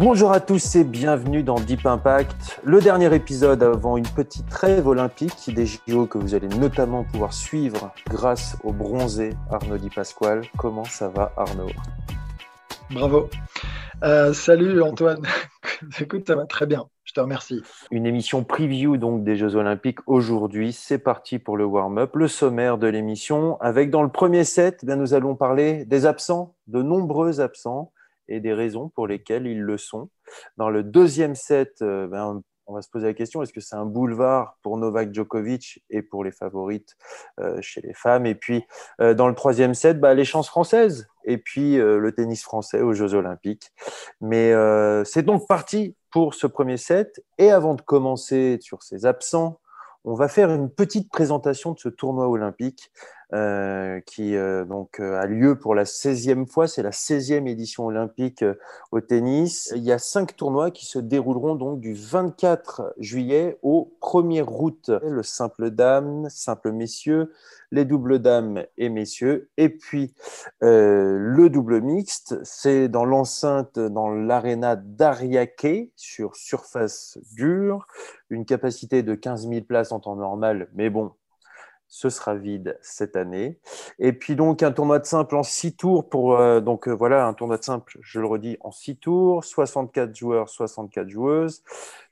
Bonjour 0.00 0.32
à 0.32 0.40
tous 0.40 0.76
et 0.76 0.84
bienvenue 0.84 1.42
dans 1.42 1.60
Deep 1.60 1.84
Impact, 1.84 2.58
le 2.64 2.80
dernier 2.80 3.14
épisode 3.14 3.62
avant 3.62 3.98
une 3.98 4.08
petite 4.08 4.48
trêve 4.48 4.86
olympique 4.86 5.54
des 5.54 5.66
JO 5.66 6.06
que 6.06 6.16
vous 6.16 6.34
allez 6.34 6.48
notamment 6.48 7.04
pouvoir 7.04 7.34
suivre 7.34 7.92
grâce 8.08 8.56
au 8.64 8.72
bronzé 8.72 9.34
Arnaud 9.50 9.76
Di 9.76 9.90
Pasquale. 9.90 10.40
Comment 10.56 10.86
ça 10.86 11.10
va 11.10 11.34
Arnaud? 11.36 11.68
Bravo. 12.90 13.28
Euh, 14.02 14.32
salut 14.32 14.80
Antoine. 14.80 15.20
Écoute, 16.00 16.26
ça 16.26 16.34
va 16.34 16.46
très 16.46 16.64
bien. 16.64 16.86
Je 17.04 17.12
te 17.12 17.20
remercie. 17.20 17.60
Une 17.90 18.06
émission 18.06 18.42
preview 18.42 18.96
donc 18.96 19.22
des 19.22 19.36
Jeux 19.36 19.54
Olympiques 19.54 19.98
aujourd'hui. 20.06 20.72
C'est 20.72 20.96
parti 20.96 21.38
pour 21.38 21.58
le 21.58 21.66
warm-up, 21.66 22.16
le 22.16 22.26
sommaire 22.26 22.78
de 22.78 22.86
l'émission. 22.86 23.60
Avec 23.60 23.90
dans 23.90 24.02
le 24.02 24.10
premier 24.10 24.44
set, 24.44 24.78
eh 24.82 24.86
bien, 24.86 24.96
nous 24.96 25.12
allons 25.12 25.36
parler 25.36 25.84
des 25.84 26.06
absents, 26.06 26.54
de 26.68 26.80
nombreux 26.80 27.42
absents 27.42 27.92
et 28.30 28.40
des 28.40 28.54
raisons 28.54 28.88
pour 28.88 29.06
lesquelles 29.06 29.46
ils 29.46 29.60
le 29.60 29.76
sont. 29.76 30.08
Dans 30.56 30.70
le 30.70 30.82
deuxième 30.82 31.34
set, 31.34 31.82
euh, 31.82 32.06
ben, 32.06 32.42
on 32.66 32.74
va 32.74 32.82
se 32.82 32.88
poser 32.88 33.08
la 33.08 33.14
question 33.14 33.42
est-ce 33.42 33.52
que 33.52 33.60
c'est 33.60 33.74
un 33.74 33.84
boulevard 33.84 34.56
pour 34.62 34.78
Novak 34.78 35.12
Djokovic 35.12 35.82
et 35.90 36.02
pour 36.02 36.22
les 36.22 36.30
favorites 36.30 36.96
euh, 37.40 37.58
chez 37.60 37.80
les 37.80 37.92
femmes? 37.92 38.26
Et 38.26 38.36
puis, 38.36 38.64
euh, 39.00 39.12
dans 39.12 39.28
le 39.28 39.34
troisième 39.34 39.74
set, 39.74 39.98
bah, 40.00 40.14
les 40.14 40.24
chances 40.24 40.48
françaises 40.48 41.08
et 41.24 41.36
puis 41.36 41.76
le 41.76 42.12
tennis 42.12 42.42
français 42.42 42.80
aux 42.80 42.94
Jeux 42.94 43.12
Olympiques. 43.12 43.72
Mais 44.22 44.54
c'est 45.04 45.22
donc 45.22 45.46
parti 45.46 45.94
pour 46.10 46.32
ce 46.32 46.46
premier 46.46 46.78
set. 46.78 47.22
Et 47.36 47.50
avant 47.50 47.74
de 47.74 47.82
commencer 47.82 48.56
sur 48.62 48.82
ces 48.82 49.04
absents, 49.04 49.60
on 50.04 50.14
va 50.14 50.28
faire 50.28 50.50
une 50.50 50.70
petite 50.70 51.10
présentation 51.10 51.72
de 51.72 51.78
ce 51.78 51.90
tournoi 51.90 52.26
olympique 52.26 52.90
euh, 53.32 54.00
qui 54.00 54.34
euh, 54.34 54.64
donc 54.64 54.98
euh, 54.98 55.20
a 55.20 55.26
lieu 55.26 55.56
pour 55.56 55.76
la 55.76 55.84
16e 55.84 56.46
fois. 56.46 56.66
C'est 56.66 56.82
la 56.82 56.90
16e 56.90 57.46
édition 57.46 57.86
olympique 57.86 58.44
au 58.90 59.00
tennis. 59.00 59.72
Il 59.76 59.84
y 59.84 59.92
a 59.92 59.98
cinq 59.98 60.34
tournois 60.36 60.72
qui 60.72 60.84
se 60.84 60.98
dérouleront 60.98 61.54
donc 61.54 61.78
du 61.78 61.94
24 61.94 62.94
juillet 62.98 63.58
au 63.62 63.92
1er 64.02 64.44
août. 64.48 64.90
Le 65.06 65.22
simple 65.22 65.70
dame, 65.70 66.28
simple 66.28 66.72
messieurs, 66.72 67.32
les 67.70 67.84
doubles 67.84 68.18
dames 68.18 68.64
et 68.78 68.88
messieurs, 68.88 69.48
et 69.56 69.68
puis 69.68 70.12
le 70.60 71.48
double 71.48 71.82
mixte. 71.82 72.36
C'est 72.42 72.88
dans 72.88 73.04
l'enceinte, 73.04 73.78
dans 73.78 74.10
l'aréna 74.10 74.74
d'Ariake, 74.74 75.92
sur 75.94 76.34
surface 76.34 77.18
dure, 77.32 77.86
une 78.28 78.44
capacité 78.44 79.04
de 79.04 79.14
15 79.14 79.48
000 79.48 79.60
places 79.62 79.92
en 79.92 80.00
temps 80.00 80.16
normal, 80.16 80.68
mais 80.74 80.90
bon, 80.90 81.12
ce 81.90 82.08
sera 82.08 82.36
vide 82.36 82.78
cette 82.80 83.16
année. 83.16 83.58
Et 83.98 84.12
puis 84.12 84.36
donc 84.36 84.62
un 84.62 84.70
tournoi 84.70 85.00
de 85.00 85.06
simple 85.06 85.34
en 85.34 85.42
six 85.42 85.74
tours 85.74 86.08
pour 86.08 86.38
euh, 86.38 86.60
donc 86.60 86.88
euh, 86.88 86.92
voilà 86.92 87.26
un 87.26 87.34
tournoi 87.34 87.58
de 87.58 87.64
simple, 87.64 87.98
je 88.00 88.20
le 88.20 88.26
redis 88.26 88.56
en 88.60 88.70
six 88.70 88.96
tours, 88.96 89.44
64 89.44 90.14
joueurs, 90.14 90.48
64 90.48 91.08
joueuses, 91.08 91.62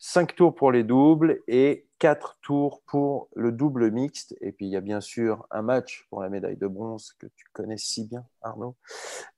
5 0.00 0.34
tours 0.34 0.54
pour 0.54 0.72
les 0.72 0.82
doubles 0.82 1.40
et 1.46 1.86
4 2.00 2.38
tours 2.42 2.82
pour 2.86 3.28
le 3.34 3.52
double 3.52 3.90
mixte. 3.92 4.36
Et 4.40 4.50
puis 4.50 4.66
il 4.66 4.72
y 4.72 4.76
a 4.76 4.80
bien 4.80 5.00
sûr 5.00 5.46
un 5.50 5.62
match 5.62 6.06
pour 6.10 6.22
la 6.22 6.28
médaille 6.28 6.56
de 6.56 6.66
bronze 6.66 7.14
que 7.18 7.26
tu 7.36 7.46
connais 7.52 7.78
si 7.78 8.04
bien, 8.04 8.24
Arnaud. 8.42 8.74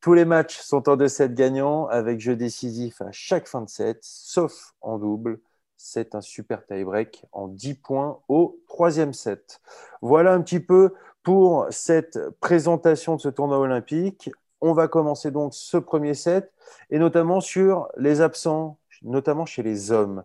Tous 0.00 0.14
les 0.14 0.24
matchs 0.24 0.58
sont 0.58 0.88
en 0.88 0.96
2-7 0.96 1.34
gagnants 1.34 1.86
avec 1.86 2.18
jeu 2.18 2.34
décisif 2.34 3.02
à 3.02 3.12
chaque 3.12 3.46
fin 3.46 3.60
de 3.60 3.68
set, 3.68 3.98
sauf 4.02 4.74
en 4.80 4.98
double 4.98 5.38
c'est 5.82 6.14
un 6.14 6.20
super 6.20 6.66
tie-break 6.66 7.24
en 7.32 7.48
10 7.48 7.74
points 7.74 8.18
au 8.28 8.60
troisième 8.68 9.14
set. 9.14 9.60
Voilà 10.02 10.34
un 10.34 10.42
petit 10.42 10.60
peu 10.60 10.92
pour 11.22 11.66
cette 11.70 12.18
présentation 12.40 13.16
de 13.16 13.20
ce 13.20 13.30
tournoi 13.30 13.58
olympique. 13.58 14.30
On 14.60 14.74
va 14.74 14.88
commencer 14.88 15.30
donc 15.30 15.54
ce 15.54 15.78
premier 15.78 16.12
set 16.12 16.52
et 16.90 16.98
notamment 16.98 17.40
sur 17.40 17.88
les 17.96 18.20
absents, 18.20 18.76
notamment 19.02 19.46
chez 19.46 19.62
les 19.62 19.90
hommes. 19.90 20.22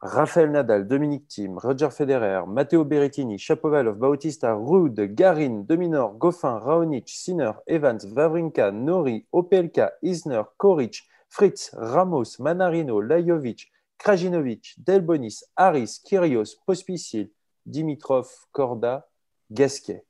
Raphaël 0.00 0.50
Nadal, 0.50 0.88
Dominique 0.88 1.28
Thiem, 1.28 1.56
Roger 1.56 1.90
Federer, 1.90 2.42
Matteo 2.48 2.84
Berrettini, 2.84 3.38
Shapovalov, 3.38 3.96
Bautista, 3.96 4.54
Rude, 4.54 5.00
Garin, 5.14 5.64
Dominor, 5.66 6.14
Goffin, 6.16 6.58
Raonic, 6.58 7.08
Sinner, 7.08 7.52
Evans, 7.68 8.04
Vavrinka, 8.04 8.72
Nori, 8.72 9.24
Opelka, 9.32 9.92
Isner, 10.02 10.42
Koric, 10.58 11.08
Fritz, 11.28 11.70
Ramos, 11.74 12.38
Manarino, 12.40 13.00
Lajovic, 13.00 13.70
Krajinovic, 13.98 14.74
Delbonis, 14.78 15.44
Harris, 15.56 16.00
Kyrios, 16.04 16.56
Pospisil, 16.66 17.30
Dimitrov, 17.64 18.28
Korda, 18.52 19.08
Gasquet. 19.50 20.04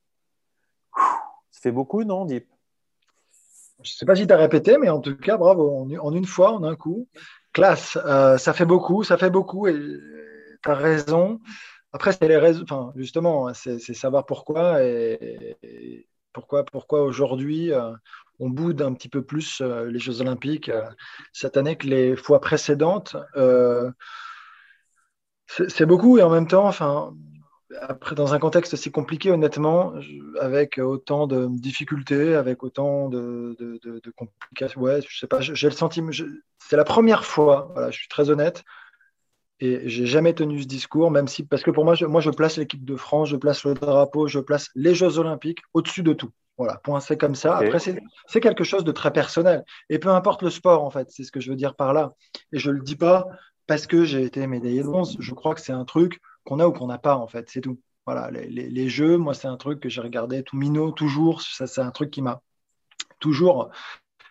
Ça 1.50 1.60
fait 1.60 1.72
beaucoup, 1.72 2.04
non, 2.04 2.24
Deep? 2.24 2.46
Je 3.82 3.92
ne 3.92 3.96
sais 3.96 4.06
pas 4.06 4.16
si 4.16 4.26
tu 4.26 4.32
as 4.32 4.36
répété, 4.38 4.78
mais 4.78 4.88
en 4.88 5.00
tout 5.00 5.16
cas, 5.16 5.36
bravo. 5.36 5.86
En, 6.00 6.12
une 6.12 6.24
fois, 6.24 6.52
en 6.52 6.64
un 6.64 6.76
coup. 6.76 7.08
Classe, 7.52 7.98
euh, 8.04 8.38
ça 8.38 8.52
fait 8.52 8.64
beaucoup, 8.64 9.04
ça 9.04 9.16
fait 9.16 9.30
beaucoup, 9.30 9.66
et 9.66 9.74
tu 9.74 10.70
as 10.70 10.74
raison. 10.74 11.40
Après, 11.92 12.12
c'est 12.12 12.28
les 12.28 12.36
raisons, 12.36 12.92
justement, 12.96 13.52
c'est 13.54 13.78
savoir 13.78 14.26
pourquoi 14.26 14.82
et, 14.82 15.56
pourquoi, 16.32 16.64
pourquoi 16.64 17.02
aujourd'hui 17.02 17.72
euh, 17.72 17.92
on 18.38 18.50
boude 18.50 18.82
un 18.82 18.92
petit 18.94 19.08
peu 19.08 19.22
plus 19.22 19.60
euh, 19.60 19.90
les 19.90 19.98
Jeux 19.98 20.20
Olympiques 20.20 20.68
euh, 20.68 20.82
cette 21.32 21.56
année 21.56 21.76
que 21.76 21.86
les 21.86 22.16
fois 22.16 22.40
précédentes. 22.40 23.16
Euh, 23.36 23.90
c'est 25.68 25.86
beaucoup 25.86 26.18
et 26.18 26.22
en 26.22 26.30
même 26.30 26.48
temps, 26.48 26.66
enfin, 26.66 27.14
après, 27.80 28.16
dans 28.16 28.34
un 28.34 28.38
contexte 28.40 28.74
aussi 28.74 28.90
compliqué, 28.90 29.30
honnêtement, 29.30 29.94
avec 30.40 30.78
autant 30.78 31.28
de 31.28 31.46
difficultés, 31.48 32.34
avec 32.34 32.64
autant 32.64 33.08
de, 33.08 33.56
complications, 34.16 34.80
ouais, 34.80 35.00
je 35.08 35.18
sais 35.18 35.28
pas, 35.28 35.40
j'ai 35.40 35.68
le 35.68 35.74
sentiment, 35.74 36.10
c'est 36.58 36.76
la 36.76 36.82
première 36.82 37.24
fois, 37.24 37.72
je 37.90 37.96
suis 37.96 38.08
très 38.08 38.28
honnête, 38.28 38.64
et 39.60 39.88
j'ai 39.88 40.06
jamais 40.06 40.34
tenu 40.34 40.62
ce 40.62 40.66
discours, 40.66 41.12
même 41.12 41.28
si, 41.28 41.44
parce 41.44 41.62
que 41.62 41.70
pour 41.70 41.84
moi, 41.84 41.94
moi, 42.08 42.20
je 42.20 42.30
place 42.30 42.58
l'équipe 42.58 42.84
de 42.84 42.96
France, 42.96 43.28
je 43.28 43.36
place 43.36 43.64
le 43.64 43.74
drapeau, 43.74 44.26
je 44.26 44.40
place 44.40 44.68
les 44.74 44.94
Jeux 44.94 45.18
Olympiques 45.18 45.60
au-dessus 45.72 46.02
de 46.02 46.12
tout. 46.12 46.30
Voilà, 46.58 46.78
point, 46.82 47.00
c'est 47.00 47.18
comme 47.18 47.34
ça. 47.34 47.58
Après, 47.58 47.78
c'est 47.78 48.40
quelque 48.40 48.64
chose 48.64 48.84
de 48.84 48.92
très 48.92 49.12
personnel. 49.12 49.64
Et 49.90 49.98
peu 49.98 50.08
importe 50.08 50.42
le 50.42 50.50
sport, 50.50 50.84
en 50.84 50.90
fait, 50.90 51.10
c'est 51.10 51.22
ce 51.22 51.30
que 51.30 51.40
je 51.40 51.50
veux 51.50 51.56
dire 51.56 51.74
par 51.74 51.92
là. 51.92 52.14
Et 52.52 52.58
je 52.58 52.70
ne 52.70 52.76
le 52.76 52.82
dis 52.82 52.96
pas 52.96 53.26
parce 53.66 53.86
que 53.86 54.04
j'ai 54.04 54.22
été 54.22 54.46
médaillé 54.46 54.80
de 54.82 54.86
bronze. 54.86 55.16
Je 55.20 55.34
crois 55.34 55.54
que 55.54 55.60
c'est 55.60 55.72
un 55.72 55.84
truc 55.84 56.20
qu'on 56.44 56.60
a 56.60 56.66
ou 56.66 56.72
qu'on 56.72 56.86
n'a 56.86 56.98
pas, 56.98 57.16
en 57.16 57.26
fait. 57.26 57.50
C'est 57.50 57.60
tout. 57.60 57.78
Voilà, 58.06 58.30
les, 58.30 58.88
jeux, 58.88 59.16
moi, 59.16 59.34
c'est 59.34 59.48
un 59.48 59.56
truc 59.56 59.80
que 59.80 59.88
j'ai 59.88 60.00
regardé 60.00 60.44
tout 60.44 60.56
minot, 60.56 60.92
toujours. 60.92 61.42
Ça, 61.42 61.66
c'est 61.66 61.80
un 61.80 61.90
truc 61.90 62.10
qui 62.10 62.22
m'a 62.22 62.40
toujours 63.18 63.70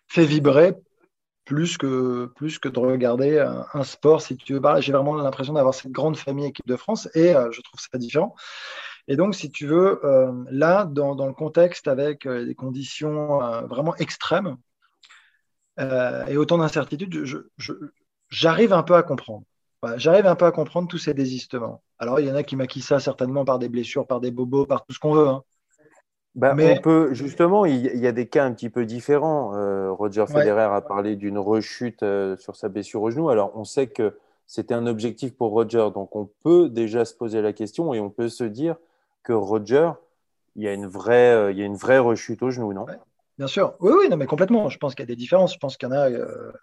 fait 0.08 0.26
vibrer 0.26 0.76
plus 1.44 1.78
que, 1.78 2.32
plus 2.36 2.58
que 2.58 2.70
de 2.70 2.80
regarder 2.80 3.38
un, 3.74 3.84
sport, 3.84 4.22
si 4.22 4.36
tu 4.36 4.54
veux. 4.54 4.62
J'ai 4.80 4.94
vraiment 4.94 5.16
l'impression 5.16 5.54
d'avoir 5.54 5.74
cette 5.74 5.92
grande 5.92 6.18
famille 6.18 6.46
équipe 6.48 6.68
de 6.68 6.76
France 6.76 7.08
et 7.14 7.36
euh, 7.36 7.52
je 7.52 7.62
trouve 7.62 7.80
ça 7.80 7.98
différent. 7.98 8.34
Et 9.08 9.16
donc, 9.16 9.36
si 9.36 9.52
tu 9.52 9.68
veux, 9.68 10.04
euh, 10.04 10.32
là, 10.50 10.86
dans, 10.86 11.14
le 11.14 11.34
contexte 11.34 11.88
avec 11.88 12.26
euh, 12.26 12.46
des 12.46 12.56
conditions 12.56 13.42
euh, 13.42 13.62
vraiment 13.62 13.96
extrêmes 13.96 14.58
et 16.30 16.38
autant 16.38 16.58
d'incertitudes, 16.58 17.28
j'arrive 18.30 18.72
un 18.72 18.82
peu 18.82 18.96
à 18.96 19.04
comprendre. 19.04 19.44
j'arrive 19.98 20.26
un 20.26 20.36
peu 20.36 20.46
à 20.46 20.54
comprendre 20.54 20.88
tous 20.88 20.98
ces 20.98 21.14
désistements. 21.14 21.84
Alors, 22.00 22.22
il 22.22 22.28
y 22.28 22.32
en 22.32 22.36
a 22.36 22.44
qui 22.44 22.56
maquillent 22.56 22.82
ça 22.82 23.02
certainement 23.02 23.44
par 23.44 23.60
des 23.60 23.68
blessures, 23.68 24.08
par 24.08 24.22
des 24.22 24.32
bobos, 24.32 24.66
par 24.66 24.86
tout 24.86 24.94
ce 24.94 25.00
qu'on 25.00 25.12
veut. 25.12 25.28
Hein. 25.28 25.44
Bah, 26.34 26.54
Mais... 26.54 26.78
on 26.78 26.82
peut, 26.82 27.14
justement, 27.14 27.66
il 27.66 28.00
y 28.00 28.08
a 28.08 28.14
des 28.14 28.30
cas 28.30 28.46
un 28.46 28.54
petit 28.54 28.70
peu 28.70 28.86
différents. 28.86 29.50
Roger 29.94 30.26
Federer 30.28 30.74
a 30.74 30.80
parlé 30.80 31.18
d'une 31.18 31.38
rechute 31.38 32.06
sur 32.40 32.56
sa 32.56 32.70
blessure 32.70 33.02
au 33.02 33.12
genou. 33.12 33.28
Alors, 33.28 33.52
on 33.56 33.66
sait 33.66 33.88
que 33.88 34.18
c'était 34.48 34.76
un 34.76 34.88
objectif 34.88 35.36
pour 35.36 35.52
Roger. 35.52 35.90
Donc, 35.94 36.16
on 36.16 36.30
peut 36.44 36.70
déjà 36.70 37.04
se 37.04 37.14
poser 37.14 37.42
la 37.42 37.52
question 37.52 37.94
et 37.94 38.00
on 38.00 38.10
peut 38.10 38.30
se 38.30 38.46
dire 38.46 38.78
que 39.26 39.34
Roger, 39.34 39.92
il 40.56 40.64
y 40.64 40.68
a 40.68 40.74
une 40.74 40.88
vraie, 40.88 41.34
euh, 41.34 41.52
il 41.52 41.58
y 41.58 41.62
a 41.62 41.66
une 41.66 41.76
vraie 41.76 42.00
rechute 42.00 42.42
au 42.42 42.52
genou, 42.52 42.74
non? 42.74 42.86
Bien 43.38 43.48
sûr. 43.48 43.76
Oui, 43.82 43.92
oui, 43.98 44.10
non, 44.10 44.16
mais 44.16 44.28
complètement. 44.28 44.70
Je 44.70 44.78
pense 44.78 44.96
qu'il 44.96 45.04
y 45.04 45.08
a 45.08 45.14
des 45.14 45.18
différences. 45.18 45.54
Je 45.54 45.60
pense 45.60 45.76
qu'il 45.76 45.90
y 45.90 45.92
en 45.92 45.96
a 45.96 46.10
euh, 46.10 46.54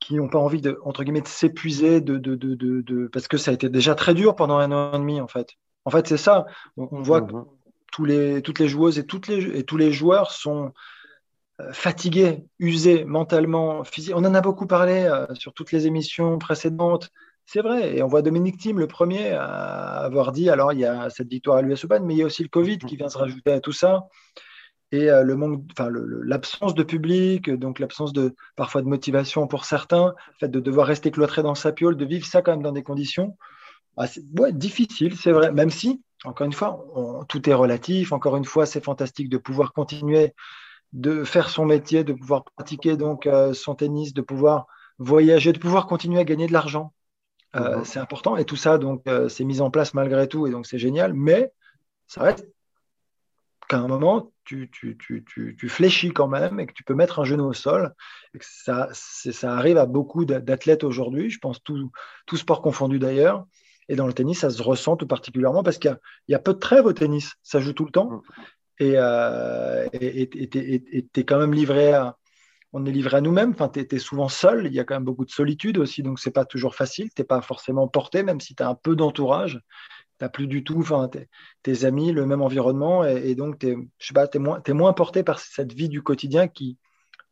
qui 0.00 0.14
n'ont 0.16 0.28
pas 0.28 0.38
envie 0.38 0.60
de, 0.60 0.78
entre 0.84 1.02
guillemets, 1.02 1.22
de 1.22 1.28
s'épuiser, 1.28 2.02
de, 2.02 2.18
de, 2.18 2.34
de, 2.34 2.54
de, 2.54 3.06
parce 3.08 3.28
que 3.28 3.38
ça 3.38 3.52
a 3.52 3.54
été 3.54 3.70
déjà 3.70 3.94
très 3.94 4.12
dur 4.12 4.36
pendant 4.36 4.58
un 4.58 4.70
an 4.72 4.92
et 4.92 4.98
demi, 4.98 5.20
en 5.20 5.28
fait. 5.28 5.54
En 5.86 5.90
fait, 5.90 6.06
c'est 6.06 6.18
ça. 6.18 6.46
On, 6.76 7.00
voit 7.00 7.22
que 7.22 7.32
mhm. 7.32 7.44
tous 7.92 8.04
les, 8.04 8.42
toutes 8.42 8.58
les 8.58 8.68
joueuses 8.68 8.98
et, 8.98 9.06
toutes 9.06 9.28
les, 9.28 9.58
et 9.58 9.64
tous 9.64 9.76
les 9.76 9.92
joueurs 9.92 10.32
sont 10.32 10.72
euh, 11.60 11.72
fatigués, 11.72 12.44
usés 12.58 13.04
mentalement, 13.04 13.84
physiquement. 13.84 14.20
On 14.20 14.24
en 14.24 14.34
a 14.34 14.40
beaucoup 14.40 14.66
parlé 14.66 15.04
euh, 15.04 15.32
sur 15.34 15.54
toutes 15.54 15.72
les 15.72 15.86
émissions 15.86 16.38
précédentes. 16.38 17.10
C'est 17.46 17.62
vrai. 17.62 17.96
Et 17.96 18.02
on 18.02 18.08
voit 18.08 18.22
Dominique 18.22 18.58
Thiem, 18.58 18.78
le 18.78 18.86
premier, 18.86 19.30
à 19.30 20.00
avoir 20.00 20.32
dit 20.32 20.50
alors, 20.50 20.72
il 20.72 20.80
y 20.80 20.84
a 20.84 21.08
cette 21.10 21.28
victoire 21.28 21.58
à 21.58 21.62
l'US 21.62 21.84
Open, 21.84 22.04
mais 22.04 22.14
il 22.14 22.18
y 22.18 22.22
a 22.22 22.26
aussi 22.26 22.42
le 22.42 22.48
Covid 22.48 22.78
qui 22.78 22.96
vient 22.96 23.08
se 23.08 23.18
rajouter 23.18 23.52
à 23.52 23.60
tout 23.60 23.72
ça 23.72 24.08
et 24.92 25.10
euh, 25.10 25.22
le 25.22 25.34
manque, 25.34 25.64
enfin 25.72 25.90
l'absence 25.90 26.74
de 26.74 26.84
public, 26.84 27.50
donc 27.50 27.80
l'absence 27.80 28.12
de 28.12 28.36
parfois 28.54 28.82
de 28.82 28.86
motivation 28.86 29.48
pour 29.48 29.64
certains, 29.64 30.14
le 30.28 30.38
fait 30.38 30.48
de 30.48 30.60
devoir 30.60 30.86
rester 30.86 31.10
cloîtré 31.10 31.42
dans 31.42 31.56
sa 31.56 31.72
piole, 31.72 31.96
de 31.96 32.04
vivre 32.04 32.24
ça 32.24 32.40
quand 32.40 32.52
même 32.52 32.62
dans 32.62 32.72
des 32.72 32.84
conditions 32.84 33.36
ouais, 34.38 34.52
difficiles, 34.52 35.16
c'est 35.16 35.32
vrai. 35.32 35.52
Même 35.52 35.70
si, 35.70 36.02
encore 36.24 36.46
une 36.46 36.52
fois, 36.52 36.84
tout 37.28 37.48
est 37.48 37.54
relatif. 37.54 38.12
Encore 38.12 38.36
une 38.36 38.44
fois, 38.44 38.66
c'est 38.66 38.84
fantastique 38.84 39.28
de 39.28 39.38
pouvoir 39.38 39.72
continuer 39.72 40.34
de 40.92 41.24
faire 41.24 41.50
son 41.50 41.66
métier, 41.66 42.04
de 42.04 42.12
pouvoir 42.12 42.44
pratiquer 42.44 42.96
donc 42.96 43.26
euh, 43.26 43.52
son 43.52 43.74
tennis, 43.74 44.14
de 44.14 44.22
pouvoir 44.22 44.66
voyager, 44.98 45.52
de 45.52 45.58
pouvoir 45.58 45.86
continuer 45.86 46.20
à 46.20 46.24
gagner 46.24 46.46
de 46.46 46.52
l'argent. 46.52 46.92
Euh. 47.56 47.82
C'est 47.84 47.98
important 47.98 48.36
et 48.36 48.44
tout 48.44 48.56
ça 48.56 48.78
donc 48.78 49.02
c'est 49.28 49.44
mis 49.44 49.60
en 49.60 49.70
place 49.70 49.94
malgré 49.94 50.28
tout 50.28 50.46
et 50.46 50.50
donc 50.50 50.66
c'est 50.66 50.78
génial. 50.78 51.14
Mais 51.14 51.52
ça 52.06 52.22
reste 52.22 52.46
qu'à 53.68 53.78
un 53.78 53.88
moment, 53.88 54.32
tu, 54.44 54.70
tu, 54.70 54.96
tu, 54.96 55.24
tu, 55.24 55.68
fléchis 55.68 56.10
quand 56.10 56.28
même 56.28 56.60
et 56.60 56.66
que 56.66 56.72
tu 56.72 56.84
peux 56.84 56.94
mettre 56.94 57.18
un 57.18 57.24
genou 57.24 57.44
au 57.44 57.52
sol. 57.52 57.94
Et 58.34 58.38
que 58.38 58.44
ça, 58.48 58.88
ça 58.92 59.54
arrive 59.54 59.78
à 59.78 59.86
beaucoup 59.86 60.24
d'athlètes 60.24 60.84
aujourd'hui, 60.84 61.30
je 61.30 61.38
pense 61.38 61.62
tout, 61.62 61.90
tout 62.26 62.36
sport 62.36 62.62
confondu 62.62 62.98
d'ailleurs. 62.98 63.46
Et 63.88 63.96
dans 63.96 64.06
le 64.06 64.12
tennis, 64.12 64.40
ça 64.40 64.50
se 64.50 64.62
ressent 64.62 64.96
tout 64.96 65.06
particulièrement 65.06 65.62
parce 65.62 65.78
qu'il 65.78 65.96
y, 66.28 66.34
a 66.34 66.38
peu 66.38 66.54
de 66.54 66.58
trêve 66.58 66.86
au 66.86 66.92
tennis. 66.92 67.34
Ça 67.42 67.60
joue 67.60 67.72
tout 67.72 67.84
le 67.84 67.92
temps. 67.92 68.22
Et 68.78 68.94
euh, 68.96 69.86
tu 69.92 71.10
es 71.16 71.24
quand 71.24 71.38
même 71.38 71.54
livré 71.54 71.92
à. 71.92 72.16
On 72.78 72.84
est 72.84 72.92
livré 72.92 73.16
à 73.16 73.20
nous-mêmes. 73.22 73.50
Enfin, 73.50 73.70
tu 73.70 73.80
es, 73.80 73.98
souvent 73.98 74.28
seul. 74.28 74.66
Il 74.66 74.74
y 74.74 74.80
a 74.80 74.84
quand 74.84 74.94
même 74.94 75.04
beaucoup 75.04 75.24
de 75.24 75.30
solitude 75.30 75.78
aussi. 75.78 76.02
Donc, 76.02 76.18
c'est 76.18 76.30
pas 76.30 76.44
toujours 76.44 76.74
facile. 76.74 77.08
Tu 77.14 77.24
pas 77.24 77.40
forcément 77.40 77.88
porté, 77.88 78.22
même 78.22 78.40
si 78.40 78.54
tu 78.54 78.62
as 78.62 78.68
un 78.68 78.74
peu 78.74 78.94
d'entourage 78.96 79.60
tu 80.18 80.28
plus 80.30 80.46
du 80.46 80.64
tout 80.64 80.78
enfin, 80.80 81.10
tes, 81.62 81.84
amis, 81.84 82.12
le 82.12 82.26
même 82.26 82.42
environnement, 82.42 83.04
et, 83.04 83.34
donc 83.34 83.58
tu 83.58 83.68
es, 83.68 84.38
moins, 84.38 84.60
moins 84.68 84.92
porté 84.92 85.22
par 85.22 85.38
cette 85.38 85.72
vie 85.72 85.88
du 85.88 86.02
quotidien 86.02 86.48
qui, 86.48 86.78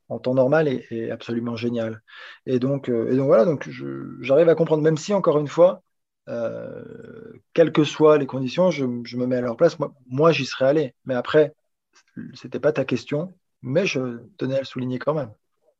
en 0.08 0.18
temps 0.18 0.34
normal, 0.34 0.68
est, 0.68 1.10
absolument 1.10 1.56
géniale. 1.56 2.02
Et 2.46 2.58
donc, 2.58 2.88
euh, 2.88 3.10
et 3.10 3.16
donc 3.16 3.26
voilà, 3.26 3.44
donc 3.44 3.68
j'arrive 4.20 4.48
à 4.48 4.54
comprendre, 4.54 4.82
même 4.82 4.98
si, 4.98 5.14
encore 5.14 5.38
une 5.38 5.48
fois, 5.48 5.82
euh, 6.28 6.82
quelles 7.54 7.72
que 7.72 7.84
soient 7.84 8.18
les 8.18 8.26
conditions, 8.26 8.70
je, 8.70 8.84
me 8.84 9.26
mets 9.26 9.36
à 9.36 9.40
leur 9.40 9.56
place. 9.56 9.78
Moi, 9.78 9.92
moi 10.06 10.32
j'y 10.32 10.46
serais 10.46 10.66
allé. 10.66 10.94
Mais 11.04 11.14
après, 11.14 11.54
c'était 12.34 12.60
pas 12.60 12.72
ta 12.72 12.84
question, 12.84 13.34
mais 13.64 13.86
je 13.86 14.18
tenais 14.36 14.56
à 14.56 14.58
le 14.60 14.64
souligner 14.64 14.98
quand 14.98 15.14
même. 15.14 15.32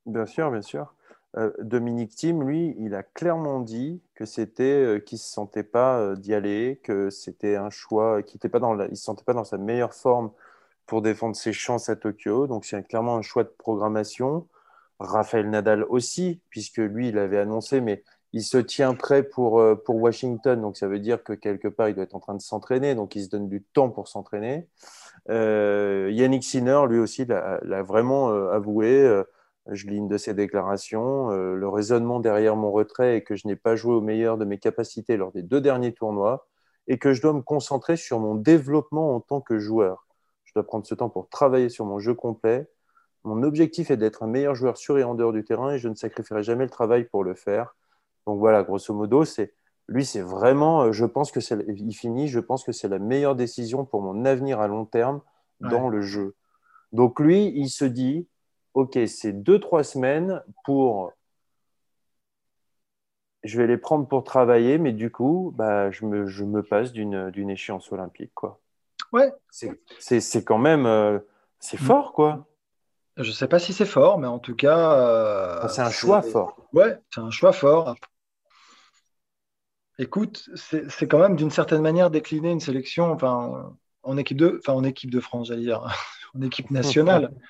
Bien 0.07 0.27
sûr, 0.27 0.51
bien 0.51 0.63
sûr. 0.63 0.95
Euh, 1.37 1.53
Dominique 1.61 2.15
Thiem, 2.15 2.43
lui, 2.43 2.75
il 2.79 2.95
a 2.95 3.03
clairement 3.03 3.61
dit 3.61 4.01
que 4.15 4.25
c'était 4.25 4.63
euh, 4.63 4.99
qu'il 5.01 5.19
se 5.19 5.31
sentait 5.31 5.65
pas 5.65 5.99
euh, 5.99 6.17
d'y 6.17 6.33
aller, 6.33 6.81
que 6.83 7.11
c'était 7.11 7.57
un 7.57 7.71
choix, 7.71 8.23
qu'il 8.23 8.39
était 8.39 8.49
pas 8.49 8.61
dans 8.61 8.81
il 8.81 8.97
se 8.97 9.05
sentait 9.05 9.25
pas 9.25 9.35
dans 9.35 9.45
sa 9.45 9.59
meilleure 9.59 9.95
forme 9.95 10.31
pour 10.87 11.03
défendre 11.03 11.37
ses 11.37 11.53
chances 11.53 11.89
à 11.89 11.97
Tokyo. 11.97 12.47
Donc 12.47 12.65
c'est 12.65 12.83
clairement 12.87 13.17
un 13.17 13.23
choix 13.23 13.45
de 13.45 13.53
programmation. 13.59 14.47
Raphaël 15.01 15.51
Nadal 15.51 15.85
aussi, 15.85 16.41
puisque 16.51 16.79
lui, 16.79 17.09
il 17.09 17.19
avait 17.19 17.39
annoncé, 17.39 17.81
mais 17.81 18.03
il 18.33 18.43
se 18.43 18.59
tient 18.59 18.95
prêt 18.95 19.23
pour, 19.25 19.63
pour 19.85 19.97
Washington. 19.97 20.61
Donc 20.61 20.77
ça 20.77 20.89
veut 20.89 21.01
dire 21.01 21.23
que 21.25 21.33
quelque 21.33 21.69
part, 21.69 21.89
il 21.89 21.95
doit 21.95 22.05
être 22.05 22.15
en 22.15 22.21
train 22.21 22.35
de 22.35 22.43
s'entraîner. 22.43 22.95
Donc 22.95 23.17
il 23.17 23.25
se 23.25 23.29
donne 23.29 23.49
du 23.49 23.63
temps 23.63 23.91
pour 23.91 24.09
s'entraîner. 24.09 24.69
Yannick 25.29 26.45
Sinner, 26.45 26.83
lui 26.89 26.99
aussi, 26.99 27.25
l'a 27.25 27.83
vraiment 27.83 28.29
avoué 28.51 29.25
je 29.71 29.87
lis 29.87 29.97
une 29.97 30.09
de 30.09 30.19
ses 30.19 30.35
déclarations. 30.35 31.31
Euh, 31.31 31.55
le 31.55 31.69
raisonnement 31.69 32.21
derrière 32.21 32.57
mon 32.57 32.71
retrait 32.71 33.17
est 33.17 33.23
que 33.23 33.37
je 33.37 33.47
n'ai 33.47 33.57
pas 33.57 33.77
joué 33.77 33.95
au 33.95 34.01
meilleur 34.01 34.37
de 34.39 34.45
mes 34.45 34.59
capacités 34.59 35.17
lors 35.17 35.33
des 35.33 35.43
deux 35.43 35.61
derniers 35.61 35.95
tournois 35.95 36.47
et 36.87 36.99
que 36.99 37.13
je 37.15 37.23
dois 37.23 37.33
me 37.33 37.41
concentrer 37.41 37.97
sur 37.97 38.19
mon 38.19 38.35
développement 38.35 39.15
en 39.17 39.21
tant 39.21 39.41
que 39.41 39.59
joueur. 39.59 40.07
Je 40.45 40.53
dois 40.55 40.67
prendre 40.67 40.87
ce 40.87 40.95
temps 40.95 41.09
pour 41.09 41.29
travailler 41.29 41.71
sur 41.71 41.87
mon 41.87 41.99
jeu 41.99 42.15
complet. 42.15 42.69
Mon 43.25 43.43
objectif 43.43 43.91
est 43.91 43.97
d'être 43.97 44.23
un 44.23 44.27
meilleur 44.27 44.55
joueur 44.55 44.77
sur 44.77 44.99
et 44.99 45.05
en 45.05 45.15
dehors 45.15 45.33
du 45.33 45.45
terrain 45.45 45.73
et 45.73 45.79
je 45.79 45.89
ne 45.89 45.95
sacrifierai 45.95 46.43
jamais 46.43 46.65
le 46.65 46.71
travail 46.71 47.05
pour 47.05 47.25
le 47.25 47.35
faire. 47.35 47.75
Donc 48.27 48.39
voilà, 48.39 48.63
grosso 48.63 48.93
modo, 48.93 49.25
c'est 49.25 49.55
lui, 49.89 50.05
c'est 50.05 50.23
vraiment, 50.23 50.83
euh, 50.83 50.93
je 50.93 51.05
pense 51.05 51.31
que 51.31 51.41
c'est, 51.41 51.65
il 51.69 51.93
finit, 51.93 52.29
je 52.29 52.41
pense 52.41 52.65
que 52.65 52.73
c'est 52.73 52.89
la 52.89 52.99
meilleure 52.99 53.37
décision 53.37 53.85
pour 53.85 54.01
mon 54.01 54.25
avenir 54.25 54.61
à 54.61 54.69
long 54.69 54.85
terme 54.85 55.21
dans 55.61 55.89
le 55.89 56.01
jeu. 56.01 56.35
Donc 56.93 57.21
lui, 57.21 57.53
il 57.55 57.69
se 57.69 57.85
dit, 57.85 58.27
OK, 58.75 58.99
c'est 59.07 59.33
deux, 59.33 59.59
trois 59.61 59.85
semaines 59.85 60.43
pour. 60.65 61.13
Je 63.43 63.59
vais 63.59 63.67
les 63.67 63.77
prendre 63.77 64.09
pour 64.09 64.25
travailler, 64.25 64.79
mais 64.79 64.93
du 64.93 65.11
coup, 65.11 65.53
bah, 65.55 65.91
je, 65.91 66.07
me, 66.07 66.27
je 66.27 66.45
me 66.45 66.63
passe 66.63 66.93
d'une 66.93 67.51
échéance 67.51 67.93
olympique. 67.93 68.33
Quoi. 68.35 68.61
Ouais. 69.13 69.33
C'est 69.51 70.45
quand 70.45 70.59
même. 70.59 70.87
Euh, 70.87 71.19
c'est 71.61 71.81
mm. 71.81 71.85
fort, 71.85 72.13
quoi. 72.13 72.47
Je 73.17 73.29
ne 73.29 73.35
sais 73.35 73.47
pas 73.47 73.59
si 73.61 73.73
c'est 73.73 73.87
fort, 73.87 74.19
mais 74.19 74.27
en 74.27 74.39
tout 74.39 74.57
cas. 74.57 74.99
Euh, 74.99 75.69
c'est 75.69 75.83
un 75.83 75.91
choix 75.91 76.23
fort. 76.23 76.57
Ouais, 76.73 76.99
c'est 77.15 77.21
un 77.21 77.31
choix 77.31 77.53
fort. 77.53 77.95
Écoute, 79.99 80.49
c'est 80.57 81.07
quand 81.07 81.21
même 81.21 81.37
d'une 81.37 81.51
certaine 81.51 81.83
manière 81.83 82.11
décliner 82.11 82.51
une 82.51 82.61
sélection 82.61 83.13
enfin, 83.13 83.77
en, 84.03 84.17
équipe 84.17 84.39
de, 84.39 84.59
enfin, 84.61 84.73
en 84.73 84.83
équipe 84.83 85.11
de 85.11 85.21
France, 85.21 85.49
j'allais 85.49 85.63
dire, 85.63 85.83
en 86.35 86.43
équipe 86.43 86.71
nationale. 86.71 87.31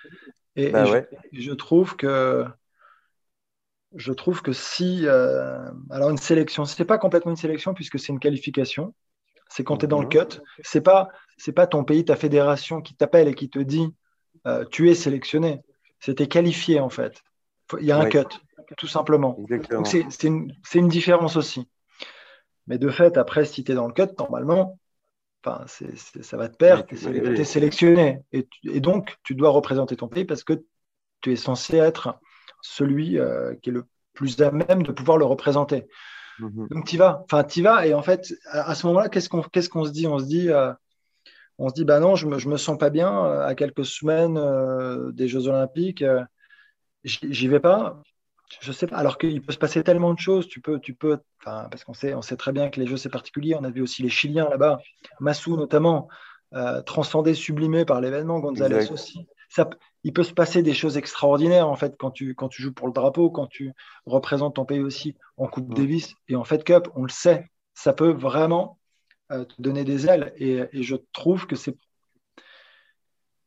Et, 0.57 0.71
bah 0.71 0.85
je, 1.33 1.53
trouve 1.53 1.97
que 1.97 2.45
je 3.97 4.13
trouve 4.13 4.41
que 4.41 4.53
si 4.53 5.01
euh, 5.05 5.69
alors 5.91 6.11
une 6.11 6.17
sélection, 6.17 6.65
c'est 6.65 6.85
pas 6.85 6.99
complètement 6.99 7.33
une 7.33 7.37
sélection 7.37 7.75
puisque 7.75 7.99
c'est 7.99 8.13
une 8.13 8.21
qualification. 8.21 8.95
C'est 9.49 9.65
quand 9.65 9.79
tu 9.79 9.87
es 9.87 9.89
dans 9.89 10.01
le 10.01 10.07
mhm. 10.07 10.13
cut. 10.13 10.41
C'est 10.63 10.81
pas 10.81 11.09
c'est 11.39 11.53
pas 11.53 11.67
ton 11.67 11.83
pays, 11.83 12.05
ta 12.05 12.15
fédération 12.15 12.83
qui 12.83 12.95
t'appelle 12.95 13.27
et 13.27 13.35
qui 13.35 13.51
te 13.51 13.59
dit 13.59 13.89
euh, 14.47 14.65
tu 14.71 14.91
es 14.91 14.95
sélectionné. 14.95 15.61
C'était 15.99 16.29
qualifié 16.29 16.79
en 16.79 16.91
fait. 16.91 17.23
Il 17.81 17.87
y 17.87 17.93
a 17.93 17.99
un 17.99 18.09
cut, 18.09 18.27
tout 18.77 18.87
simplement. 18.87 19.37
C'est 19.85 20.23
une, 20.23 20.53
une, 20.75 20.89
différence 20.89 21.37
aussi. 21.37 21.67
Mais 22.67 22.79
de 22.79 22.89
fait, 22.89 23.17
après, 23.17 23.45
si 23.45 23.65
tu 23.65 23.73
es 23.73 23.75
dans 23.75 23.87
le 23.87 23.93
cut, 23.93 24.13
normalement, 24.19 24.79
Enfin, 25.47 25.65
ça 26.23 26.37
va 26.39 26.49
te 26.49 26.57
perdre, 26.57 26.87
tu 26.87 26.95
es, 26.95 27.45
sélectionné. 27.45 28.23
Et, 28.33 28.81
donc, 28.81 29.17
tu 29.23 29.35
dois 29.35 29.51
représenter 29.51 29.95
ton 29.95 30.09
pays 30.09 30.25
parce 30.25 30.43
que 30.43 30.65
tu 31.21 31.33
es 31.33 31.37
censé 31.37 31.77
être 31.77 32.19
celui 32.63 33.19
euh, 33.19 33.55
qui 33.57 33.69
est 33.69 33.73
le 33.73 33.85
plus 34.15 34.41
à 34.41 34.51
même 34.51 34.83
de 34.83 34.93
pouvoir 34.93 35.19
le 35.19 35.27
représenter. 35.27 35.87
Mhm. 36.39 36.69
Donc, 36.71 36.87
tu 36.87 36.97
vas. 36.97 37.25
Enfin, 37.25 37.45
tu 37.45 37.63
vas. 37.63 37.87
Et 37.87 37.93
en 37.93 38.01
fait, 38.01 38.35
à, 38.47 38.75
ce 38.75 38.87
moment-là, 38.87 39.11
qu'est-ce 39.11 39.29
qu'on 39.29 39.43
qu'est-ce 39.43 39.69
qu'on 39.69 39.85
se 39.85 39.91
dit? 39.91 40.07
On 40.07 40.19
se 40.19 40.25
dit, 40.25 40.49
euh, 40.49 40.73
on 41.59 41.69
se 41.69 41.75
dit 41.75 41.85
bah 41.85 42.01
non, 42.01 42.17
je 42.17 42.27
me, 42.27 42.39
je 42.39 42.49
me 42.49 42.57
sens 42.57 42.79
pas 42.79 42.89
bien 42.89 43.27
euh, 43.27 43.47
à 43.47 43.55
quelques 43.55 43.85
semaines 43.85 44.41
des 45.13 45.29
Jeux 45.29 45.47
Olympiques. 45.47 46.05
J'y 47.05 47.49
vais 47.49 47.61
pas 47.61 48.01
je 48.61 48.73
sais 48.73 48.87
pas. 48.87 48.97
Alors 48.97 49.19
qu'il 49.19 49.43
peut 49.43 49.53
se 49.53 49.59
passer 49.59 49.83
tellement 49.83 50.15
de 50.15 50.19
choses. 50.19 50.49
Tu 50.49 50.61
peux, 50.61 50.79
tu 50.79 50.95
peux, 50.95 51.19
parce 51.45 51.85
qu'on 51.85 51.95
sait, 51.95 52.15
on 52.15 52.23
sait 52.23 52.37
très 52.37 52.53
bien 52.53 52.69
que 52.69 52.81
les 52.81 52.87
jeux 52.87 52.97
c'est 52.97 53.09
particulier. 53.09 53.55
On 53.59 53.65
a 53.65 53.71
vu 53.71 53.83
aussi 53.83 54.03
les 54.03 54.09
Chiliens 54.09 54.49
là-bas, 54.49 54.79
Massou 55.21 55.57
notamment, 55.57 56.09
euh, 56.55 56.83
transcendé, 56.83 57.35
sublimé 57.35 57.85
par 57.85 58.01
l'événement. 58.01 58.41
Gonzalez 58.41 58.91
aussi. 58.91 59.27
Ça, 59.49 59.69
il 60.03 60.13
peut 60.13 60.25
se 60.25 60.33
passer 60.33 60.63
des 60.63 60.75
choses 60.75 60.97
extraordinaires 60.97 61.69
en 61.69 61.77
fait 61.77 61.95
quand 61.97 62.11
tu, 62.11 62.35
quand 62.35 62.49
tu 62.49 62.63
joues 62.63 62.73
pour 62.73 62.89
le 62.89 62.93
drapeau, 62.93 63.31
quand 63.31 63.47
tu 63.47 63.73
représentes 64.05 64.57
ton 64.57 64.65
pays 64.65 64.81
aussi 64.81 65.17
en 65.37 65.47
Coupe 65.47 65.75
Davis 65.75 66.15
et 66.29 66.37
en 66.37 66.45
Fed 66.45 66.65
Cup. 66.65 66.89
On 66.97 67.03
le 67.03 67.11
sait, 67.11 67.49
ça 67.75 67.93
peut 67.93 68.11
vraiment 68.11 68.79
euh, 69.31 69.45
te 69.45 69.55
donner 69.61 69.85
des 69.85 70.07
ailes. 70.07 70.33
et 70.37 70.69
je 70.73 70.97
trouve 71.13 71.47
que 71.47 71.57
c'est 71.57 71.77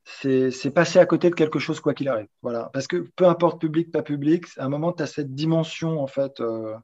c'est 0.08 0.72
passer 0.72 1.00
à 1.00 1.06
côté 1.06 1.30
de 1.30 1.36
quelque 1.36 1.60
chose 1.60 1.82
quoi 1.82 1.94
qu'il 1.94 2.08
arrive. 2.08 2.28
Voilà. 2.42 2.70
Parce 2.74 2.88
que 2.88 3.08
peu 3.16 3.26
importe 3.26 3.60
public, 3.60 3.92
pas 3.92 4.02
public, 4.02 4.46
à 4.58 4.66
un 4.66 4.70
moment, 4.70 4.94
tu 4.94 5.04
as 5.04 5.08
cette 5.08 5.36
dimension 5.36 6.02
en 6.02 6.08
fait 6.08 6.40
euh, 6.40 6.76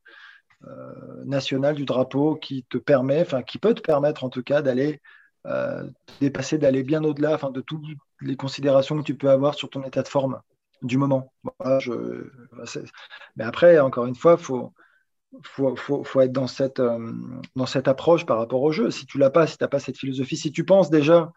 euh, 0.65 1.23
nationale 1.25 1.75
du 1.75 1.85
drapeau 1.85 2.35
qui 2.35 2.65
te 2.69 2.77
permet, 2.77 3.21
enfin 3.21 3.41
qui 3.41 3.59
peut 3.59 3.73
te 3.73 3.81
permettre 3.81 4.25
en 4.25 4.29
tout 4.29 4.43
cas 4.43 4.61
d'aller 4.61 5.01
euh, 5.47 5.89
dépasser, 6.19 6.57
d'aller 6.57 6.83
bien 6.83 7.03
au-delà 7.03 7.37
de 7.37 7.61
toutes 7.61 7.85
les 8.21 8.35
considérations 8.35 8.97
que 8.97 9.03
tu 9.03 9.15
peux 9.15 9.29
avoir 9.29 9.55
sur 9.55 9.69
ton 9.69 9.83
état 9.83 10.03
de 10.03 10.07
forme 10.09 10.41
du 10.81 10.97
moment. 10.97 11.31
Mais 13.37 13.43
après, 13.45 13.79
encore 13.79 14.05
une 14.05 14.15
fois, 14.15 14.35
il 14.37 14.43
faut, 14.43 14.73
faut, 15.43 15.75
faut, 15.77 16.03
faut, 16.03 16.21
être 16.21 16.33
dans 16.33 16.47
cette, 16.47 16.81
dans 17.55 17.65
cette 17.65 17.87
approche 17.87 18.25
par 18.25 18.37
rapport 18.37 18.61
au 18.61 18.73
jeu. 18.73 18.91
Si 18.91 19.05
tu 19.05 19.17
l'as 19.17 19.29
pas, 19.29 19.47
si 19.47 19.57
tu 19.57 19.63
n'as 19.63 19.69
pas 19.69 19.79
cette 19.79 19.97
philosophie, 19.97 20.35
si 20.35 20.51
tu 20.51 20.65
penses 20.65 20.89
déjà 20.89 21.31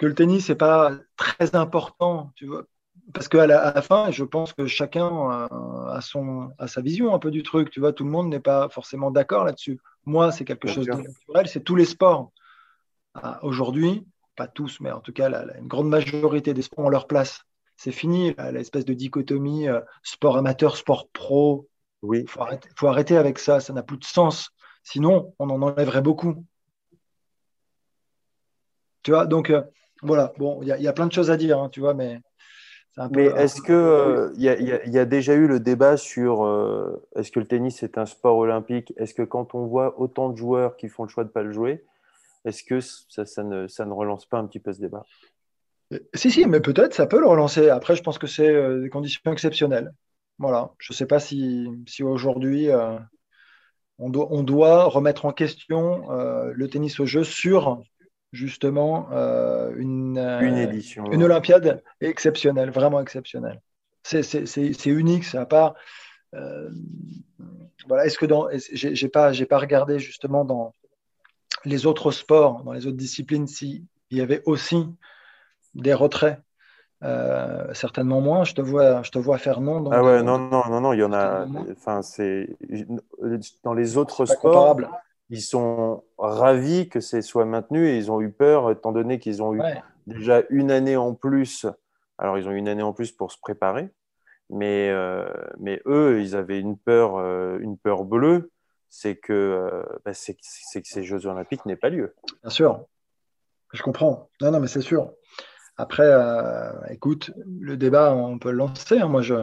que 0.00 0.06
le 0.06 0.14
tennis 0.14 0.48
n'est 0.48 0.54
pas 0.54 0.92
très 1.16 1.54
important, 1.54 2.32
tu 2.34 2.46
vois, 2.46 2.64
parce 3.12 3.28
qu'à 3.28 3.46
la, 3.46 3.60
à 3.60 3.74
la 3.74 3.82
fin, 3.82 4.10
je 4.10 4.24
pense 4.24 4.54
que 4.54 4.64
chacun 4.64 5.06
a, 5.06 6.00
son, 6.00 6.50
a 6.58 6.68
sa 6.68 6.80
vision 6.80 7.14
un 7.14 7.18
peu 7.18 7.30
du 7.30 7.42
truc. 7.42 7.68
Tu 7.68 7.80
vois, 7.80 7.92
tout 7.92 8.04
le 8.04 8.10
monde 8.10 8.30
n'est 8.30 8.40
pas 8.40 8.70
forcément 8.70 9.10
d'accord 9.10 9.44
là-dessus. 9.44 9.78
Moi, 10.06 10.32
c'est 10.32 10.46
quelque 10.46 10.68
chose 10.68 10.86
de 10.86 10.92
naturel. 10.92 11.48
C'est 11.48 11.62
tous 11.62 11.76
les 11.76 11.84
sports. 11.84 12.32
Ah, 13.12 13.40
aujourd'hui, 13.42 14.06
pas 14.36 14.46
tous, 14.46 14.80
mais 14.80 14.90
en 14.90 15.00
tout 15.00 15.12
cas, 15.12 15.28
la, 15.28 15.58
une 15.58 15.68
grande 15.68 15.90
majorité 15.90 16.54
des 16.54 16.62
sports 16.62 16.86
ont 16.86 16.88
leur 16.88 17.06
place. 17.06 17.42
C'est 17.76 17.92
fini, 17.92 18.34
l'espèce 18.52 18.86
de 18.86 18.94
dichotomie 18.94 19.68
euh, 19.68 19.80
sport 20.02 20.38
amateur, 20.38 20.78
sport 20.78 21.10
pro. 21.10 21.68
Oui. 22.00 22.20
Il 22.22 22.28
faut 22.30 22.40
arrêter, 22.40 22.70
faut 22.74 22.86
arrêter 22.86 23.18
avec 23.18 23.38
ça, 23.38 23.60
ça 23.60 23.74
n'a 23.74 23.82
plus 23.82 23.98
de 23.98 24.04
sens. 24.04 24.48
Sinon, 24.82 25.34
on 25.38 25.50
en 25.50 25.60
enlèverait 25.60 26.00
beaucoup. 26.00 26.46
Tu 29.02 29.10
vois, 29.10 29.26
donc 29.26 29.50
euh, 29.50 29.62
voilà, 30.02 30.32
bon, 30.38 30.60
il 30.62 30.68
y, 30.68 30.82
y, 30.82 30.88
a 30.88 30.92
plein 30.92 31.06
de 31.06 31.12
choses 31.12 31.30
à 31.30 31.36
dire, 31.36 31.58
hein, 31.58 31.68
tu 31.70 31.80
vois, 31.80 31.94
mais 31.94 32.20
mais 33.12 33.26
est-ce 33.26 33.62
que 33.62 33.72
euh, 33.72 34.32
il 34.36 34.42
y, 34.42 34.98
a 34.98 35.04
déjà 35.04 35.34
eu 35.34 35.46
le 35.46 35.60
débat 35.60 35.96
sur 35.96 36.44
euh, 36.44 37.06
est-ce 37.16 37.30
que 37.30 37.40
le 37.40 37.46
tennis 37.46 37.82
est 37.82 37.98
un 37.98 38.06
sport 38.06 38.36
olympique? 38.36 38.92
Est-ce 38.96 39.14
que 39.14 39.22
quand 39.22 39.54
on 39.54 39.66
voit 39.66 39.98
autant 40.00 40.28
de 40.28 40.36
joueurs 40.36 40.76
qui 40.76 40.88
font 40.88 41.04
le 41.04 41.08
choix 41.08 41.24
de 41.24 41.28
ne 41.28 41.32
pas 41.32 41.42
le 41.42 41.52
jouer, 41.52 41.84
est-ce 42.44 42.64
que 42.64 42.80
ça, 42.80 43.24
ça, 43.24 43.42
ne, 43.42 43.68
ça, 43.68 43.84
ne, 43.84 43.92
relance 43.92 44.26
pas 44.26 44.38
un 44.38 44.46
petit 44.46 44.58
peu 44.58 44.72
ce 44.72 44.80
débat? 44.80 45.04
Si, 46.14 46.30
si, 46.30 46.46
mais 46.46 46.60
peut-être 46.60 46.94
ça 46.94 47.06
peut 47.06 47.20
le 47.20 47.26
relancer. 47.26 47.68
Après, 47.68 47.96
je 47.96 48.02
pense 48.02 48.18
que 48.18 48.26
c'est 48.26 48.48
euh, 48.48 48.82
des 48.82 48.90
conditions 48.90 49.32
exceptionnelles. 49.32 49.92
Voilà. 50.38 50.72
Je 50.78 50.92
ne 50.92 50.96
sais 50.96 51.06
pas 51.06 51.20
si, 51.20 51.68
si 51.86 52.02
aujourd'hui 52.02 52.68
on, 53.98 54.08
doit 54.08 54.84
remettre 54.84 55.26
en 55.26 55.32
question 55.32 56.08
le 56.08 56.68
tennis 56.68 56.98
au 56.98 57.04
jeu 57.04 57.24
sur 57.24 57.82
justement 58.32 59.08
euh, 59.12 59.72
une, 59.76 60.18
euh, 60.18 60.40
une, 60.40 60.56
édition. 60.56 61.04
Une 61.10 61.22
Olympiade 61.22 61.82
exceptionnelle, 62.00 62.70
vraiment 62.70 63.00
exceptionnelle. 63.00 63.60
C'est 64.02 64.86
unique, 64.86 65.24
ça 65.24 65.38
n'a 65.40 65.46
pas. 65.46 65.74
Euh, 66.34 66.70
voilà, 67.86 68.06
est-ce 68.06 68.18
que 68.18 68.26
dans. 68.26 68.48
J'ai 68.72 69.08
pas, 69.08 69.32
pas 69.48 69.58
regardé 69.58 69.98
justement 69.98 70.44
dans 70.44 70.74
les 71.64 71.86
autres 71.86 72.10
sports, 72.10 72.62
dans 72.64 72.72
les 72.72 72.86
autres 72.86 72.96
disciplines, 72.96 73.46
s'il 73.46 73.84
y 74.10 74.20
avait 74.20 74.42
aussi 74.46 74.86
des 75.74 75.94
retraits? 75.94 76.38
Euh, 77.02 77.72
certainement 77.72 78.20
moins. 78.20 78.44
Je 78.44 78.52
te 78.54 78.60
vois, 78.60 79.02
je 79.02 79.10
te 79.10 79.18
vois 79.18 79.38
faire 79.38 79.60
non. 79.60 79.90
ah 79.90 80.02
ouais, 80.02 80.22
non, 80.22 80.38
non, 80.38 80.62
non, 80.68 80.80
non, 80.82 80.92
il 80.92 81.00
y 81.00 81.02
en 81.02 81.14
a. 81.14 81.46
Enfin, 81.72 82.02
c'est 82.02 82.56
dans 83.64 83.72
les 83.72 83.96
autres 83.96 84.26
sports 84.26 84.76
ils 85.30 85.42
sont 85.42 86.02
ravis 86.18 86.88
que 86.88 87.00
ce 87.00 87.20
soit 87.20 87.44
maintenu 87.44 87.88
et 87.88 87.96
ils 87.96 88.10
ont 88.10 88.20
eu 88.20 88.30
peur, 88.30 88.70
étant 88.70 88.92
donné 88.92 89.18
qu'ils 89.18 89.42
ont 89.42 89.54
eu 89.54 89.62
déjà 90.06 90.42
une 90.50 90.70
année 90.70 90.96
en 90.96 91.14
plus. 91.14 91.66
Alors, 92.18 92.36
ils 92.36 92.48
ont 92.48 92.50
eu 92.50 92.56
une 92.56 92.68
année 92.68 92.82
en 92.82 92.92
plus 92.92 93.12
pour 93.12 93.32
se 93.32 93.38
préparer, 93.38 93.88
mais, 94.50 94.90
euh, 94.90 95.32
mais 95.58 95.80
eux, 95.86 96.20
ils 96.20 96.36
avaient 96.36 96.58
une 96.58 96.76
peur, 96.76 97.16
euh, 97.16 97.58
une 97.60 97.78
peur 97.78 98.04
bleue, 98.04 98.50
c'est 98.88 99.16
que, 99.16 99.32
euh, 99.32 99.82
bah, 100.04 100.12
c'est 100.14 100.34
que 100.34 100.40
ces 100.42 101.02
Jeux 101.04 101.26
Olympiques 101.26 101.64
n'aient 101.64 101.76
pas 101.76 101.90
lieu. 101.90 102.14
Bien 102.42 102.50
sûr, 102.50 102.84
je 103.72 103.82
comprends. 103.82 104.28
Non, 104.40 104.50
non, 104.50 104.60
mais 104.60 104.66
c'est 104.66 104.80
sûr. 104.80 105.12
Après, 105.80 106.04
euh, 106.04 106.70
écoute, 106.90 107.30
le 107.58 107.78
débat, 107.78 108.14
on 108.14 108.38
peut 108.38 108.50
le 108.50 108.58
lancer. 108.58 108.98
Hein, 108.98 109.08
moi, 109.08 109.22
je... 109.22 109.34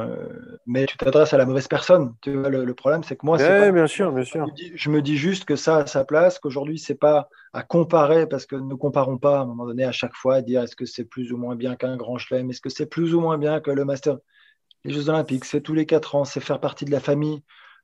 Mais 0.67 0.85
tu 0.85 0.95
t'adresses 0.95 1.33
à 1.33 1.37
la 1.37 1.47
mauvaise 1.47 1.67
personne. 1.67 2.13
Tu 2.21 2.35
vois, 2.37 2.49
le, 2.49 2.73
problème, 2.75 3.03
c'est 3.03 3.15
que 3.15 3.25
moi, 3.25 3.39
c'est 3.39 3.71
bien 3.71 3.87
sûr, 3.87 4.11
bien 4.11 4.23
sûr. 4.23 4.45
Je 4.75 4.89
me 4.91 5.01
dis 5.01 5.17
juste 5.17 5.45
que 5.45 5.55
ça 5.55 5.77
a 5.77 5.87
sa 5.87 6.05
place, 6.05 6.37
qu'aujourd'hui, 6.37 6.77
c'est 6.77 6.95
pas 6.95 7.27
à 7.53 7.63
comparer, 7.63 8.27
parce 8.27 8.45
que 8.45 8.55
ne 8.55 8.75
comparons 8.75 9.17
pas 9.17 9.39
à 9.39 9.41
un 9.41 9.45
moment 9.45 9.65
donné 9.65 9.83
à 9.83 9.91
chaque 9.91 10.13
fois, 10.13 10.35
à 10.35 10.41
dire 10.43 10.61
est-ce 10.61 10.75
que 10.75 10.85
c'est 10.85 11.05
plus 11.05 11.33
ou 11.33 11.37
moins 11.37 11.55
bien 11.55 11.75
qu'un 11.75 11.97
grand 11.97 12.19
chelem, 12.19 12.51
est-ce 12.51 12.61
que 12.61 12.69
c'est 12.69 12.85
plus 12.85 13.15
ou 13.15 13.19
moins 13.19 13.39
bien 13.39 13.59
que 13.59 13.71
le 13.71 13.83
Master. 13.83 14.17
Les 14.83 14.93
Jeux 14.93 15.09
Olympiques, 15.09 15.45
c'est 15.45 15.61
tous 15.61 15.73
les 15.73 15.87
quatre 15.87 16.13
ans, 16.13 16.23
c'est 16.23 16.39
faire 16.39 16.59
partie 16.59 16.85
de 16.85 16.91
la 16.91 16.99
famille 16.99 17.41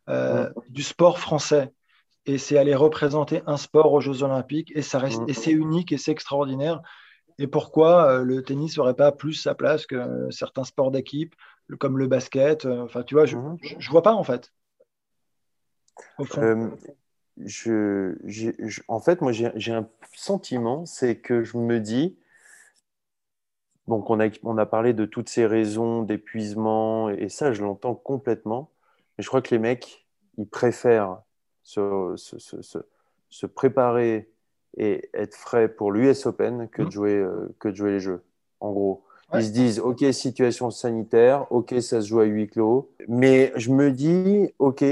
euh, 0.10 0.48
du 0.70 0.84
sport 0.84 1.18
français 1.18 1.72
et 2.28 2.38
c'est 2.38 2.58
aller 2.58 2.76
représenter 2.76 3.42
un 3.48 3.58
sport 3.58 3.92
aux 3.94 4.00
Jeux 4.00 4.22
Olympiques 4.22 4.72
et 4.76 4.84
ça 4.84 5.00
reste 5.00 5.22
et 5.28 5.34
c'est 5.34 5.52
unique 5.52 5.92
et 5.92 5.98
c'est 5.98 6.12
extraordinaire 6.12 6.82
et 7.40 7.48
pourquoi 7.48 8.10
euh, 8.10 8.24
le 8.24 8.44
tennis 8.44 8.78
n'aurait 8.78 8.96
pas 8.96 9.12
plus 9.12 9.34
sa 9.34 9.56
place 9.56 9.86
que 9.86 10.30
certains 10.32 10.64
sports 10.64 10.92
d'équipe, 10.92 11.36
comme 11.80 11.98
le 11.98 12.08
basket 12.08 12.66
euh, 12.66 12.84
Enfin, 12.84 13.04
tu 13.04 13.16
vois, 13.16 13.26
je 13.26 13.38
ne 13.38 13.42
mhm. 13.42 13.58
vois 13.90 14.04
pas 14.04 14.14
en 14.14 14.24
fait. 14.24 14.54
Euh, 16.38 16.70
je, 17.38 18.82
en 18.88 19.00
fait, 19.00 19.22
moi, 19.22 19.32
j'ai 19.32 19.72
un 19.72 19.90
sentiment, 20.14 20.86
c'est 20.86 21.18
que 21.18 21.44
je 21.44 21.58
me 21.58 21.80
dis, 21.80 22.18
donc 23.88 24.10
on 24.10 24.20
a, 24.20 24.30
on 24.44 24.58
a 24.58 24.66
parlé 24.66 24.94
de 24.94 25.06
toutes 25.06 25.30
ces 25.30 25.46
raisons 25.46 26.04
d'épuisement, 26.04 27.10
et 27.10 27.30
ça, 27.30 27.54
je 27.54 27.64
l'entends 27.64 27.96
complètement, 27.96 28.72
mais 29.18 29.24
je 29.24 29.28
crois 29.28 29.42
que 29.42 29.54
les 29.54 29.60
mecs, 29.60 30.06
ils 30.38 30.48
préfèrent 30.48 31.22
se, 31.64 32.14
se, 32.18 32.38
se, 32.40 32.78
se 33.30 33.46
préparer 33.46 34.33
et 34.78 35.10
être 35.14 35.36
frais 35.36 35.68
pour 35.68 35.92
l'US 35.92 36.26
Open 36.26 36.68
que, 36.70 36.82
de 36.82 36.92
jouer, 36.92 37.16
euh, 37.16 37.54
que 37.60 37.70
de 37.70 37.76
jouer 37.76 37.92
les 37.92 38.00
jeux, 38.00 38.24
en 38.60 38.72
gros. 38.72 39.04
Ils 39.36 39.46
se 39.46 39.52
disent, 39.52 39.80
OK, 39.80 40.06
situation 40.12 40.70
sanitaire, 40.70 41.52
OK, 41.52 41.74
ça 41.82 42.02
se 42.02 42.08
joue 42.08 42.20
à 42.20 42.26
huis 42.26 42.48
clos. 42.48 42.92
Mais 43.08 43.52
je 43.56 43.72
me 43.72 43.92
dis, 43.92 44.54
OK, 44.60 44.84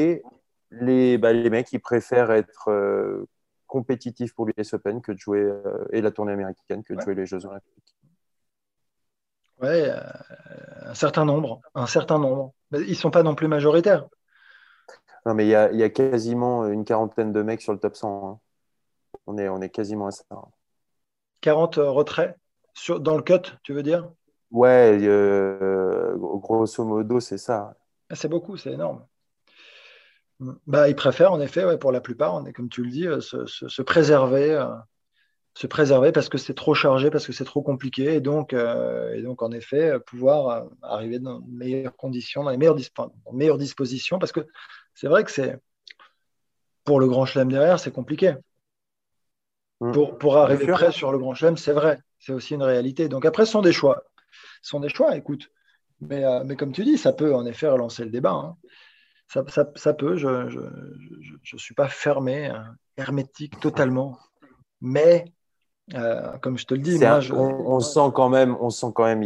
les, 0.71 1.17
bah, 1.19 1.31
les 1.31 1.49
mecs, 1.51 1.71
ils 1.73 1.79
préfèrent 1.79 2.31
être 2.31 2.69
euh, 2.69 3.27
compétitifs 3.67 4.33
pour 4.33 4.47
l'US 4.47 4.73
Open 4.73 5.01
que 5.01 5.11
de 5.11 5.19
jouer, 5.19 5.41
euh, 5.41 5.85
et 5.91 6.01
la 6.01 6.09
tournée 6.09 6.31
américaine 6.31 6.83
que 6.83 6.93
de 6.93 7.01
jouer 7.01 7.13
les 7.13 7.27
Jeux 7.27 7.45
Olympiques. 7.45 7.95
Ouais, 9.61 9.91
un 10.87 10.93
certain 10.95 11.25
nombre. 11.25 11.61
Un 11.75 11.85
certain 11.85 12.17
nombre. 12.17 12.53
Mais 12.71 12.79
ils 12.81 12.91
ne 12.91 12.95
sont 12.95 13.11
pas 13.11 13.21
non 13.21 13.35
plus 13.35 13.47
majoritaires. 13.47 14.07
Non, 15.27 15.35
mais 15.35 15.45
il 15.45 15.49
y 15.49 15.55
a, 15.55 15.71
y 15.71 15.83
a, 15.83 15.89
quasiment 15.89 16.65
une 16.65 16.83
quarantaine 16.83 17.31
de 17.31 17.43
mecs 17.43 17.61
sur 17.61 17.73
le 17.73 17.79
top 17.79 17.95
100. 17.95 18.27
Hein. 18.27 18.39
On 19.31 19.37
est, 19.37 19.47
on 19.47 19.61
est 19.61 19.69
quasiment 19.69 20.07
à 20.07 20.11
ça. 20.11 20.25
40 21.39 21.77
euh, 21.77 21.89
retraits 21.89 22.35
sur, 22.73 22.99
dans 22.99 23.15
le 23.15 23.23
cut, 23.23 23.57
tu 23.63 23.71
veux 23.71 23.81
dire? 23.81 24.11
Ouais, 24.51 24.99
euh, 25.03 26.17
grosso 26.17 26.83
modo, 26.83 27.21
c'est 27.21 27.37
ça. 27.37 27.73
Ah, 28.09 28.15
c'est 28.15 28.27
beaucoup, 28.27 28.57
c'est 28.57 28.73
énorme. 28.73 29.05
Bah, 30.67 30.89
ils 30.89 30.97
préfèrent, 30.97 31.31
en 31.31 31.39
effet, 31.39 31.63
ouais, 31.63 31.77
pour 31.77 31.93
la 31.93 32.01
plupart, 32.01 32.35
on 32.35 32.45
est, 32.45 32.51
comme 32.51 32.67
tu 32.67 32.83
le 32.83 32.89
dis, 32.89 33.07
euh, 33.07 33.21
se, 33.21 33.81
préserver, 33.83 34.61
se 35.53 35.65
préserver 35.65 36.11
parce 36.11 36.27
que 36.27 36.37
c'est 36.37 36.53
trop 36.53 36.73
chargé, 36.73 37.09
parce 37.09 37.25
que 37.25 37.31
c'est 37.31 37.45
trop 37.45 37.61
compliqué, 37.61 38.15
et 38.15 38.19
donc, 38.19 38.51
et 38.51 39.21
donc, 39.21 39.43
en 39.43 39.51
effet, 39.53 39.97
pouvoir 40.07 40.65
arriver 40.81 41.19
dans 41.19 41.39
de 41.39 41.49
meilleures 41.49 41.95
conditions, 41.95 42.43
dans 42.43 42.49
les 42.49 42.57
meilleures, 42.57 42.77
dans 42.97 43.13
meilleures 43.31 43.59
dispositions, 43.59 44.19
parce 44.19 44.33
que 44.33 44.41
c'est 44.93 45.07
vrai 45.07 45.23
que 45.23 45.31
c'est 45.31 45.57
pour 46.83 46.99
le 46.99 47.07
grand 47.07 47.25
chelem 47.25 47.49
derrière, 47.49 47.79
c'est 47.79 47.91
compliqué. 47.91 48.35
Mm. 49.81 49.91
pour, 49.93 50.17
pour 50.19 50.37
arriver 50.37 50.67
près 50.67 50.91
sur 50.91 51.11
le 51.11 51.17
Grand 51.17 51.33
Chelem, 51.33 51.57
c'est 51.57 51.73
vrai, 51.73 51.99
c'est 52.19 52.33
aussi 52.33 52.53
une 52.53 52.63
réalité. 52.63 53.09
Donc 53.09 53.25
après, 53.25 53.45
ce 53.45 53.53
sont 53.53 53.63
des 53.63 53.73
choix. 53.73 54.03
Ce 54.61 54.69
sont 54.69 54.79
des 54.79 54.89
choix, 54.89 55.17
écoute. 55.17 55.49
Mais, 55.99 56.23
euh, 56.23 56.43
mais 56.45 56.55
comme 56.55 56.71
tu 56.71 56.83
dis, 56.83 56.97
ça 56.97 57.13
peut 57.13 57.33
en 57.33 57.45
effet 57.47 57.67
relancer 57.67 58.03
le 58.05 58.11
débat. 58.11 58.31
Hein. 58.31 58.57
Ça, 59.27 59.43
ça, 59.47 59.65
ça, 59.75 59.93
peut, 59.93 60.17
je 60.17 60.27
ne 60.27 60.49
je, 60.49 60.59
je, 61.41 61.57
suis 61.57 61.73
pas 61.73 61.87
fermé, 61.87 62.47
hein, 62.47 62.75
hermétique 62.95 63.59
totalement. 63.59 64.19
Mais 64.81 65.25
euh, 65.95 66.37
comme 66.39 66.59
je 66.59 66.65
te 66.65 66.75
le 66.75 66.81
dis, 66.81 66.99
moi, 66.99 67.19
on, 67.31 67.75
on, 67.75 67.79
sent 67.79 68.11
quand 68.13 68.29
même, 68.29 68.55
on 68.59 68.69
sent 68.69 68.87
quand 68.93 69.05
même, 69.05 69.23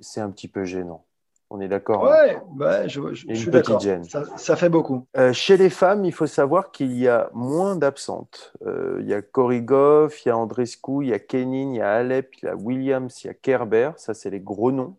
c'est 0.00 0.20
un 0.20 0.30
petit 0.30 0.48
peu 0.48 0.64
gênant. 0.64 1.04
On 1.50 1.60
est 1.60 1.68
d'accord 1.68 2.12
hein 2.12 2.42
Ouais, 2.58 2.88
je, 2.88 3.14
suis 3.14 3.50
d'accord. 3.50 3.80
Ça, 3.80 4.24
ça, 4.36 4.56
fait 4.56 4.68
beaucoup. 4.68 5.06
Euh, 5.16 5.32
chez 5.32 5.56
les 5.56 5.70
femmes, 5.70 6.04
il 6.04 6.12
faut 6.12 6.26
savoir 6.26 6.70
qu'il 6.70 6.92
y 6.92 7.08
a 7.08 7.30
moins 7.32 7.74
d'absentes. 7.74 8.52
Euh, 8.66 8.98
il 9.00 9.08
y 9.08 9.14
a 9.14 9.22
Goff, 9.22 10.24
il 10.24 10.28
y 10.28 10.30
a 10.30 10.36
Andrescu, 10.36 11.04
il 11.04 11.08
y 11.08 11.14
a 11.14 11.18
Kenin, 11.18 11.70
il 11.70 11.76
y 11.76 11.80
a 11.80 11.94
Alep, 11.94 12.34
il 12.42 12.46
y 12.46 12.48
a 12.48 12.54
Williams, 12.54 13.24
il 13.24 13.28
y 13.28 13.30
a 13.30 13.34
Kerber. 13.34 13.92
Ça, 13.96 14.12
c'est 14.12 14.28
les 14.28 14.40
gros 14.40 14.72
noms. 14.72 14.96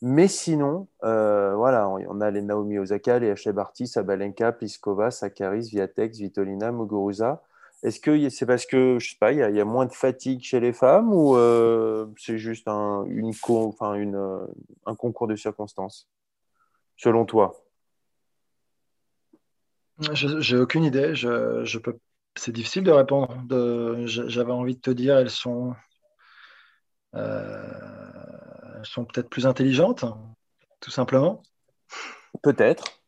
Mais 0.00 0.28
sinon, 0.28 0.88
euh, 1.04 1.54
voilà, 1.54 1.88
on 1.88 2.20
a 2.20 2.30
les 2.30 2.42
Naomi 2.42 2.78
Osaka, 2.78 3.18
les 3.18 3.30
Ashley 3.30 3.52
Barty, 3.52 3.86
Sabalenka, 3.86 4.52
Pliskova, 4.52 5.10
Sakaris, 5.10 5.68
Viatex, 5.70 6.18
Vitolina, 6.18 6.72
Muguruza. 6.72 7.42
Est-ce 7.84 8.00
que 8.00 8.30
c'est 8.30 8.46
parce 8.46 8.64
que, 8.64 8.98
je 8.98 9.10
sais 9.10 9.16
pas, 9.20 9.32
il 9.32 9.38
y, 9.38 9.60
a, 9.60 9.64
moins 9.66 9.84
de 9.84 9.92
fatigue 9.92 10.42
chez 10.42 10.58
les 10.58 10.72
femmes 10.72 11.12
ou 11.12 11.36
euh, 11.36 12.06
c'est 12.16 12.38
juste 12.38 12.66
un, 12.66 13.04
une, 13.04 13.30
enfin 13.46 13.92
une, 13.92 14.16
euh, 14.16 14.46
un 14.86 14.94
concours 14.94 15.26
de 15.26 15.36
circonstances, 15.36 16.08
selon 16.96 17.26
toi? 17.26 17.62
J'ai 19.98 20.56
aucune 20.56 20.84
idée. 20.84 21.14
Je, 21.14 21.62
je 21.66 21.78
peux... 21.78 21.98
C'est 22.36 22.52
difficile 22.52 22.84
de 22.84 22.90
répondre. 22.90 23.36
De... 23.44 24.06
J'avais 24.06 24.52
envie 24.52 24.76
de 24.76 24.80
te 24.80 24.90
dire, 24.90 25.18
elles 25.18 25.28
sont, 25.28 25.74
euh... 27.14 28.82
sont 28.82 29.04
peut-être 29.04 29.28
plus 29.28 29.46
intelligentes, 29.46 30.06
tout 30.80 30.90
simplement. 30.90 31.42
Peut-être. 32.42 33.02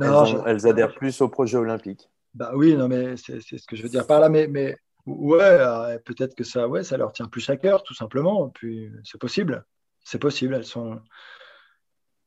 Elles, 0.00 0.40
elles 0.46 0.66
adhèrent 0.68 0.94
plus 0.94 1.20
au 1.20 1.28
projet 1.28 1.56
olympique. 1.56 2.11
Bah 2.34 2.52
oui, 2.54 2.74
non, 2.74 2.88
mais 2.88 3.16
c'est 3.16 3.40
ce 3.40 3.66
que 3.66 3.76
je 3.76 3.82
veux 3.82 3.88
dire 3.88 4.06
par 4.06 4.20
là. 4.20 4.28
Mais, 4.28 4.76
ouais, 5.06 5.98
peut-être 6.04 6.34
que 6.34 6.44
ça, 6.44 6.68
ouais, 6.68 6.82
ça 6.84 6.96
leur 6.96 7.12
tient 7.12 7.26
plus 7.26 7.48
à 7.50 7.56
cœur, 7.56 7.82
tout 7.82 7.94
simplement. 7.94 8.48
Puis 8.50 8.90
c'est 9.04 9.20
possible. 9.20 9.64
C'est 10.04 10.18
possible. 10.18 10.54
Elles 10.54 10.64
sont 10.64 11.00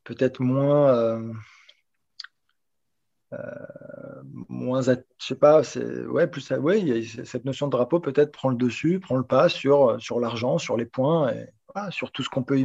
peut-être 0.04 0.40
moins. 0.40 0.94
Euh, 0.94 1.18
euh, 1.18 1.32
moins, 4.48 4.82
je 4.82 4.94
sais 5.18 5.34
pas, 5.34 5.62
ouais, 6.08 6.26
plus, 6.26 6.50
ouais, 6.50 7.02
cette 7.24 7.44
notion 7.44 7.66
de 7.66 7.72
drapeau 7.72 8.00
peut-être 8.00 8.32
prend 8.32 8.48
le 8.48 8.56
dessus, 8.56 9.00
prend 9.00 9.16
le 9.16 9.24
pas 9.24 9.48
sur, 9.48 10.00
sur 10.00 10.20
l'argent, 10.20 10.58
sur 10.58 10.76
les 10.76 10.86
points, 10.86 11.32
et, 11.32 11.46
sur 11.90 12.10
tout 12.10 12.22
ce 12.22 12.28
qu'on 12.28 12.42
peut, 12.42 12.58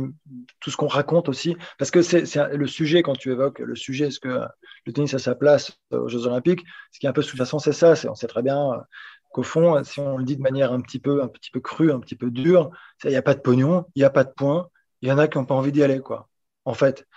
tout 0.60 0.72
ce 0.72 0.78
qu'on 0.78 0.88
raconte 0.88 1.30
aussi, 1.30 1.58
parce 1.78 1.92
que 1.92 2.02
c'est 2.02 2.24
le 2.54 2.68
sujet 2.68 3.04
quand 3.04 3.16
tu 3.16 3.32
évoques 3.32 3.60
le 3.60 3.76
sujet, 3.76 4.08
est-ce 4.08 4.20
que 4.20 4.42
le 4.86 4.94
tennis 4.94 5.14
a 5.14 5.20
sa 5.20 5.36
place 5.36 5.78
aux 5.92 6.08
Jeux 6.08 6.26
Olympiques 6.28 6.64
Ce 6.92 7.00
qui 7.00 7.06
est 7.06 7.10
un 7.10 7.14
peu 7.14 7.22
sous 7.22 7.38
façon, 7.38 7.60
c'est 7.60 7.74
ça, 7.74 7.94
on 8.10 8.16
sait 8.16 8.28
très 8.28 8.42
bien 8.42 8.84
qu'au 9.32 9.44
fond, 9.44 9.84
si 9.84 10.00
on 10.00 10.18
le 10.18 10.24
dit 10.24 10.38
de 10.38 10.42
manière 10.42 10.72
un 10.74 10.82
petit 10.82 11.00
peu, 11.00 11.24
un 11.24 11.28
petit 11.28 11.52
peu 11.52 11.60
crue, 11.60 11.92
un 11.92 12.00
petit 12.00 12.16
peu 12.16 12.32
dure, 12.32 12.72
il 13.04 13.10
n'y 13.10 13.16
a 13.16 13.22
pas 13.22 13.34
de 13.34 13.40
pognon, 13.40 13.86
il 13.96 14.00
n'y 14.00 14.06
a 14.06 14.10
pas 14.10 14.24
de 14.24 14.32
points, 14.32 14.70
il 15.02 15.10
y 15.10 15.12
en 15.12 15.18
a 15.18 15.28
qui 15.28 15.38
n'ont 15.38 15.46
pas 15.46 15.56
envie 15.56 15.72
d'y 15.72 15.84
aller, 15.84 16.00
quoi. 16.00 16.30
En 16.66 16.74
fait, 16.74 17.08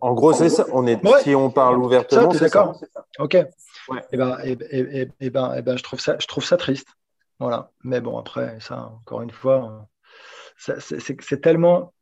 en 0.00 0.14
gros, 0.14 0.32
c'est 0.32 0.48
ça. 0.48 0.64
On 0.72 0.86
est, 0.86 1.00
Si 1.22 1.34
on 1.34 1.50
parle 1.50 1.78
ouvertement, 1.78 2.30
c'est 2.30 2.40
d'accord. 2.40 2.80
Ok. 3.18 3.34
Et 3.34 3.46
eh 4.12 4.16
ben, 4.16 4.38
et, 4.44 4.52
et, 4.70 5.08
et, 5.20 5.30
ben, 5.30 5.54
et 5.54 5.62
ben, 5.62 5.76
je 5.76 5.82
trouve 5.82 6.00
ça, 6.00 6.16
je 6.20 6.26
trouve 6.26 6.44
ça 6.44 6.56
triste. 6.56 6.88
Voilà. 7.38 7.72
Mais 7.82 8.00
bon, 8.00 8.18
après, 8.18 8.58
ça, 8.60 8.92
encore 9.00 9.22
une 9.22 9.30
fois, 9.30 9.88
c'est 10.56 11.40
tellement 11.40 11.92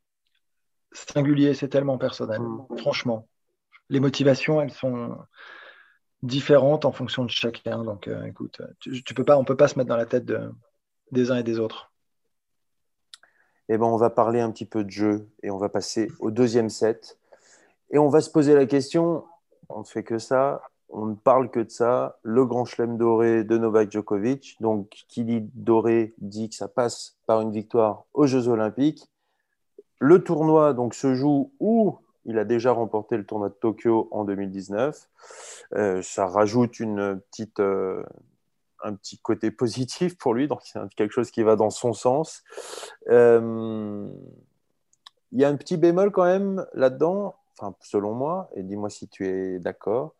singulier, 0.92 1.54
c'est 1.54 1.68
tellement 1.68 1.98
personnel. 1.98 2.40
Mm. 2.40 2.78
Franchement, 2.78 3.28
les 3.88 4.00
motivations, 4.00 4.60
elles 4.60 4.72
sont 4.72 5.16
différentes 6.22 6.84
en 6.84 6.92
fonction 6.92 7.24
de 7.24 7.30
chacun. 7.30 7.84
Donc, 7.84 8.08
euh, 8.08 8.24
écoute, 8.24 8.60
tu, 8.80 9.02
tu, 9.02 9.14
peux 9.14 9.24
pas, 9.24 9.38
on 9.38 9.44
peut 9.44 9.56
pas 9.56 9.68
se 9.68 9.78
mettre 9.78 9.88
dans 9.88 9.96
la 9.96 10.06
tête 10.06 10.24
de, 10.24 10.52
des 11.12 11.30
uns 11.30 11.36
et 11.36 11.42
des 11.42 11.58
autres. 11.58 11.92
Eh 13.68 13.76
ben, 13.76 13.84
on 13.84 13.96
va 13.96 14.10
parler 14.10 14.40
un 14.40 14.50
petit 14.50 14.64
peu 14.64 14.82
de 14.82 14.90
jeu 14.90 15.28
et 15.42 15.50
on 15.50 15.58
va 15.58 15.68
passer 15.68 16.10
au 16.18 16.30
deuxième 16.30 16.70
set. 16.70 17.17
Et 17.90 17.98
on 17.98 18.08
va 18.08 18.20
se 18.20 18.30
poser 18.30 18.54
la 18.54 18.66
question, 18.66 19.24
on 19.68 19.80
ne 19.80 19.84
fait 19.84 20.02
que 20.02 20.18
ça, 20.18 20.62
on 20.90 21.06
ne 21.06 21.14
parle 21.14 21.50
que 21.50 21.60
de 21.60 21.70
ça, 21.70 22.18
le 22.22 22.46
grand 22.46 22.64
chelem 22.64 22.96
doré 22.96 23.44
de 23.44 23.58
Novak 23.58 23.92
Djokovic. 23.92 24.56
Donc, 24.60 25.04
qui 25.08 25.24
dit 25.24 25.48
doré 25.54 26.14
dit 26.18 26.48
que 26.48 26.54
ça 26.54 26.68
passe 26.68 27.16
par 27.26 27.40
une 27.40 27.52
victoire 27.52 28.04
aux 28.14 28.26
Jeux 28.26 28.48
Olympiques. 28.48 29.10
Le 29.98 30.22
tournoi 30.22 30.72
donc, 30.72 30.94
se 30.94 31.14
joue 31.14 31.52
où? 31.60 31.98
Il 32.24 32.38
a 32.38 32.44
déjà 32.44 32.72
remporté 32.72 33.16
le 33.16 33.24
tournoi 33.24 33.48
de 33.48 33.54
Tokyo 33.54 34.08
en 34.10 34.24
2019. 34.24 35.08
Euh, 35.74 36.02
ça 36.02 36.26
rajoute 36.26 36.78
une 36.78 37.20
petite, 37.30 37.60
euh, 37.60 38.02
un 38.82 38.94
petit 38.94 39.18
côté 39.18 39.50
positif 39.50 40.16
pour 40.18 40.34
lui, 40.34 40.46
donc 40.46 40.60
c'est 40.62 40.78
quelque 40.94 41.12
chose 41.12 41.30
qui 41.30 41.42
va 41.42 41.56
dans 41.56 41.70
son 41.70 41.94
sens. 41.94 42.42
Euh, 43.08 44.06
il 45.32 45.40
y 45.40 45.44
a 45.44 45.48
un 45.48 45.56
petit 45.56 45.76
bémol 45.76 46.10
quand 46.10 46.24
même 46.24 46.66
là-dedans, 46.74 47.36
selon 47.80 48.14
moi, 48.14 48.50
et 48.54 48.62
dis-moi 48.62 48.90
si 48.90 49.08
tu 49.08 49.26
es 49.26 49.58
d'accord, 49.58 50.14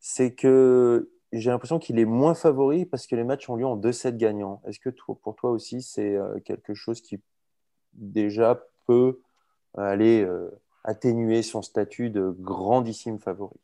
c'est 0.00 0.34
que 0.34 1.10
j'ai 1.32 1.50
l'impression 1.50 1.78
qu'il 1.78 1.98
est 1.98 2.04
moins 2.04 2.34
favori 2.34 2.86
parce 2.86 3.06
que 3.06 3.14
les 3.16 3.24
matchs 3.24 3.48
ont 3.50 3.56
lieu 3.56 3.66
en 3.66 3.76
2-7 3.76 4.16
gagnants. 4.16 4.62
Est-ce 4.66 4.80
que 4.80 4.90
pour 4.90 5.34
toi 5.36 5.50
aussi, 5.50 5.82
c'est 5.82 6.16
euh, 6.16 6.38
quelque 6.40 6.74
chose 6.74 7.00
qui 7.00 7.20
déjà 7.92 8.64
peut 8.86 9.20
aller 9.76 10.22
euh, 10.22 10.50
atténuer 10.84 11.42
son 11.42 11.62
statut 11.62 12.10
de 12.10 12.34
grandissime 12.38 13.18
favori? 13.18 13.60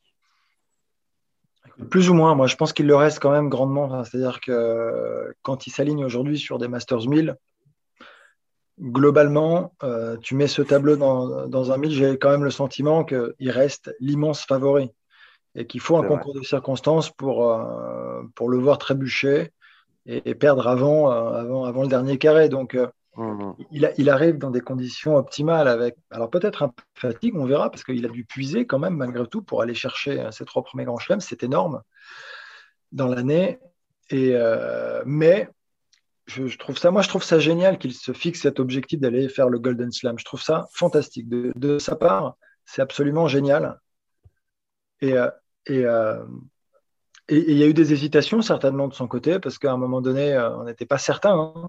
Plus 1.91 2.11
ou 2.11 2.15
moins, 2.15 2.35
moi 2.35 2.47
je 2.47 2.57
pense 2.57 2.73
qu'il 2.73 2.87
le 2.87 2.97
reste 2.97 3.19
quand 3.21 3.31
même 3.31 3.49
grandement. 3.49 4.05
C'est-à-dire 4.05 4.41
que 4.41 5.35
quand 5.43 5.67
il 5.67 5.71
s'aligne 5.71 6.05
aujourd'hui 6.05 6.39
sur 6.39 6.59
des 6.59 6.69
Masters 6.69 7.09
1000, 7.09 7.37
globalement, 8.81 9.73
euh, 9.83 10.17
tu 10.19 10.35
mets 10.35 10.47
ce 10.47 10.63
tableau 10.63 10.97
dans, 10.97 11.73
un 11.73 11.77
mille, 11.77 11.93
j'ai 11.93 12.19
quand 12.19 12.31
même 12.31 12.45
le 12.45 12.51
sentiment 12.51 13.05
qu'il 13.05 13.51
reste 13.51 13.95
l'immense 14.01 14.45
favori 14.45 14.91
et 15.55 15.67
qu'il 15.67 15.81
faut 15.81 15.97
un 15.97 16.07
concours 16.07 16.35
de 16.35 16.43
circonstances 16.43 17.11
pour, 17.11 17.51
euh, 17.51 18.23
pour 18.35 18.49
le 18.49 18.59
voir 18.59 18.79
trébucher 18.79 19.53
et, 20.07 20.35
perdre 20.35 20.67
avant, 20.67 21.11
euh, 21.11 21.41
avant, 21.41 21.65
avant 21.65 21.83
le 21.83 21.89
dernier 21.89 22.19
carré. 22.19 22.49
Donc, 22.49 22.77
mmh. 23.17 23.53
il, 23.71 23.93
il, 23.97 24.11
arrive 24.11 24.39
dans 24.39 24.51
des 24.51 24.61
conditions 24.61 25.17
optimales 25.17 25.69
avec, 25.69 25.95
alors 26.11 26.29
peut-être 26.29 26.65
un 26.65 26.69
peu 26.69 26.83
de 26.83 27.01
fatigue, 27.01 27.37
on 27.37 27.47
verra, 27.47 27.71
parce 27.71 27.85
qu'il 27.85 28.05
a 28.05 28.09
dû 28.09 28.25
puiser 28.25 28.67
quand 28.67 28.81
même 28.81 28.97
malgré 28.97 29.27
tout 29.29 29.43
pour 29.43 29.63
aller 29.63 29.75
chercher 29.75 30.27
ses 30.33 30.45
trois 30.45 30.65
premiers 30.65 30.85
grands 30.85 30.99
chelems, 30.99 31.21
c'est 31.21 31.45
énorme 31.45 31.83
dans 32.91 33.07
l'année. 33.07 33.61
Et, 34.11 34.37
mais 35.07 35.49
je, 36.27 36.57
trouve 36.57 36.79
ça, 36.79 36.91
moi, 36.91 37.03
je 37.03 37.09
trouve 37.09 37.23
ça 37.23 37.39
génial 37.39 37.79
qu'il 37.79 37.93
se 37.93 38.13
fixe 38.13 38.41
cet 38.41 38.59
objectif 38.59 38.99
d'aller 38.99 39.29
faire 39.29 39.49
le 39.49 39.59
Golden 39.59 39.93
Slam. 39.93 40.19
Je 40.19 40.25
trouve 40.25 40.43
ça 40.43 40.67
fantastique. 40.73 41.29
De, 41.29 41.79
sa 41.79 41.97
part, 41.97 42.37
c'est 42.65 42.83
absolument 42.83 43.29
génial. 43.29 43.79
Et 45.01 45.13
euh, 45.13 45.29
euh, 45.71 46.25
et 47.29 47.53
il 47.53 47.57
y 47.57 47.63
a 47.63 47.67
eu 47.67 47.75
des 47.75 47.93
hésitations 47.93 48.43
certainement 48.43 48.87
de 48.87 48.93
son 48.93 49.09
côté 49.09 49.39
parce 49.39 49.59
qu'à 49.59 49.73
un 49.73 49.79
moment 49.79 50.03
donné, 50.03 50.35
euh, 50.35 50.57
on 50.59 50.65
n'était 50.65 50.85
pas 50.85 50.99
certain 50.99 51.35
hein, 51.35 51.69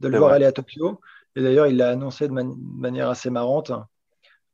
de 0.00 0.08
le 0.08 0.18
voir 0.18 0.32
aller 0.32 0.46
à 0.46 0.52
Tokyo. 0.52 1.00
Et 1.36 1.42
d'ailleurs, 1.42 1.66
il 1.66 1.76
l'a 1.76 1.90
annoncé 1.90 2.28
de, 2.28 2.32
manière 2.32 3.08
assez 3.08 3.30
marrante. 3.30 3.72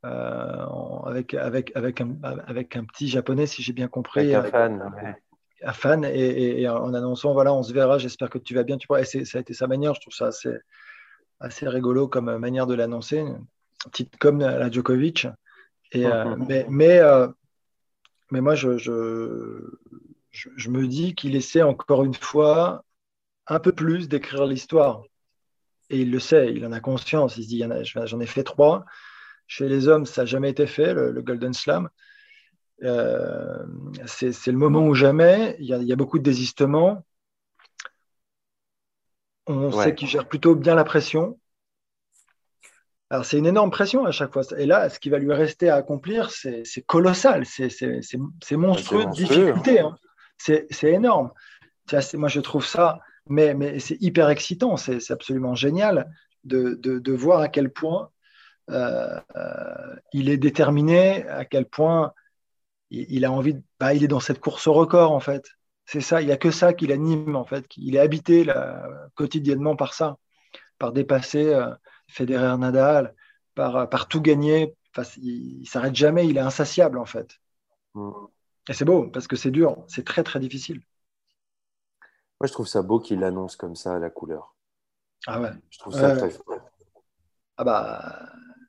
avec, 0.02 1.34
avec, 1.34 1.72
avec, 1.74 2.00
un, 2.00 2.16
avec 2.22 2.76
un 2.76 2.84
petit 2.84 3.08
japonais, 3.08 3.46
si 3.46 3.62
j'ai 3.62 3.72
bien 3.72 3.88
compris. 3.88 4.34
Avec 4.34 4.54
un 4.54 4.78
fan 4.80 5.16
à 5.64 5.72
fan 5.72 6.04
et, 6.04 6.68
en 6.68 6.94
annonçant 6.94 7.32
voilà, 7.32 7.52
on 7.52 7.62
se 7.62 7.72
verra, 7.72 7.98
j'espère 7.98 8.30
que 8.30 8.38
tu 8.38 8.54
vas 8.54 8.62
bien. 8.62 8.78
Tu 8.78 8.86
vois, 8.86 9.04
ça 9.04 9.18
a 9.18 9.40
été 9.40 9.54
sa 9.54 9.66
manière, 9.66 9.94
je 9.94 10.00
trouve 10.00 10.14
ça 10.14 10.26
assez, 10.26 10.52
assez 11.40 11.68
rigolo 11.68 12.08
comme 12.08 12.36
manière 12.38 12.66
de 12.66 12.74
l'annoncer, 12.74 13.24
petite 13.90 14.16
comme 14.18 14.40
la 14.40 14.70
Djokovic. 14.70 15.26
Et, 15.92 16.06
euh, 16.06 16.36
mais, 16.36 16.66
mais, 16.68 16.98
euh, 17.00 17.28
mais 18.30 18.40
moi, 18.40 18.54
je, 18.54 18.78
je, 18.78 19.60
je, 20.30 20.70
me 20.70 20.86
dis 20.86 21.14
qu'il 21.14 21.36
essaie 21.36 21.62
encore 21.62 22.04
une 22.04 22.14
fois 22.14 22.84
un 23.46 23.60
peu 23.60 23.72
plus 23.72 24.08
d'écrire 24.08 24.46
l'histoire. 24.46 25.02
Et 25.90 26.00
il 26.00 26.10
le 26.10 26.20
sait, 26.20 26.52
il 26.54 26.64
en 26.64 26.72
a 26.72 26.80
conscience. 26.80 27.36
Il 27.36 27.44
se 27.44 27.48
dit 27.48 27.62
j'en 28.06 28.20
ai 28.20 28.26
fait 28.26 28.44
trois. 28.44 28.86
Chez 29.46 29.68
les 29.68 29.88
hommes, 29.88 30.06
ça 30.06 30.22
n'a 30.22 30.26
jamais 30.26 30.48
été 30.48 30.66
fait, 30.66 30.94
le 30.94 31.20
Golden 31.20 31.52
Slam. 31.52 31.90
Euh, 32.82 33.64
c'est 34.06 34.46
le 34.46 34.58
moment 34.58 34.86
où 34.86 34.94
jamais. 34.94 35.56
Il 35.58 35.66
y 35.66 35.92
a, 35.92 35.96
beaucoup 35.96 36.18
de 36.18 36.24
désistements. 36.24 37.04
On 39.46 39.70
sait 39.72 39.94
qu'il 39.94 40.08
gère 40.08 40.28
plutôt 40.28 40.54
bien 40.54 40.74
la 40.74 40.84
pression. 40.84 41.38
Alors, 43.10 43.26
c'est 43.26 43.36
une 43.36 43.46
énorme 43.46 43.70
pression 43.70 44.06
à 44.06 44.10
chaque 44.10 44.32
fois. 44.32 44.42
Et 44.56 44.64
là, 44.64 44.88
ce 44.88 44.98
qui 44.98 45.10
va 45.10 45.18
lui 45.18 45.32
rester 45.32 45.68
à 45.68 45.76
accomplir, 45.76 46.30
c'est 46.30 46.64
colossal. 46.86 47.44
C'est 47.44 48.56
monstrueux 48.56 49.04
de 49.04 49.10
difficulté. 49.10 49.80
Hein. 49.80 49.96
C'est 50.38 50.66
énorme. 50.84 51.30
Moi, 52.14 52.28
je 52.28 52.40
trouve 52.40 52.64
ça, 52.64 53.00
mais, 53.28 53.54
mais 53.54 53.78
c'est 53.78 54.00
hyper 54.00 54.30
excitant. 54.30 54.76
C'est 54.76 55.10
absolument 55.10 55.54
génial 55.54 56.10
de, 56.44 56.74
de, 56.82 57.12
voir 57.12 57.40
à 57.40 57.48
quel 57.48 57.70
point 57.70 58.10
euh, 58.70 59.20
euh, 59.36 59.96
il 60.12 60.28
est 60.28 60.36
déterminé, 60.36 61.26
à 61.28 61.44
quel 61.44 61.66
point 61.66 62.12
il, 62.92 63.24
a 63.24 63.32
envie, 63.32 63.54
de, 63.54 63.62
bah, 63.80 63.94
il 63.94 64.04
est 64.04 64.08
dans 64.08 64.20
cette 64.20 64.40
course 64.40 64.66
au 64.66 64.72
record 64.72 65.12
en 65.12 65.20
fait. 65.20 65.48
C'est 65.86 66.00
ça, 66.00 66.20
il 66.20 66.26
n'y 66.26 66.32
a 66.32 66.36
que 66.36 66.50
ça 66.50 66.72
qui 66.72 66.86
l'anime 66.86 67.36
en 67.36 67.44
fait. 67.44 67.66
Il 67.76 67.96
est 67.96 68.00
habité 68.00 68.46
quotidiennement 69.14 69.76
par 69.76 69.94
ça, 69.94 70.18
par 70.78 70.92
dépasser 70.92 71.52
euh, 71.52 71.74
Federer 72.08 72.56
Nadal, 72.58 73.14
par, 73.54 73.76
euh, 73.76 73.86
par 73.86 74.08
tout 74.08 74.20
gagner. 74.20 74.76
il, 75.16 75.60
ne 75.60 75.64
s'arrête 75.64 75.96
jamais, 75.96 76.28
il 76.28 76.36
est 76.36 76.40
insatiable 76.40 76.98
en 76.98 77.06
fait. 77.06 77.40
Mm. 77.94 78.10
Et 78.68 78.72
c'est 78.74 78.84
beau 78.84 79.08
parce 79.08 79.26
que 79.26 79.36
c'est 79.36 79.50
dur, 79.50 79.82
c'est 79.88 80.04
très 80.04 80.22
très 80.22 80.38
difficile. 80.38 80.80
Moi 82.40 82.46
je 82.46 82.52
trouve 82.52 82.66
ça 82.66 82.82
beau 82.82 83.00
qu'il 83.00 83.24
annonce 83.24 83.56
comme 83.56 83.74
ça 83.74 83.98
la 83.98 84.10
couleur. 84.10 84.54
Ah 85.26 85.40
ouais. 85.40 85.50
Je 85.70 85.78
trouve 85.78 85.94
ça 85.94 86.16
très. 86.16 86.30
Ah 87.56 87.64
bah, 87.64 88.18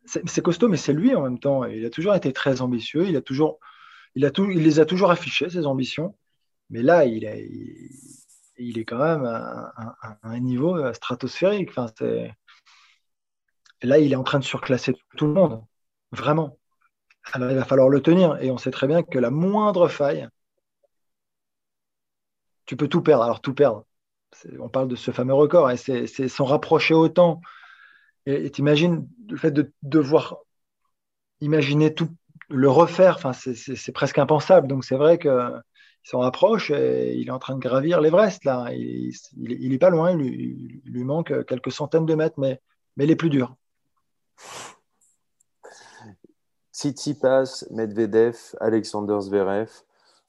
c'est 0.06 0.42
costaud, 0.42 0.68
mais 0.68 0.78
c'est 0.78 0.94
lui 0.94 1.16
en 1.16 1.22
même 1.22 1.40
temps. 1.40 1.64
Il 1.66 1.86
a 1.86 1.90
toujours 1.90 2.14
été 2.16 2.34
très 2.34 2.62
ambitieux. 2.62 3.08
Il 3.08 3.16
a 3.16 3.22
toujours, 3.22 3.60
il, 4.16 4.64
les 4.64 4.80
a 4.80 4.86
toujours 4.86 5.12
affichées, 5.12 5.50
ses 5.50 5.66
ambitions, 5.66 6.16
mais 6.70 6.82
là, 6.82 7.06
il 7.06 7.26
est, 7.26 8.86
quand 8.86 8.98
même 8.98 9.26
à, 9.26 9.74
un 10.24 10.40
niveau 10.40 10.94
stratosphérique. 10.94 11.70
Enfin, 11.72 11.88
là, 13.82 14.00
il 14.00 14.12
est 14.12 14.16
en 14.16 14.24
train 14.24 14.40
de 14.40 14.44
surclasser 14.44 14.96
tout 15.18 15.28
le 15.28 15.34
monde, 15.34 15.64
vraiment. 16.12 16.58
Alors, 17.34 17.50
il 17.52 17.58
va 17.58 17.66
falloir 17.66 17.90
le 17.90 18.02
tenir, 18.02 18.42
et 18.42 18.52
on 18.52 18.58
sait 18.58 18.72
très 18.72 18.88
bien 18.88 19.04
que 19.04 19.20
la 19.20 19.30
moindre 19.30 19.88
faille, 19.88 20.28
tu 22.66 22.76
peux 22.76 22.88
tout 22.88 23.02
perdre. 23.02 23.24
Alors, 23.24 23.42
tout 23.42 23.54
perdre, 23.54 23.86
on 24.60 24.70
parle 24.70 24.88
de 24.88 24.96
ce 24.96 25.12
fameux 25.12 25.34
record, 25.34 25.72
et 25.72 25.78
c'est 25.78 26.28
s'en 26.28 26.46
rapprocher 26.46 26.94
autant. 26.94 27.42
Et 28.26 28.50
t'imagines 28.52 29.08
le 29.30 29.38
fait 29.38 29.52
de 29.52 29.74
devoir 29.82 30.38
imaginer 31.42 31.94
tout, 31.94 32.10
le 32.54 32.70
refaire, 32.70 33.20
c'est 33.34 33.92
presque 33.92 34.20
impensable. 34.20 34.68
Donc 34.68 34.86
c'est 34.86 34.96
vrai 34.96 35.18
qu'il 35.18 35.62
s'en 36.04 36.20
rapproche 36.20 36.72
et 36.72 37.16
il 37.16 37.28
est 37.28 37.32
en 37.32 37.40
train 37.40 37.56
de 37.56 37.60
gravir 37.60 38.00
l'Everest 38.00 38.46
là. 38.46 38.68
Il, 38.72 39.12
il, 39.38 39.74
est 39.74 39.80
pas 39.80 39.90
loin, 39.90 40.12
il 40.12 40.82
lui, 40.86 41.04
manque 41.04 41.46
quelques 41.46 41.72
centaines 41.72 42.06
de 42.06 42.16
mètres, 42.16 42.40
mais, 42.40 42.62
mais 42.96 43.06
les 43.06 43.16
plus 43.16 43.30
durs. 43.30 43.56
Tsitsipas, 46.72 47.66
Medvedev, 47.72 48.38
Alexander 48.60 49.18
Zverev. 49.20 49.70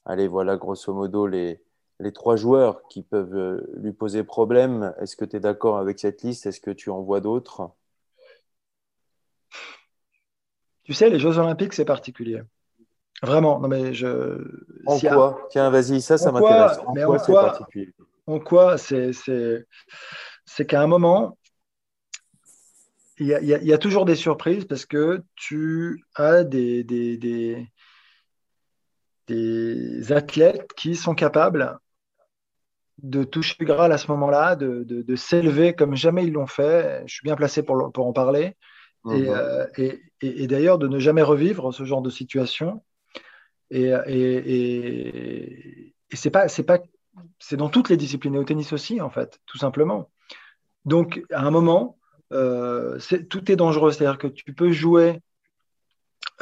Allez, 0.07 0.29
voilà 0.29 0.57
grosso 0.57 0.93
modo 0.93 1.27
les, 1.27 1.63
les 2.01 2.13
trois 2.13 2.37
joueurs 2.37 2.83
qui 2.89 3.03
peuvent 3.03 3.35
euh, 3.35 3.61
lui 3.77 3.93
poser 3.93 4.25
problème. 4.25 4.95
Est-ce 5.01 5.17
que 5.17 5.25
tu 5.25 5.37
es 5.37 5.41
d'accord 5.41 5.79
avec 5.79 5.99
cette 5.99 6.23
liste? 6.23 6.47
Est-ce 6.47 6.61
que 6.61 6.71
tu 6.71 6.91
en 6.91 7.01
vois 7.01 7.21
d'autres? 7.21 7.71
Tu 10.85 10.93
sais, 10.93 11.11
les 11.11 11.19
Jeux 11.19 11.39
Olympiques, 11.39 11.73
c'est 11.73 11.85
particulier. 11.85 12.43
Vraiment, 13.23 13.59
non 13.59 13.69
mais 13.69 13.95
je. 13.95 14.39
En 14.87 14.99
quoi? 14.99 15.47
Tiens, 15.51 15.71
vas-y, 15.71 16.01
ça, 16.03 16.19
ça 16.19 16.31
m'intéresse. 16.31 16.79
En, 16.85 16.95
quoi 16.95 17.19
c'est 17.19 17.33
particulier? 17.33 17.95
En 18.27 18.39
quoi 18.39 18.77
c'est 18.79 20.67
qu'à 20.67 20.83
un 20.83 20.87
moment, 20.87 21.39
il 23.19 23.29
y, 23.29 23.73
a, 23.73 23.79
toujours 23.79 24.05
des 24.05 24.17
surprises 24.17 24.65
parce 24.65 24.87
que 24.87 25.23
tu 25.37 26.05
as 26.17 26.43
des, 26.43 26.83
des, 26.83 27.67
des, 29.29 30.13
athlètes 30.13 30.73
qui 30.77 30.97
sont 30.97 31.15
capables 31.15 31.79
de 32.99 33.23
toucher 33.23 33.57
le 33.61 33.67
Graal 33.67 33.93
à 33.93 33.99
ce 33.99 34.11
moment-là, 34.11 34.57
de, 34.57 34.83
de, 34.85 35.17
s'élever 35.17 35.75
comme 35.75 35.95
jamais 35.95 36.25
ils 36.25 36.33
l'ont 36.33 36.47
fait. 36.47 37.05
Je 37.07 37.15
suis 37.15 37.25
bien 37.25 37.37
placé 37.37 37.63
pour, 37.63 37.93
pour 37.93 38.07
en 38.07 38.13
parler. 38.13 38.57
Et, 39.07 39.23
mhm. 39.23 39.29
euh, 39.29 39.67
et, 39.77 40.01
et, 40.21 40.47
d'ailleurs, 40.47 40.79
de 40.79 40.89
ne 40.89 40.99
jamais 40.99 41.23
revivre 41.23 41.73
ce 41.73 41.85
genre 41.85 42.03
de 42.03 42.11
situation. 42.11 42.83
Et, 43.71 43.93
c'est 46.13 46.31
pas, 46.31 46.49
c'est 46.49 46.63
pas, 46.63 46.79
c'est 47.39 47.57
dans 47.57 47.69
toutes 47.69 47.89
les 47.91 47.97
disciplines, 47.97 48.35
et 48.35 48.39
au 48.39 48.45
tennis 48.45 48.73
aussi, 48.73 49.01
en 49.01 49.11
fait, 49.11 49.41
tout 49.47 49.59
simplement. 49.59 50.11
Donc, 50.85 51.23
à 51.33 51.43
un 51.43 51.51
moment, 51.51 51.99
euh, 52.33 52.99
tout 53.29 53.51
est 53.51 53.57
dangereux. 53.57 53.93
C'est-à-dire 53.93 54.19
que 54.19 54.27
tu 54.27 54.53
peux 54.55 54.73
jouer 54.73 55.21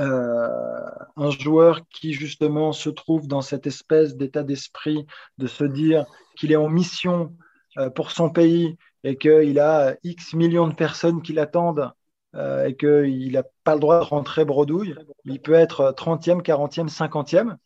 euh, 0.00 0.88
un 1.16 1.30
joueur 1.30 1.80
qui 1.90 2.12
justement 2.12 2.72
se 2.72 2.88
trouve 2.88 3.28
dans 3.28 3.42
cette 3.42 3.66
espèce 3.66 4.16
d'état 4.16 4.42
d'esprit 4.42 5.06
de 5.38 5.46
se 5.46 5.64
dire 5.64 6.06
qu'il 6.36 6.50
est 6.50 6.56
en 6.56 6.68
mission 6.68 7.36
euh, 7.76 7.90
pour 7.90 8.10
son 8.10 8.30
pays 8.30 8.76
et 9.04 9.16
qu'il 9.16 9.58
a 9.58 9.94
X 10.02 10.32
millions 10.34 10.68
de 10.68 10.74
personnes 10.74 11.20
qui 11.20 11.32
l'attendent 11.34 11.92
et 12.34 12.76
qu'il 12.76 13.32
n'a 13.32 13.42
pas 13.64 13.74
le 13.74 13.80
droit 13.80 14.00
de 14.00 14.04
rentrer 14.04 14.44
bredouille, 14.44 14.94
il 15.24 15.40
peut 15.40 15.52
être 15.52 15.94
30e, 15.96 16.42
40e, 16.42 16.88
50e, 16.88 17.56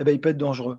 et 0.00 0.04
ben, 0.04 0.14
il 0.14 0.20
peut 0.20 0.30
être 0.30 0.38
dangereux. 0.38 0.78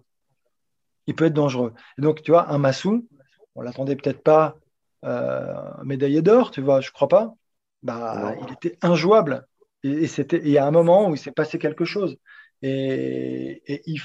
Il 1.08 1.15
peut 1.15 1.26
être 1.26 1.34
dangereux. 1.34 1.74
Et 1.98 2.02
donc, 2.02 2.21
tu 2.21 2.32
vois, 2.32 2.50
un 2.50 2.58
Massou, 2.58 3.08
on 3.56 3.62
l'attendait 3.62 3.95
peut-être 3.95 4.24
pas 4.24 4.58
euh, 5.04 5.54
médaillé 5.84 6.21
d'or, 6.21 6.52
tu 6.52 6.62
vois, 6.62 6.82
je 6.82 6.91
crois 6.91 7.08
pas. 7.08 7.36
Bah, 7.84 8.34
il 8.41 8.54
était 8.54 8.78
injouable. 8.82 9.45
Et, 9.84 10.08
c'était, 10.08 10.41
il 10.43 10.50
y 10.50 10.58
a 10.58 10.65
un 10.65 10.71
moment 10.71 11.10
où 11.10 11.13
il 11.13 11.17
s'est 11.17 11.32
passé 11.32 11.60
quelque 11.60 11.86
chose. 11.86 12.17
Et, 12.63 13.62
il, 13.86 14.02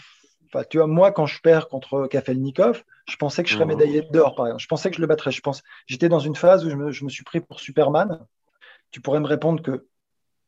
tu 0.69 0.77
vois, 0.77 0.87
moi, 0.87 1.13
quand 1.13 1.27
je 1.27 1.41
perds 1.41 1.69
contre 1.69 2.07
Kafelnikov, 2.07 2.85
je 3.09 3.17
pensais 3.17 3.43
que 3.43 3.49
je 3.49 3.55
serais 3.55 3.65
mhm. 3.65 3.77
médaillé 3.77 4.03
d'or, 4.13 4.35
par 4.35 4.47
exemple. 4.47 4.63
Je 4.63 4.69
pensais 4.69 4.91
que 4.91 4.97
je 4.97 5.01
le 5.01 5.07
battrais. 5.07 5.33
Je 5.33 5.41
pense, 5.41 5.63
j'étais 5.87 6.11
dans 6.11 6.19
une 6.19 6.37
phase 6.37 6.67
où 6.67 6.71
je 6.71 6.77
me, 6.77 6.91
je 6.91 7.05
me, 7.05 7.09
suis 7.09 7.25
pris 7.25 7.41
pour 7.41 7.61
Superman. 7.61 8.27
Tu 8.91 9.01
pourrais 9.01 9.21
me 9.21 9.27
répondre 9.27 9.63
que 9.63 9.87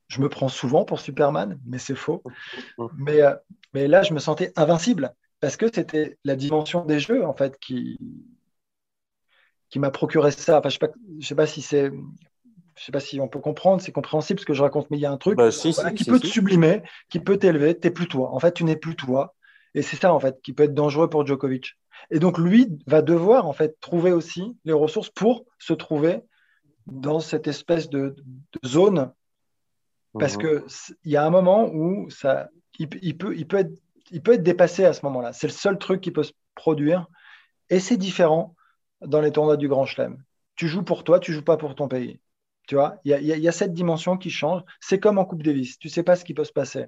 je 0.08 0.20
me 0.20 0.28
prends 0.28 0.48
souvent 0.48 0.84
pour 0.84 1.00
Superman, 1.00 1.58
mais 1.64 1.78
c'est 1.78 1.94
faux. 1.94 2.22
Mais, 2.98 3.22
euh, 3.22 3.34
mais 3.72 3.88
là, 3.88 4.02
je 4.02 4.12
me 4.12 4.18
sentais 4.18 4.52
invincible 4.56 5.14
parce 5.40 5.56
que 5.56 5.66
c'était 5.72 6.18
la 6.24 6.36
dimension 6.36 6.84
des 6.84 7.00
jeux, 7.00 7.24
en 7.24 7.32
fait, 7.32 7.58
qui, 7.58 7.98
qui 9.70 9.78
m'a 9.78 9.90
procuré 9.90 10.30
ça. 10.30 10.58
Enfin, 10.58 10.68
je 10.68 10.78
ne 10.82 11.20
sais, 11.20 11.28
sais, 11.28 11.34
pas 11.34 11.46
si 11.46 11.62
c'est. 11.62 11.90
Je 12.76 12.84
sais 12.84 12.92
pas 12.92 13.00
si 13.00 13.20
on 13.20 13.28
peut 13.28 13.40
comprendre, 13.40 13.82
c'est 13.82 13.92
compréhensible 13.92 14.38
ce 14.38 14.44
que 14.44 14.54
je 14.54 14.62
raconte, 14.62 14.90
mais 14.90 14.98
il 14.98 15.00
y 15.00 15.06
a 15.06 15.10
un 15.10 15.16
truc 15.16 15.36
bah, 15.36 15.50
qui 15.50 16.04
peut 16.04 16.20
te 16.20 16.26
sublimer, 16.26 16.82
qui 17.10 17.18
peut 17.18 17.38
t'élever, 17.38 17.78
tu 17.78 17.86
n'es 17.86 17.92
plus 17.92 18.08
toi. 18.08 18.34
En 18.34 18.38
fait, 18.38 18.52
tu 18.52 18.64
n'es 18.64 18.76
plus 18.76 18.96
toi. 18.96 19.34
Et 19.74 19.82
c'est 19.82 19.96
ça, 19.96 20.12
en 20.12 20.20
fait, 20.20 20.40
qui 20.42 20.52
peut 20.52 20.64
être 20.64 20.74
dangereux 20.74 21.08
pour 21.08 21.26
Djokovic. 21.26 21.76
Et 22.10 22.18
donc, 22.18 22.38
lui 22.38 22.68
va 22.86 23.02
devoir, 23.02 23.46
en 23.46 23.52
fait, 23.52 23.78
trouver 23.80 24.12
aussi 24.12 24.56
les 24.64 24.72
ressources 24.72 25.10
pour 25.10 25.44
se 25.58 25.72
trouver 25.72 26.20
dans 26.86 27.20
cette 27.20 27.46
espèce 27.46 27.88
de, 27.88 28.16
zone. 28.64 29.12
Parce 30.18 30.36
mhm. 30.36 30.66
qu'il 31.00 31.12
y 31.12 31.16
a 31.16 31.24
un 31.24 31.30
moment 31.30 31.70
où 31.72 32.10
ça, 32.10 32.48
il, 32.78 32.88
peut, 32.88 32.98
il, 33.34 33.46
peut 33.46 33.58
être, 33.58 33.72
il 34.10 34.22
peut 34.22 34.34
être 34.34 34.42
dépassé 34.42 34.84
à 34.84 34.92
ce 34.92 35.04
moment-là. 35.06 35.32
C'est 35.32 35.46
le 35.46 35.52
seul 35.52 35.78
truc 35.78 36.00
qui 36.00 36.10
peut 36.10 36.22
se 36.22 36.32
produire. 36.54 37.06
Et 37.70 37.80
c'est 37.80 37.96
différent 37.96 38.54
dans 39.00 39.20
les 39.20 39.32
tournois 39.32 39.56
du 39.56 39.68
Grand 39.68 39.86
Chelem. 39.86 40.22
Tu 40.56 40.68
joues 40.68 40.82
pour 40.82 41.04
toi, 41.04 41.18
tu 41.18 41.32
joues 41.32 41.44
pas 41.44 41.56
pour 41.56 41.74
ton 41.74 41.88
pays. 41.88 42.20
Tu 42.68 42.76
vois, 42.76 42.96
il 43.04 43.10
y, 43.10 43.48
a, 43.48 43.52
cette 43.52 43.72
dimension 43.72 44.16
qui 44.16 44.30
change. 44.30 44.62
C'est 44.80 45.00
comme 45.00 45.18
en 45.18 45.24
Coupe 45.24 45.42
Davis. 45.42 45.78
Tu 45.78 45.88
sais 45.88 46.02
pas 46.02 46.14
ce 46.14 46.24
qui 46.24 46.32
peut 46.32 46.44
se 46.44 46.52
passer. 46.52 46.86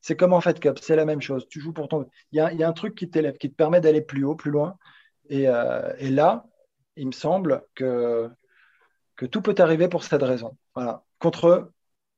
C'est 0.00 0.16
comme 0.16 0.34
en 0.34 0.40
Fed 0.40 0.60
Cup. 0.60 0.78
C'est 0.82 0.96
la 0.96 1.06
même 1.06 1.22
chose. 1.22 1.46
Tu 1.48 1.60
joues 1.60 1.72
pour 1.72 1.88
ton. 1.88 2.06
Il 2.32 2.36
y 2.36 2.40
a, 2.40 2.68
un 2.68 2.72
truc 2.72 2.94
qui 2.94 3.08
t'élève, 3.08 3.38
qui 3.38 3.50
te 3.50 3.54
permet 3.54 3.80
d'aller 3.80 4.02
plus 4.02 4.24
haut, 4.24 4.34
plus 4.34 4.50
loin. 4.50 4.76
Euh, 5.32 5.94
et, 5.98 6.10
là, 6.10 6.46
il 6.96 7.06
me 7.06 7.12
semble 7.12 7.62
que, 7.74 8.28
que 9.16 9.26
tout 9.26 9.42
peut 9.42 9.54
arriver 9.58 9.88
pour 9.88 10.04
cette 10.04 10.22
raison. 10.22 10.56
Voilà. 10.74 11.02
Contre. 11.18 11.70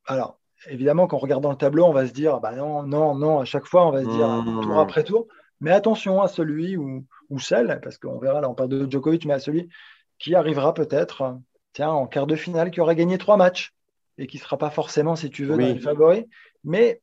Alors, 0.07 0.39
évidemment, 0.69 1.07
qu'en 1.07 1.19
regardant 1.19 1.51
le 1.51 1.57
tableau, 1.57 1.85
on 1.85 1.93
va 1.93 2.07
se 2.07 2.13
dire, 2.13 2.41
bah 2.41 2.55
non, 2.55 2.83
non, 2.83 3.15
non. 3.15 3.41
À 3.41 3.45
chaque 3.45 3.67
fois, 3.67 3.87
on 3.87 3.91
va 3.91 4.03
se 4.03 4.09
dire 4.09 4.29
mmh. 4.29 4.61
tour 4.63 4.79
après 4.79 5.05
tour. 5.05 5.27
Mais 5.61 5.71
attention 5.71 6.21
à 6.23 6.29
celui 6.29 6.77
ou 6.77 7.05
celle, 7.39 7.81
parce 7.83 7.99
qu'on 7.99 8.19
verra, 8.19 8.41
là 8.41 8.51
on 8.51 8.55
parle 8.55 8.69
de 8.69 8.91
Djokovic, 8.91 9.25
mais 9.25 9.35
à 9.35 9.39
celui 9.39 9.69
qui 10.19 10.35
arrivera 10.35 10.75
peut-être 10.75 11.39
tiens, 11.77 11.91
en 11.91 12.07
quart 12.07 12.27
de 12.27 12.37
finale, 12.37 12.71
qui 12.71 12.81
aura 12.81 12.95
gagné 12.95 13.19
trois 13.19 13.37
matchs 13.37 13.75
et 14.17 14.27
qui 14.27 14.39
ne 14.39 14.43
sera 14.43 14.57
pas 14.57 14.71
forcément, 14.71 15.15
si 15.15 15.29
tu 15.29 15.45
veux, 15.45 15.59
dans 15.59 15.67
les 15.67 15.79
favoris. 15.79 16.25
Mais 16.65 17.03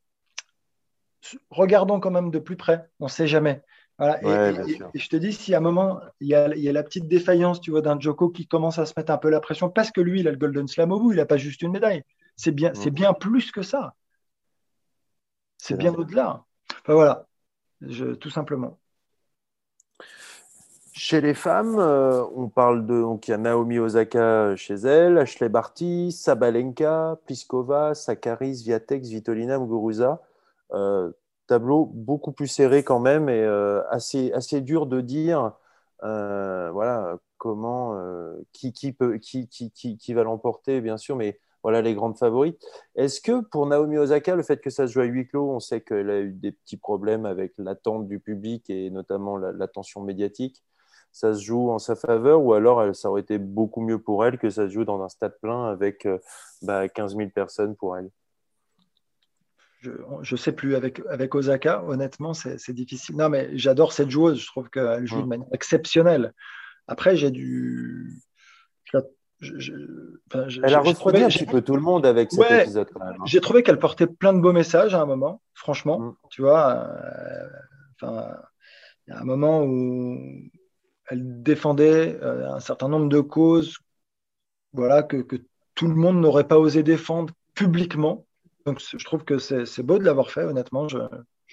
regardons 1.50 2.00
quand 2.00 2.10
même 2.10 2.32
de 2.32 2.40
plus 2.40 2.56
près, 2.56 2.88
on 2.98 3.04
ne 3.04 3.10
sait 3.10 3.28
jamais. 3.28 3.62
Et, 4.00 4.98
je 4.98 5.08
te 5.08 5.16
dis, 5.16 5.32
si 5.32 5.54
à 5.54 5.58
un 5.58 5.60
moment, 5.60 6.00
il 6.20 6.28
y 6.28 6.34
a, 6.34 6.48
la 6.48 6.82
petite 6.82 7.06
défaillance 7.06 7.60
tu 7.60 7.70
vois, 7.70 7.80
d'un 7.80 7.98
Djoko 7.98 8.28
qui 8.28 8.46
commence 8.46 8.78
à 8.78 8.86
se 8.86 8.94
mettre 8.96 9.12
un 9.12 9.18
peu 9.18 9.30
la 9.30 9.40
pression, 9.40 9.70
parce 9.70 9.90
que 9.90 10.00
lui, 10.00 10.20
il 10.20 10.28
a 10.28 10.32
le 10.32 10.36
Golden 10.36 10.66
Slam 10.66 10.90
au 10.92 10.98
bout, 10.98 11.12
il 11.12 11.18
n'a 11.18 11.26
pas 11.26 11.36
juste 11.36 11.62
une 11.62 11.72
médaille. 11.72 12.02
C'est 12.36 12.50
bien, 12.50 12.72
c'est 12.74 12.90
mm. 12.90 12.94
bien 12.94 13.12
plus 13.12 13.52
que 13.52 13.62
ça. 13.62 13.94
C'est 15.58 15.78
bien 15.78 15.94
au-delà. 15.94 16.44
voilà, 16.86 17.26
tout 18.20 18.30
simplement. 18.30 18.78
Chez 20.92 21.20
les 21.20 21.34
femmes, 21.34 21.78
euh, 21.78 22.24
on 22.36 22.48
parle 22.48 22.86
de. 22.86 23.00
Donc, 23.00 23.26
il 23.26 23.32
y 23.32 23.34
a 23.34 23.38
Naomi 23.38 23.78
Osaka 23.78 24.54
chez 24.56 24.74
elle, 24.74 25.18
Ashley 25.18 25.48
Barty, 25.48 26.12
Sabalenka, 26.12 27.18
Piskova, 27.26 27.94
Sakaris, 27.94 28.62
Viatex, 28.62 29.08
Vitolina, 29.08 29.58
Muguruza. 29.58 30.22
Euh, 30.72 31.10
tableau 31.46 31.86
beaucoup 31.86 32.32
plus 32.32 32.48
serré 32.48 32.82
quand 32.84 33.00
même 33.00 33.28
et 33.28 33.42
euh, 33.42 33.82
assez, 33.90 34.32
assez 34.32 34.60
dur 34.60 34.86
de 34.86 35.00
dire 35.00 35.52
voilà, 36.02 37.18
comment, 37.38 37.98
qui, 38.52 38.72
qui, 38.74 38.92
peut, 38.92 39.16
qui, 39.18 39.48
qui, 39.48 39.72
qui 39.72 40.14
va 40.14 40.22
l'emporter, 40.22 40.82
bien 40.82 40.98
sûr, 40.98 41.16
mais 41.16 41.40
voilà 41.62 41.80
les 41.80 41.94
grandes 41.94 42.18
favorites. 42.18 42.62
Est-ce 42.94 43.22
que 43.22 43.40
pour 43.40 43.66
Naomi 43.66 43.96
Osaka, 43.96 44.36
le 44.36 44.42
fait 44.42 44.60
que 44.60 44.68
ça 44.68 44.86
se 44.86 44.92
joue 44.92 45.00
à 45.00 45.04
huis 45.04 45.26
clos, 45.26 45.50
on 45.50 45.60
sait 45.60 45.80
qu'elle 45.80 46.10
a 46.10 46.20
eu 46.20 46.32
des 46.32 46.52
petits 46.52 46.76
problèmes 46.76 47.24
avec 47.24 47.54
l'attente 47.56 48.06
du 48.06 48.20
public 48.20 48.68
et 48.68 48.90
notamment 48.90 49.38
l'attention 49.38 50.02
médiatique 50.02 50.62
ça 51.14 51.32
se 51.32 51.40
joue 51.42 51.70
en 51.70 51.78
sa 51.78 51.94
faveur 51.94 52.42
ou 52.42 52.54
alors 52.54 52.94
ça 52.94 53.08
aurait 53.08 53.20
été 53.22 53.38
beaucoup 53.38 53.80
mieux 53.80 54.00
pour 54.00 54.26
elle 54.26 54.36
que 54.36 54.50
ça 54.50 54.66
se 54.66 54.72
joue 54.72 54.84
dans 54.84 55.00
un 55.00 55.08
stade 55.08 55.38
plein 55.40 55.66
avec 55.66 56.06
euh, 56.06 56.18
bah, 56.62 56.88
15 56.88 57.16
000 57.16 57.30
personnes 57.30 57.76
pour 57.76 57.96
elle? 57.96 58.10
Je 60.22 60.34
ne 60.34 60.38
sais 60.38 60.52
plus. 60.52 60.74
Avec, 60.76 61.00
avec 61.08 61.34
Osaka, 61.34 61.84
honnêtement, 61.84 62.34
c'est 62.34 62.72
difficile. 62.72 63.16
Non, 63.16 63.28
mais 63.28 63.50
j'adore 63.56 63.92
cette 63.92 64.10
joueuse. 64.10 64.40
Je 64.40 64.46
trouve 64.46 64.70
qu'elle 64.70 65.06
joue 65.06 65.22
de 65.22 65.26
manière 65.26 65.48
exceptionnelle. 65.52 66.32
Après, 66.86 67.16
j'ai 67.16 67.30
du. 67.30 68.20
elle 69.42 70.74
a 70.74 70.80
refroidi 70.80 71.22
un 71.22 71.28
petit 71.28 71.46
peu 71.46 71.62
tout 71.62 71.76
le 71.76 71.82
monde 71.82 72.06
avec 72.06 72.32
cet 72.32 72.50
épisode. 72.50 72.88
Hein. 73.00 73.12
J'ai 73.26 73.40
trouvé 73.40 73.62
qu'elle 73.62 73.78
portait 73.78 74.06
plein 74.06 74.32
de 74.32 74.40
beaux 74.40 74.52
messages 74.52 74.94
à 74.94 75.00
un 75.00 75.06
moment, 75.06 75.40
franchement. 75.54 75.98
Mm. 75.98 76.16
Tu 76.30 76.42
vois, 76.42 76.88
euh, 78.02 78.28
il 79.06 79.12
y 79.14 79.16
a 79.16 79.20
un 79.20 79.24
moment 79.24 79.64
où 79.64 80.18
elle 81.10 81.42
défendait 81.42 82.18
euh, 82.22 82.50
un 82.50 82.60
certain 82.60 82.88
nombre 82.88 83.08
de 83.08 83.20
causes 83.20 83.78
voilà, 84.74 85.02
que, 85.02 85.24
tout 85.74 85.88
le 85.88 85.94
monde 85.94 86.20
n'aurait 86.20 86.46
pas 86.46 86.58
osé 86.58 86.82
défendre 86.82 87.32
publiquement. 87.54 88.26
Donc 88.66 88.80
je 88.80 89.04
trouve 89.04 89.24
que 89.24 89.38
c'est 89.38 89.82
beau 89.82 89.98
de 89.98 90.04
l'avoir 90.04 90.30
fait, 90.30 90.42
honnêtement, 90.42 90.88
je, 90.88 90.98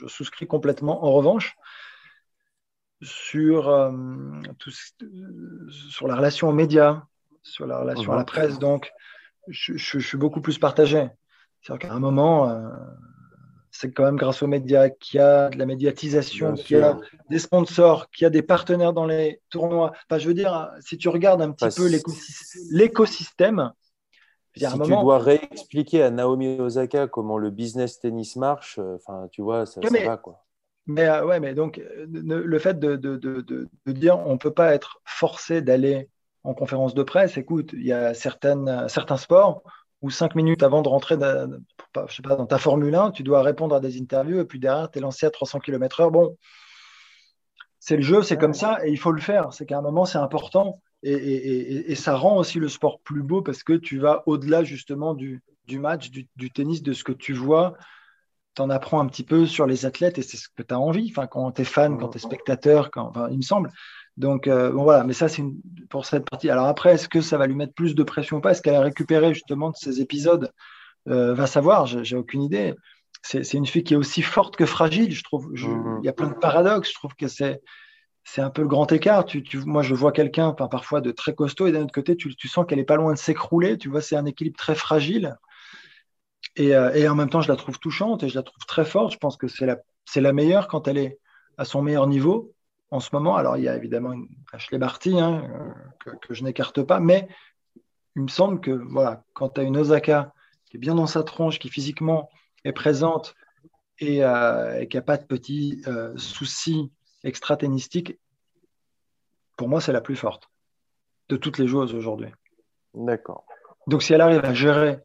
souscris 0.07 0.47
complètement. 0.47 1.03
En 1.03 1.11
revanche, 1.11 1.55
sur, 3.01 3.69
euh, 3.69 3.91
sur 5.89 6.07
la 6.07 6.15
relation 6.15 6.49
aux 6.49 6.53
médias, 6.53 7.03
sur 7.43 7.67
la 7.67 7.79
relation 7.79 8.13
à 8.13 8.17
la 8.17 8.23
presse, 8.23 8.59
donc 8.59 8.91
je, 9.47 9.99
suis 9.99 10.17
beaucoup 10.17 10.41
plus 10.41 10.57
partagé. 10.57 11.07
C'est-à-dire 11.61 11.89
qu'à 11.89 11.93
un 11.93 11.99
moment, 11.99 12.49
euh, 12.49 12.69
c'est 13.71 13.91
quand 13.91 14.03
même 14.03 14.15
grâce 14.15 14.41
aux 14.41 14.47
médias 14.47 14.89
qu'il 14.89 15.19
y 15.19 15.23
a 15.23 15.49
de 15.49 15.57
la 15.57 15.65
médiatisation, 15.65 16.53
qu'il 16.53 16.77
y 16.77 16.81
a 16.81 16.97
des 17.29 17.39
sponsors, 17.39 18.09
qu'il 18.09 18.23
y 18.23 18.27
a 18.27 18.29
des 18.29 18.41
partenaires 18.41 18.93
dans 18.93 19.05
les 19.05 19.41
tournois. 19.49 19.91
Enfin, 20.09 20.19
je 20.19 20.27
veux 20.27 20.33
dire, 20.33 20.71
si 20.79 20.97
tu 20.97 21.09
regardes 21.09 21.41
un 21.41 21.51
petit 21.51 21.75
peu 21.75 21.89
l'écosystème, 22.71 23.71
si 24.55 24.65
tu 24.65 24.89
dois 24.89 25.19
réexpliquer 25.19 26.03
à 26.03 26.11
Naomi 26.11 26.59
Osaka 26.59 27.07
comment 27.07 27.37
le 27.37 27.49
business 27.49 27.99
tennis 27.99 28.35
marche, 28.35 28.79
euh, 28.79 28.95
enfin, 28.95 29.27
tu 29.31 29.41
vois, 29.41 29.65
ça, 29.65 29.81
va 29.81 30.17
quoi. 30.17 30.45
Mais 30.87 31.07
ouais, 31.21 31.39
mais 31.39 31.53
donc 31.53 31.81
le 32.07 32.59
fait 32.59 32.79
de, 32.79 32.95
de, 32.95 33.15
de, 33.15 33.41
de 33.41 33.91
dire 33.91 34.19
on 34.19 34.33
ne 34.33 34.37
peut 34.37 34.53
pas 34.53 34.73
être 34.73 34.99
forcé 35.05 35.61
d'aller 35.61 36.09
en 36.43 36.53
conférence 36.53 36.95
de 36.95 37.03
presse, 37.03 37.37
écoute, 37.37 37.71
il 37.73 37.85
y 37.85 37.93
a 37.93 38.13
certaines, 38.13 38.87
certains 38.89 39.17
sports 39.17 39.61
où 40.01 40.09
cinq 40.09 40.35
minutes 40.35 40.63
avant 40.63 40.81
de 40.81 40.89
rentrer 40.89 41.17
dans, 41.17 41.61
je 42.07 42.15
sais 42.15 42.23
pas, 42.23 42.35
dans 42.35 42.47
ta 42.47 42.57
Formule 42.57 42.95
1, 42.95 43.11
tu 43.11 43.23
dois 43.23 43.43
répondre 43.43 43.75
à 43.75 43.79
des 43.79 44.01
interviews 44.01 44.39
et 44.39 44.45
puis 44.45 44.59
derrière, 44.59 44.89
tu 44.89 44.97
es 44.97 45.01
lancé 45.01 45.27
à 45.27 45.29
300 45.29 45.59
km/h. 45.59 46.09
Bon, 46.11 46.35
c'est 47.79 47.97
le 47.97 48.01
jeu, 48.01 48.23
c'est 48.23 48.37
comme 48.37 48.53
ça 48.53 48.79
et 48.83 48.89
il 48.89 48.97
faut 48.97 49.11
le 49.11 49.21
faire. 49.21 49.53
C'est 49.53 49.65
qu'à 49.65 49.77
un 49.77 49.81
moment, 49.81 50.05
c'est 50.05 50.17
important 50.17 50.81
et, 51.03 51.91
et, 51.91 51.95
ça 51.95 52.15
rend 52.15 52.37
aussi 52.37 52.59
le 52.59 52.69
sport 52.69 52.99
plus 53.01 53.23
beau 53.23 53.41
parce 53.41 53.63
que 53.63 53.73
tu 53.73 53.97
vas 53.97 54.23
au-delà 54.27 54.63
justement 54.63 55.13
du, 55.15 55.41
du 55.65 55.79
match, 55.79 56.11
du, 56.11 56.27
du, 56.35 56.51
tennis, 56.51 56.83
de 56.83 56.93
ce 56.93 57.03
que 57.03 57.11
tu 57.11 57.33
vois. 57.33 57.75
Tu 58.55 58.61
en 58.61 58.69
apprends 58.69 58.99
un 58.99 59.07
petit 59.07 59.23
peu 59.23 59.45
sur 59.45 59.65
les 59.65 59.85
athlètes 59.85 60.19
et 60.19 60.21
c'est 60.21 60.37
ce 60.37 60.49
que 60.49 60.61
tu 60.61 60.73
as 60.73 60.79
envie 60.79 61.11
enfin, 61.11 61.25
quand 61.25 61.51
tu 61.53 61.61
es 61.61 61.65
fan, 61.65 61.97
quand 61.97 62.09
tu 62.09 62.17
es 62.17 62.21
spectateur, 62.21 62.91
quand, 62.91 63.07
enfin, 63.07 63.29
il 63.31 63.37
me 63.37 63.41
semble. 63.41 63.71
Donc, 64.17 64.47
euh, 64.47 64.71
bon, 64.71 64.83
voilà, 64.83 65.03
mais 65.03 65.13
ça, 65.13 65.29
c'est 65.29 65.43
pour 65.89 66.05
cette 66.05 66.29
partie. 66.29 66.49
Alors 66.49 66.65
après, 66.65 66.93
est-ce 66.93 67.07
que 67.07 67.21
ça 67.21 67.37
va 67.37 67.47
lui 67.47 67.55
mettre 67.55 67.73
plus 67.73 67.95
de 67.95 68.03
pression 68.03 68.37
ou 68.37 68.41
pas? 68.41 68.51
Est-ce 68.51 68.61
qu'elle 68.61 68.75
a 68.75 68.81
récupéré 68.81 69.33
justement 69.33 69.69
de 69.69 69.75
ces 69.77 70.01
épisodes? 70.01 70.51
Euh, 71.07 71.33
Va 71.33 71.47
savoir, 71.47 71.87
j'ai 71.87 72.15
aucune 72.15 72.43
idée. 72.43 72.75
C'est 73.23 73.53
une 73.53 73.67
fille 73.67 73.83
qui 73.83 73.93
est 73.93 73.97
aussi 73.97 74.21
forte 74.21 74.55
que 74.55 74.65
fragile, 74.65 75.13
je 75.13 75.23
trouve. 75.23 75.51
Mhm. 75.53 75.99
Il 76.03 76.05
y 76.05 76.09
a 76.09 76.13
plein 76.13 76.27
de 76.27 76.35
paradoxes. 76.35 76.89
Je 76.89 76.95
trouve 76.95 77.15
que 77.15 77.27
c'est 77.27 77.61
c'est 78.23 78.41
un 78.41 78.49
peu 78.49 78.61
le 78.61 78.67
grand 78.67 78.91
écart. 78.91 79.25
Moi, 79.65 79.81
je 79.81 79.95
vois 79.95 80.11
quelqu'un 80.11 80.51
parfois 80.53 81.01
de 81.01 81.11
très 81.11 81.33
costaud 81.33 81.67
et 81.67 81.71
d'un 81.71 81.83
autre 81.83 81.93
côté, 81.93 82.15
tu, 82.15 82.47
sens 82.47 82.65
qu'elle 82.67 82.79
est 82.79 82.85
pas 82.85 82.95
loin 82.95 83.13
de 83.13 83.17
s'écrouler. 83.17 83.77
Tu 83.77 83.89
vois, 83.89 84.01
c'est 84.01 84.15
un 84.15 84.25
équilibre 84.25 84.57
très 84.57 84.75
fragile. 84.75 85.35
Et, 86.55 86.75
euh, 86.75 86.93
et, 86.93 87.07
en 87.07 87.15
même 87.15 87.29
temps, 87.29 87.41
je 87.41 87.49
la 87.49 87.55
trouve 87.55 87.79
touchante 87.79 88.23
et 88.23 88.29
je 88.29 88.35
la 88.35 88.43
trouve 88.43 88.65
très 88.67 88.85
forte. 88.85 89.13
Je 89.13 89.17
pense 89.17 89.37
que 89.37 89.47
c'est 89.47 89.65
la, 89.65 90.33
meilleure 90.33 90.67
quand 90.67 90.87
elle 90.87 90.97
est 90.97 91.19
à 91.57 91.65
son 91.65 91.81
meilleur 91.81 92.07
niveau 92.07 92.53
en 92.91 92.99
ce 92.99 93.09
moment. 93.13 93.35
Alors, 93.35 93.57
il 93.57 93.63
y 93.63 93.69
a 93.69 93.75
évidemment 93.75 94.13
une 94.13 94.27
Ashley 94.51 94.77
Barty 94.77 95.19
hein, 95.19 95.43
euh, 96.07 96.11
que, 96.21 96.33
je 96.33 96.43
n'écarte 96.43 96.83
pas, 96.83 96.99
mais 96.99 97.27
il 98.15 98.23
me 98.23 98.27
semble 98.27 98.59
que 98.59 98.71
voilà, 98.71 99.23
quand 99.33 99.49
tu 99.49 99.61
as 99.61 99.63
une 99.63 99.77
Osaka 99.77 100.33
qui 100.65 100.77
est 100.77 100.79
bien 100.79 100.95
dans 100.95 101.07
sa 101.07 101.23
tronche, 101.23 101.59
qui 101.59 101.69
physiquement 101.69 102.29
est 102.65 102.73
présente 102.73 103.35
et, 103.99 104.23
euh, 104.23 104.85
qui 104.85 104.97
n'a 104.97 105.01
pas 105.01 105.17
de 105.17 105.25
petits 105.25 105.81
soucis 106.17 106.91
extra-tennistiques, 107.23 108.19
pour 109.57 109.67
moi, 109.69 109.81
c'est 109.81 109.91
la 109.91 110.01
plus 110.01 110.15
forte 110.15 110.49
de 111.29 111.37
toutes 111.37 111.57
les 111.57 111.67
joueuses 111.67 111.93
aujourd'hui. 111.93 112.31
D'accord. 112.93 113.45
Donc, 113.87 114.03
si 114.03 114.13
elle 114.13 114.21
arrive 114.21 114.43
à 114.43 114.53
gérer 114.53 114.99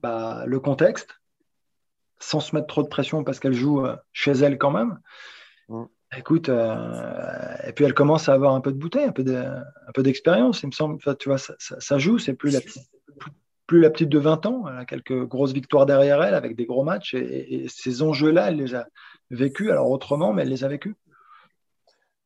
bah, 0.00 0.44
le 0.46 0.60
contexte, 0.60 1.20
sans 2.18 2.40
se 2.40 2.54
mettre 2.54 2.66
trop 2.66 2.82
de 2.82 2.88
pression 2.88 3.24
parce 3.24 3.40
qu'elle 3.40 3.52
joue 3.52 3.84
chez 4.12 4.32
elle 4.32 4.56
quand 4.58 4.70
même, 4.70 4.98
mm. 5.68 5.84
Écoute, 6.16 6.48
euh, 6.48 7.56
et 7.66 7.72
puis 7.72 7.84
elle 7.84 7.94
commence 7.94 8.28
à 8.28 8.32
avoir 8.32 8.54
un 8.54 8.60
peu 8.60 8.72
de 8.72 8.78
bouteille, 8.78 9.06
un 9.06 9.12
peu 9.12 10.02
d'expérience, 10.02 10.62
il 10.62 10.66
me 10.66 10.72
semble. 10.72 10.98
tu 11.18 11.28
vois, 11.28 11.38
ça, 11.38 11.98
joue, 11.98 12.18
c'est 12.18 12.34
plus 12.34 12.52
la, 12.52 12.60
petite, 12.60 12.88
plus 13.66 13.80
la 13.80 13.90
petite 13.90 14.08
de 14.08 14.18
20 14.18 14.46
ans. 14.46 14.64
Elle 14.68 14.78
a 14.78 14.84
quelques 14.84 15.24
grosses 15.24 15.52
victoires 15.52 15.84
derrière 15.84 16.22
elle 16.22 16.34
avec 16.34 16.54
des 16.54 16.64
gros 16.64 16.84
matchs. 16.84 17.14
Et, 17.14 17.66
ces 17.68 18.02
enjeux-là, 18.02 18.48
elle 18.48 18.56
les 18.56 18.74
a 18.74 18.86
vécus, 19.30 19.70
alors 19.70 19.90
autrement, 19.90 20.32
mais 20.32 20.42
elle 20.42 20.48
les 20.48 20.62
a 20.62 20.68
vécus. 20.68 20.94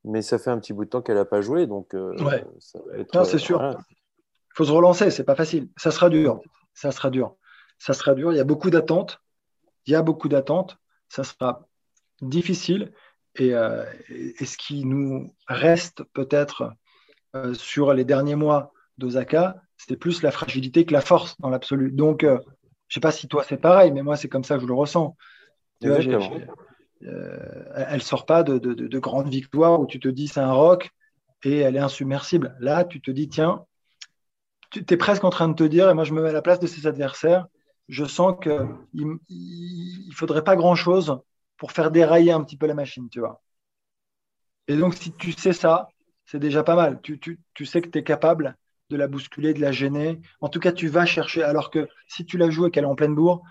Mais 0.04 0.22
ça 0.22 0.38
fait 0.38 0.50
un 0.50 0.58
petit 0.58 0.72
bout 0.72 0.84
de 0.84 0.90
temps 0.90 1.02
qu'elle 1.02 1.16
n'a 1.16 1.24
pas 1.24 1.42
joué, 1.42 1.66
donc. 1.66 1.94
Euh, 1.94 2.16
ouais. 2.24 2.44
c'est 3.24 3.38
sûr. 3.38 3.60
Il 3.62 4.56
faut 4.56 4.64
se 4.64 4.72
relancer, 4.72 5.10
c'est 5.10 5.24
pas 5.24 5.34
facile. 5.34 5.68
Ça 5.76 5.90
sera 5.90 6.08
dur. 6.08 6.40
Ça 6.74 6.90
sera 6.90 7.10
dur. 7.10 7.36
Ça 7.78 7.92
sera 7.92 8.14
dur. 8.14 8.32
Il 8.32 8.36
y 8.36 8.40
a 8.40 8.44
beaucoup 8.44 8.70
d'attentes. 8.70 9.20
Il 9.86 9.92
y 9.92 9.94
a 9.94 10.02
beaucoup 10.02 10.28
d'attentes. 10.28 10.78
Ça 11.08 11.24
sera 11.24 11.66
difficile. 12.22 12.92
Euh, 13.40 13.84
et, 14.08 14.44
ce 14.44 14.56
qui 14.56 14.84
nous 14.84 15.32
reste 15.46 16.02
peut-être 16.12 16.72
euh, 17.36 17.54
sur 17.54 17.94
les 17.94 18.04
derniers 18.04 18.34
mois 18.34 18.72
d'Osaka, 18.98 19.56
c'était 19.76 19.96
plus 19.96 20.22
la 20.22 20.30
fragilité 20.30 20.84
que 20.84 20.92
la 20.92 21.00
force 21.00 21.40
dans 21.40 21.48
l'absolu. 21.48 21.92
Donc, 21.92 22.24
euh, 22.24 22.38
je 22.88 22.92
ne 22.92 22.94
sais 22.94 23.00
pas 23.00 23.12
si 23.12 23.28
toi 23.28 23.44
c'est 23.44 23.56
pareil, 23.56 23.92
mais 23.92 24.02
moi 24.02 24.16
c'est 24.16 24.28
comme 24.28 24.42
ça 24.42 24.56
que 24.56 24.62
je 24.62 24.66
le 24.66 24.74
ressens. 24.74 25.16
Elle 27.02 27.94
ne 27.94 27.98
sort 27.98 28.26
pas 28.26 28.42
de, 28.42 28.58
de, 28.58 28.98
grandes 28.98 29.28
victoires 29.28 29.80
où 29.80 29.86
tu 29.86 30.00
te 30.00 30.08
dis 30.08 30.28
c'est 30.28 30.40
un 30.40 30.52
rock 30.52 30.90
et 31.42 31.58
elle 31.58 31.76
est 31.76 31.80
insubmersible. 31.80 32.54
Là, 32.60 32.84
tu 32.84 33.00
te 33.00 33.10
dis 33.10 33.28
tiens, 33.28 33.64
tu 34.70 34.84
es 34.88 34.96
presque 34.96 35.24
en 35.24 35.30
train 35.30 35.48
de 35.48 35.54
te 35.54 35.64
dire, 35.64 35.88
et 35.88 35.94
moi 35.94 36.04
je 36.04 36.12
me 36.12 36.22
mets 36.22 36.28
à 36.28 36.32
la 36.32 36.42
place 36.42 36.60
de 36.60 36.66
ses 36.66 36.86
adversaires, 36.86 37.46
je 37.88 38.04
sens 38.04 38.36
qu'il 38.40 39.18
ne 39.28 40.14
faudrait 40.14 40.44
pas 40.44 40.56
grand-chose 40.56 41.18
pour 41.56 41.72
faire 41.72 41.90
dérailler 41.90 42.32
un 42.32 42.42
petit 42.42 42.56
peu 42.56 42.66
la 42.66 42.74
machine, 42.74 43.08
tu 43.10 43.20
vois. 43.20 43.42
Et 44.68 44.76
donc, 44.76 44.94
si 44.94 45.12
tu 45.12 45.32
sais 45.32 45.52
ça, 45.52 45.88
c'est 46.24 46.38
déjà 46.38 46.62
pas 46.62 46.76
mal. 46.76 47.00
Tu, 47.02 47.38
sais 47.66 47.82
que 47.82 47.88
tu 47.88 47.98
es 47.98 48.04
capable 48.04 48.56
de 48.88 48.96
la 48.96 49.08
bousculer, 49.08 49.52
de 49.52 49.60
la 49.60 49.72
gêner. 49.72 50.20
En 50.40 50.48
tout 50.48 50.60
cas, 50.60 50.70
tu 50.70 50.86
vas 50.86 51.06
chercher. 51.06 51.42
Alors 51.42 51.70
que 51.70 51.88
si 52.06 52.24
tu 52.24 52.38
la 52.38 52.50
joues 52.50 52.66
et 52.66 52.70
qu'elle 52.70 52.84
est 52.84 52.86
en 52.86 52.94
pleine 52.94 53.16
bourre, 53.16 53.42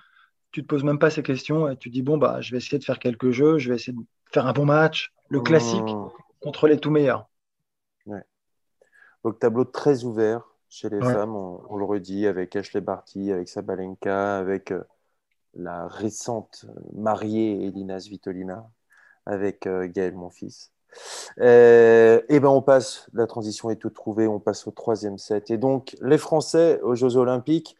tu 0.51 0.61
te 0.61 0.67
poses 0.67 0.83
même 0.83 0.99
pas 0.99 1.09
ces 1.09 1.23
questions 1.23 1.69
et 1.69 1.77
tu 1.77 1.89
dis 1.89 2.01
bon 2.01 2.17
bah 2.17 2.41
je 2.41 2.51
vais 2.51 2.57
essayer 2.57 2.79
de 2.79 2.83
faire 2.83 2.99
quelques 2.99 3.31
jeux, 3.31 3.57
je 3.57 3.69
vais 3.69 3.75
essayer 3.75 3.93
de 3.93 4.03
faire 4.31 4.47
un 4.47 4.53
bon 4.53 4.65
match, 4.65 5.13
le 5.29 5.41
classique 5.41 5.81
mmh. 5.81 6.09
contre 6.41 6.67
les 6.67 6.77
tout 6.77 6.91
meilleurs. 6.91 7.29
Ouais. 8.05 8.23
Donc 9.23 9.39
tableau 9.39 9.65
très 9.65 10.03
ouvert 10.03 10.43
chez 10.69 10.89
les 10.89 11.01
femmes, 11.01 11.35
on, 11.35 11.77
le 11.77 11.83
redit 11.83 12.27
avec 12.27 12.55
Ashley 12.55 12.81
Barty, 12.81 13.31
avec 13.31 13.49
Sabalenka, 13.49 14.37
avec 14.37 14.71
euh, 14.71 14.83
la 15.55 15.87
récente 15.87 16.67
mariée 16.93 17.65
Elina 17.65 17.99
Svitolina 17.99 18.69
avec 19.25 19.67
euh, 19.67 19.87
Gaël, 19.87 20.15
mon 20.15 20.29
fils. 20.29 20.71
Euh, 21.39 22.21
et 22.29 22.39
ben 22.39 22.49
on 22.49 22.61
passe, 22.61 23.07
la 23.13 23.27
transition 23.27 23.69
est 23.69 23.75
toute 23.75 23.93
trouvée, 23.93 24.27
on 24.27 24.39
passe 24.39 24.67
au 24.67 24.71
troisième 24.71 25.17
set. 25.17 25.51
Et 25.51 25.57
donc, 25.57 25.95
les 26.01 26.17
Français 26.17 26.79
aux 26.81 26.95
Jeux 26.95 27.17
Olympiques. 27.17 27.77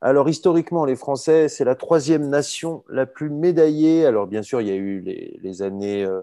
Alors, 0.00 0.28
historiquement, 0.28 0.84
les 0.84 0.96
Français, 0.96 1.48
c'est 1.48 1.64
la 1.64 1.74
troisième 1.74 2.28
nation 2.28 2.84
la 2.88 3.06
plus 3.06 3.30
médaillée. 3.30 4.06
Alors, 4.06 4.26
bien 4.26 4.42
sûr, 4.42 4.60
il 4.60 4.68
y 4.68 4.70
a 4.70 4.76
eu 4.76 5.00
les, 5.00 5.62
années 5.62 6.04
euh, 6.04 6.20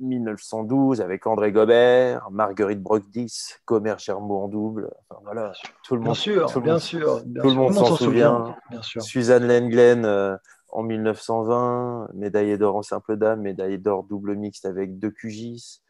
1912 0.00 1.00
avec 1.00 1.26
André 1.26 1.52
Gobert, 1.52 2.28
Marguerite 2.30 2.82
Brogdis, 2.82 3.54
Comer 3.64 3.98
Chermot 3.98 4.40
en 4.40 4.48
double. 4.48 4.90
Enfin, 5.08 5.20
voilà, 5.24 5.52
tout 5.84 5.94
le 5.94 6.00
monde, 6.00 6.12
bien 6.12 6.14
sûr, 6.14 6.52
tout 6.52 6.60
bien 6.60 6.78
sûr, 6.78 7.22
tout 7.22 7.48
le 7.48 7.54
monde 7.54 7.74
s'en 7.74 7.96
souvient. 7.96 8.56
Suzanne 8.80 9.46
Lenglen 9.46 10.04
euh, 10.04 10.36
en 10.72 10.82
1920, 10.82 12.08
médaillée 12.14 12.58
d'or 12.58 12.76
en 12.76 12.82
simple 12.82 13.16
dame, 13.16 13.42
médaillée 13.42 13.78
d'or 13.78 14.04
double 14.04 14.34
mixte 14.36 14.64
avec 14.64 14.98
deux 14.98 15.10
QGIS. 15.10 15.82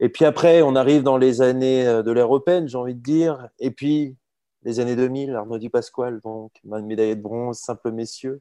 Et 0.00 0.08
puis 0.08 0.24
après, 0.24 0.62
on 0.62 0.74
arrive 0.74 1.02
dans 1.02 1.18
les 1.18 1.42
années 1.42 1.86
euh, 1.86 2.02
de 2.02 2.10
l'ère 2.10 2.26
européenne, 2.26 2.66
j'ai 2.66 2.78
envie 2.78 2.94
de 2.94 3.02
dire. 3.02 3.48
Et 3.60 3.70
puis 3.70 4.16
les 4.64 4.80
années 4.80 4.96
2000, 4.96 5.34
Arnaud 5.34 5.58
Di 5.58 5.68
Pasquale, 5.68 6.20
donc 6.20 6.52
médaillé 6.64 7.16
de 7.16 7.22
bronze, 7.22 7.58
simple 7.58 7.90
messieurs. 7.90 8.40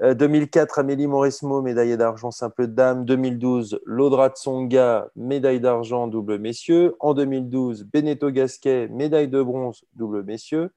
2004, 0.00 0.78
euh, 0.78 0.80
Amélie 0.82 1.06
Mauresmo, 1.06 1.62
médaillée 1.62 1.96
d'argent, 1.96 2.30
simple 2.30 2.66
dame. 2.68 3.04
2012, 3.04 3.80
Laudra 3.84 4.30
Tsonga, 4.30 5.08
médaille 5.16 5.60
d'argent, 5.60 6.06
double 6.06 6.38
messieurs. 6.38 6.94
En 7.00 7.14
2012, 7.14 7.84
Beneteau 7.84 8.30
Gasquet, 8.30 8.88
médaille 8.88 9.28
de 9.28 9.42
bronze, 9.42 9.82
double 9.94 10.22
messieurs. 10.22 10.70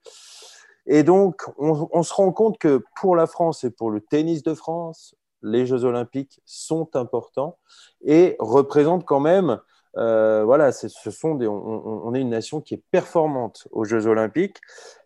Et 0.86 1.04
donc, 1.04 1.44
on, 1.58 2.04
se 2.04 2.14
rend 2.14 2.32
compte 2.32 2.58
que 2.58 2.84
pour 3.00 3.16
la 3.16 3.26
France 3.26 3.64
et 3.64 3.70
pour 3.70 3.90
le 3.90 4.02
tennis 4.02 4.44
de 4.44 4.54
France, 4.54 5.16
les 5.42 5.66
Jeux 5.66 5.86
olympiques 5.86 6.42
sont 6.46 6.90
importants 6.96 7.58
et 8.06 8.36
représentent 8.40 9.06
quand 9.06 9.20
même 9.20 9.60
euh, 9.96 10.44
voilà, 10.44 10.72
ce 10.72 10.90
sont 11.12 11.36
des, 11.36 11.48
on, 11.48 12.14
est 12.16 12.22
une 12.22 12.30
nation 12.30 12.62
qui 12.62 12.74
est 12.74 12.84
performante 12.90 13.68
aux 13.72 13.84
Jeux 13.84 14.08
Olympiques 14.08 14.58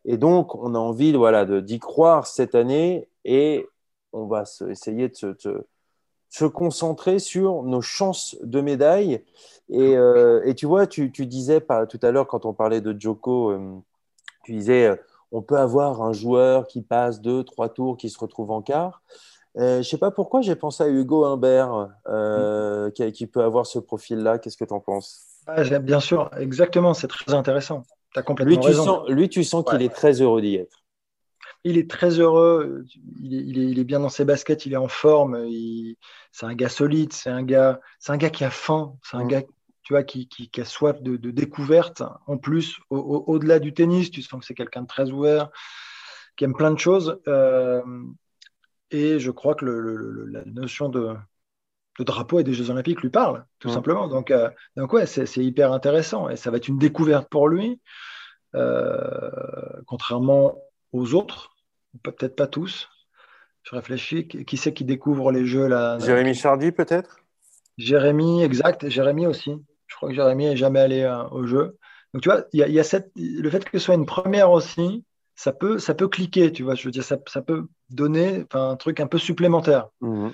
et 0.06 0.16
donc 0.18 0.56
on 0.56 0.76
a 0.76 0.80
envie 0.80 1.12
voilà, 1.12 1.46
d'y 1.62 1.80
croire 1.80 2.26
cette 2.26 2.56
année 2.56 3.10
et 3.26 3.68
on 4.14 4.28
va 4.28 4.46
essayer 4.70 5.10
de 5.10 5.36
se, 6.30 6.46
concentrer 6.46 7.20
sur 7.20 7.64
nos 7.64 7.82
chances 7.82 8.38
de 8.42 8.62
médaille. 8.62 9.26
Et, 9.70 9.98
euh, 9.98 10.54
tu 10.54 10.66
vois, 10.66 10.88
tu, 10.88 11.10
disais 11.10 11.60
tout 11.90 12.00
à 12.02 12.12
l'heure 12.12 12.28
quand 12.28 12.46
on 12.46 12.54
parlait 12.54 12.80
de 12.80 12.96
Joko, 12.98 13.52
euh, 13.52 13.76
tu 14.46 14.54
disais 14.54 14.98
on 15.32 15.42
peut 15.42 15.58
avoir 15.58 16.02
un 16.02 16.14
joueur 16.14 16.68
qui 16.68 16.82
passe 16.82 17.22
deux, 17.22 17.44
trois 17.44 17.70
tours, 17.70 17.98
qui 17.98 18.10
se 18.10 18.20
retrouve 18.20 18.52
en 18.52 18.62
quart. 18.62 19.02
Euh, 19.58 19.76
je 19.76 19.78
ne 19.78 19.84
sais 19.84 19.98
pas 19.98 20.12
pourquoi 20.12 20.42
j'ai 20.42 20.56
pensé 20.56 20.84
à 20.84 20.88
Hugo 20.88 21.26
Humbert, 21.26 21.90
euh, 22.08 22.92
qui, 22.92 23.28
peut 23.28 23.44
avoir 23.44 23.66
ce 23.66 23.80
profil-là. 23.80 24.38
Qu'est-ce 24.38 24.58
que 24.58 24.66
tu 24.66 24.74
en 24.74 24.80
penses? 24.80 25.26
Ah, 25.48 25.64
Bien 25.80 26.00
sûr, 26.00 26.30
exactement, 26.38 26.94
c'est 26.94 27.08
très 27.08 27.34
intéressant. 27.34 27.84
Tu 28.14 28.20
as 28.20 28.24
complètement 28.24 28.56
lui, 28.56 28.60
tu 28.60 28.68
raison. 28.68 28.86
Sens, 28.86 29.10
lui, 29.10 29.30
tu 29.30 29.44
sens 29.44 29.64
qu'il 29.68 29.82
est 29.82 29.94
très 29.94 30.22
heureux 30.22 30.42
d'y 30.42 30.56
être. 30.56 30.84
Il 31.64 31.78
est 31.78 31.90
très 31.90 32.20
heureux, 32.20 32.86
il 33.22 33.80
est, 33.80 33.84
bien 33.84 34.00
dans 34.00 34.10
ses 34.10 34.24
baskets, 34.24 34.66
il 34.66 34.74
est 34.74 34.78
en 34.78 34.88
forme, 34.88 35.50
c'est 36.32 36.46
un 36.46 36.54
gars 36.54 36.70
solide, 36.70 37.12
c'est 37.12 37.32
un 37.32 37.44
gars, 37.44 37.82
c'est 38.00 38.12
un 38.14 38.18
gars 38.18 38.30
qui 38.30 38.46
a 38.46 38.52
faim, 38.52 38.94
c'est 39.04 39.18
un 39.18 39.26
mm. 39.26 39.28
gars, 39.28 39.42
tu 39.88 39.94
vois, 39.94 40.04
qui, 40.04 40.28
qui, 40.28 40.52
a 40.60 40.66
soif 40.66 41.02
de, 41.02 41.16
découverte. 41.32 42.04
En 42.26 42.38
plus, 42.38 42.78
au-delà 42.90 43.58
du 43.60 43.74
tennis, 43.74 44.12
tu 44.12 44.22
sens 44.22 44.42
que 44.42 44.46
c'est 44.46 44.54
quelqu'un 44.54 44.82
de 44.82 44.88
très 44.88 45.12
ouvert, 45.12 45.50
qui 46.36 46.44
aime 46.44 46.54
plein 46.54 46.72
de 46.72 46.78
choses. 46.78 47.22
Euh, 47.30 47.82
et 48.92 49.18
je 49.18 49.32
crois 49.32 49.56
que 49.56 49.64
la 49.64 50.44
notion 50.44 50.90
de, 50.90 51.16
drapeau 52.00 52.42
et 52.42 52.44
des 52.44 52.54
Jeux 52.54 52.70
Olympiques 52.70 53.02
lui 53.02 53.10
parle, 53.10 53.46
tout 53.60 53.70
simplement. 53.70 54.10
Donc, 54.10 54.30
euh, 54.30 54.50
donc 54.76 54.92
ouais, 54.92 55.06
c'est 55.06 55.38
hyper 55.38 55.72
intéressant 55.72 56.28
et 56.28 56.36
ça 56.36 56.52
va 56.52 56.58
être 56.58 56.68
une 56.68 56.80
découverte 56.80 57.30
pour 57.30 57.48
lui, 57.48 57.80
euh, 58.56 59.32
contrairement 59.86 60.62
aux 60.92 61.14
autres, 61.14 61.56
peut-être 62.04 62.36
pas 62.36 62.48
tous. 62.48 62.90
Je 63.64 63.74
réfléchis, 63.74 64.28
qui 64.28 64.58
c'est 64.58 64.74
qui 64.74 64.84
découvre 64.84 65.32
les 65.32 65.46
Jeux 65.46 65.68
là? 65.68 65.98
Jérémy 66.00 66.36
Chardy, 66.36 66.74
peut-être? 66.74 67.22
Jérémy, 67.78 68.44
exact. 68.44 68.90
Jérémy 68.90 69.28
aussi. 69.28 69.54
Je 69.88 69.96
crois 69.96 70.10
que 70.10 70.16
Jérémy 70.16 70.46
n'est 70.46 70.58
jamais 70.58 70.80
allé 70.80 71.02
euh, 71.02 71.28
au 71.30 71.46
jeu. 71.46 71.78
Donc, 72.14 72.24
tu 72.24 72.30
vois, 72.30 72.46
il 72.54 72.60
y 72.60 72.80
a, 72.80 72.84
cette, 72.84 73.12
le 73.16 73.50
fait 73.50 73.64
que 73.66 73.78
ce 73.78 73.86
soit 73.86 73.96
une 73.96 74.06
première 74.06 74.52
aussi, 74.52 75.04
ça 75.36 75.52
peut, 75.52 75.80
ça 75.80 75.94
peut 75.94 76.08
cliquer, 76.08 76.52
tu 76.52 76.64
vois. 76.64 76.76
Je 76.76 76.86
veux 76.86 76.92
dire, 76.92 77.04
ça, 77.04 77.18
ça 77.28 77.42
peut 77.42 77.68
donner 77.90 78.46
un 78.54 78.76
truc 78.76 79.00
un 79.00 79.08
peu 79.08 79.18
supplémentaire. 79.18 79.90
Mmh. 80.02 80.30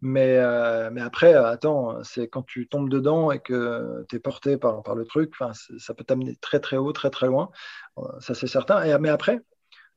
Mais, 0.00 0.36
euh, 0.36 0.90
mais 0.92 1.00
après, 1.00 1.34
attends, 1.34 2.02
c'est 2.04 2.28
quand 2.28 2.42
tu 2.42 2.68
tombes 2.68 2.88
dedans 2.88 3.32
et 3.32 3.40
que 3.40 4.06
tu 4.08 4.16
es 4.16 4.20
porté 4.20 4.56
par, 4.56 4.82
par 4.84 4.94
le 4.94 5.04
truc, 5.04 5.34
ça 5.78 5.94
peut 5.94 6.04
t'amener 6.04 6.36
très 6.36 6.60
très 6.60 6.76
haut, 6.76 6.92
très 6.92 7.10
très 7.10 7.26
loin. 7.26 7.50
Euh, 7.98 8.02
ça, 8.20 8.34
c'est 8.34 8.46
certain. 8.46 8.84
Et, 8.84 8.96
mais 8.98 9.08
après, 9.08 9.40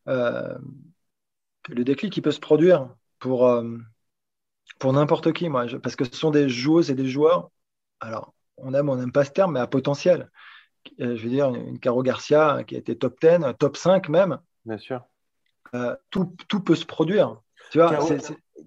le 0.07 1.83
déclic, 1.83 2.17
il 2.17 2.21
peut 2.21 2.31
se 2.31 2.39
produire 2.39 2.89
pour, 3.19 3.63
pour 4.79 4.93
n'importe 4.93 5.31
qui, 5.33 5.47
moi, 5.47 5.65
parce 5.81 5.95
que 5.95 6.05
ce 6.05 6.15
sont 6.15 6.31
des 6.31 6.49
joueuses 6.49 6.89
et 6.89 6.95
des 6.95 7.07
joueurs. 7.07 7.51
Alors, 7.99 8.33
on 8.63 8.73
aime, 8.73 8.89
on 8.89 8.95
n'aime 8.95 9.11
pas 9.11 9.25
ce 9.25 9.31
terme, 9.31 9.53
mais 9.53 9.59
à 9.59 9.67
potentiel. 9.67 10.29
Euh, 10.99 11.15
je 11.15 11.23
veux 11.23 11.29
dire, 11.29 11.53
une 11.53 11.79
Caro 11.79 12.03
Garcia 12.03 12.63
qui 12.65 12.75
a 12.75 12.79
été 12.79 12.97
top 12.97 13.19
10, 13.21 13.53
top 13.59 13.77
5 13.77 14.09
même. 14.09 14.39
Bien 14.65 14.77
sûr. 14.77 15.03
Euh, 15.73 15.95
tout, 16.09 16.35
tout, 16.47 16.61
peut 16.61 16.75
se 16.75 16.85
produire. 16.85 17.41
Tu 17.71 17.79
vois, 17.79 17.97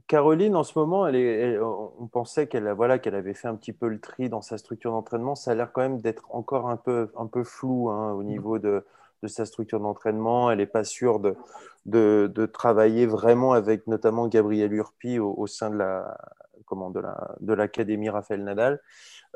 Caroline, 0.07 0.57
en 0.57 0.65
ce 0.65 0.79
moment, 0.79 1.07
elle 1.07 1.17
est, 1.17 1.59
on 1.61 2.09
pensait 2.09 2.47
qu'elle 2.47 2.69
voilà, 2.73 2.99
qu'elle 2.99 3.15
avait 3.15 3.35
fait 3.35 3.49
un 3.49 3.55
petit 3.55 3.73
peu 3.73 3.89
le 3.89 4.01
tri 4.01 4.29
dans 4.29 4.43
sa 4.43 4.59
structure 4.59 4.91
d'entraînement. 4.91 5.35
Ça 5.35 5.53
a 5.53 5.55
l'air 5.55 5.73
quand 5.73 5.83
même 5.83 6.01
d'être 6.01 6.25
encore 6.31 6.69
un 6.69 6.77
peu, 6.77 7.11
un 7.17 7.27
peu 7.27 7.45
flou 7.45 7.91
hein, 7.91 8.13
au 8.13 8.23
niveau 8.23 8.59
de, 8.59 8.85
de, 9.23 9.29
sa 9.29 9.45
structure 9.45 9.81
d'entraînement. 9.81 10.51
Elle 10.51 10.59
n'est 10.59 10.67
pas 10.67 10.85
sûre 10.85 11.21
de, 11.21 11.37
de, 11.87 12.31
de, 12.35 12.47
travailler 12.47 13.07
vraiment 13.07 13.53
avec 13.53 13.87
notamment 13.87 14.27
Gabriel 14.27 14.73
Urpi 14.73 15.19
au, 15.19 15.33
au 15.37 15.47
sein 15.47 15.71
de 15.71 15.77
la, 15.77 16.17
comment, 16.65 16.91
de 16.91 17.53
l'académie 17.55 18.09
Raphaël 18.09 18.43
Nadal. 18.43 18.81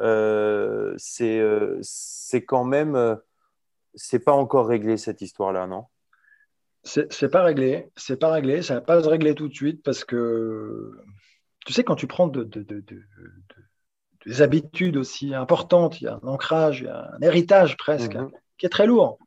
Euh, 0.01 0.97
euh, 1.21 1.79
c'est 1.83 2.45
quand 2.45 2.64
même, 2.64 2.95
euh, 2.95 3.17
c'est 3.95 4.21
pas 4.21 4.33
encore 4.33 4.69
réglé 4.69 4.97
cette 4.97 5.23
histoire-là, 5.23 5.67
non? 5.67 5.85
C'est 6.85 7.31
pas 7.31 7.43
réglé, 7.43 7.91
c'est 7.97 8.19
pas 8.19 8.31
réglé, 8.31 8.62
ça 8.62 8.75
va 8.75 8.81
pas 8.81 9.03
se 9.03 9.09
régler 9.09 9.35
tout 9.35 9.49
de 9.49 9.55
suite 9.55 9.83
parce 9.83 10.05
que 10.05 10.93
tu 11.67 11.73
sais 11.73 11.85
quand 11.85 11.97
tu 11.97 12.07
prends 12.07 12.29
de, 12.29 12.45
des 14.25 14.43
habitudes 14.43 14.97
aussi 14.97 15.35
importantes, 15.35 16.01
il 16.01 16.05
y 16.05 16.07
a 16.07 16.14
un 16.23 16.27
ancrage, 16.27 16.81
il 16.81 16.87
y 16.87 16.88
a 16.88 17.11
un 17.12 17.21
héritage 17.21 17.77
presque 17.77 18.14
mhm. 18.14 18.31
qui 18.57 18.64
est 18.64 18.71
très 18.71 18.87
lourd. 18.87 19.19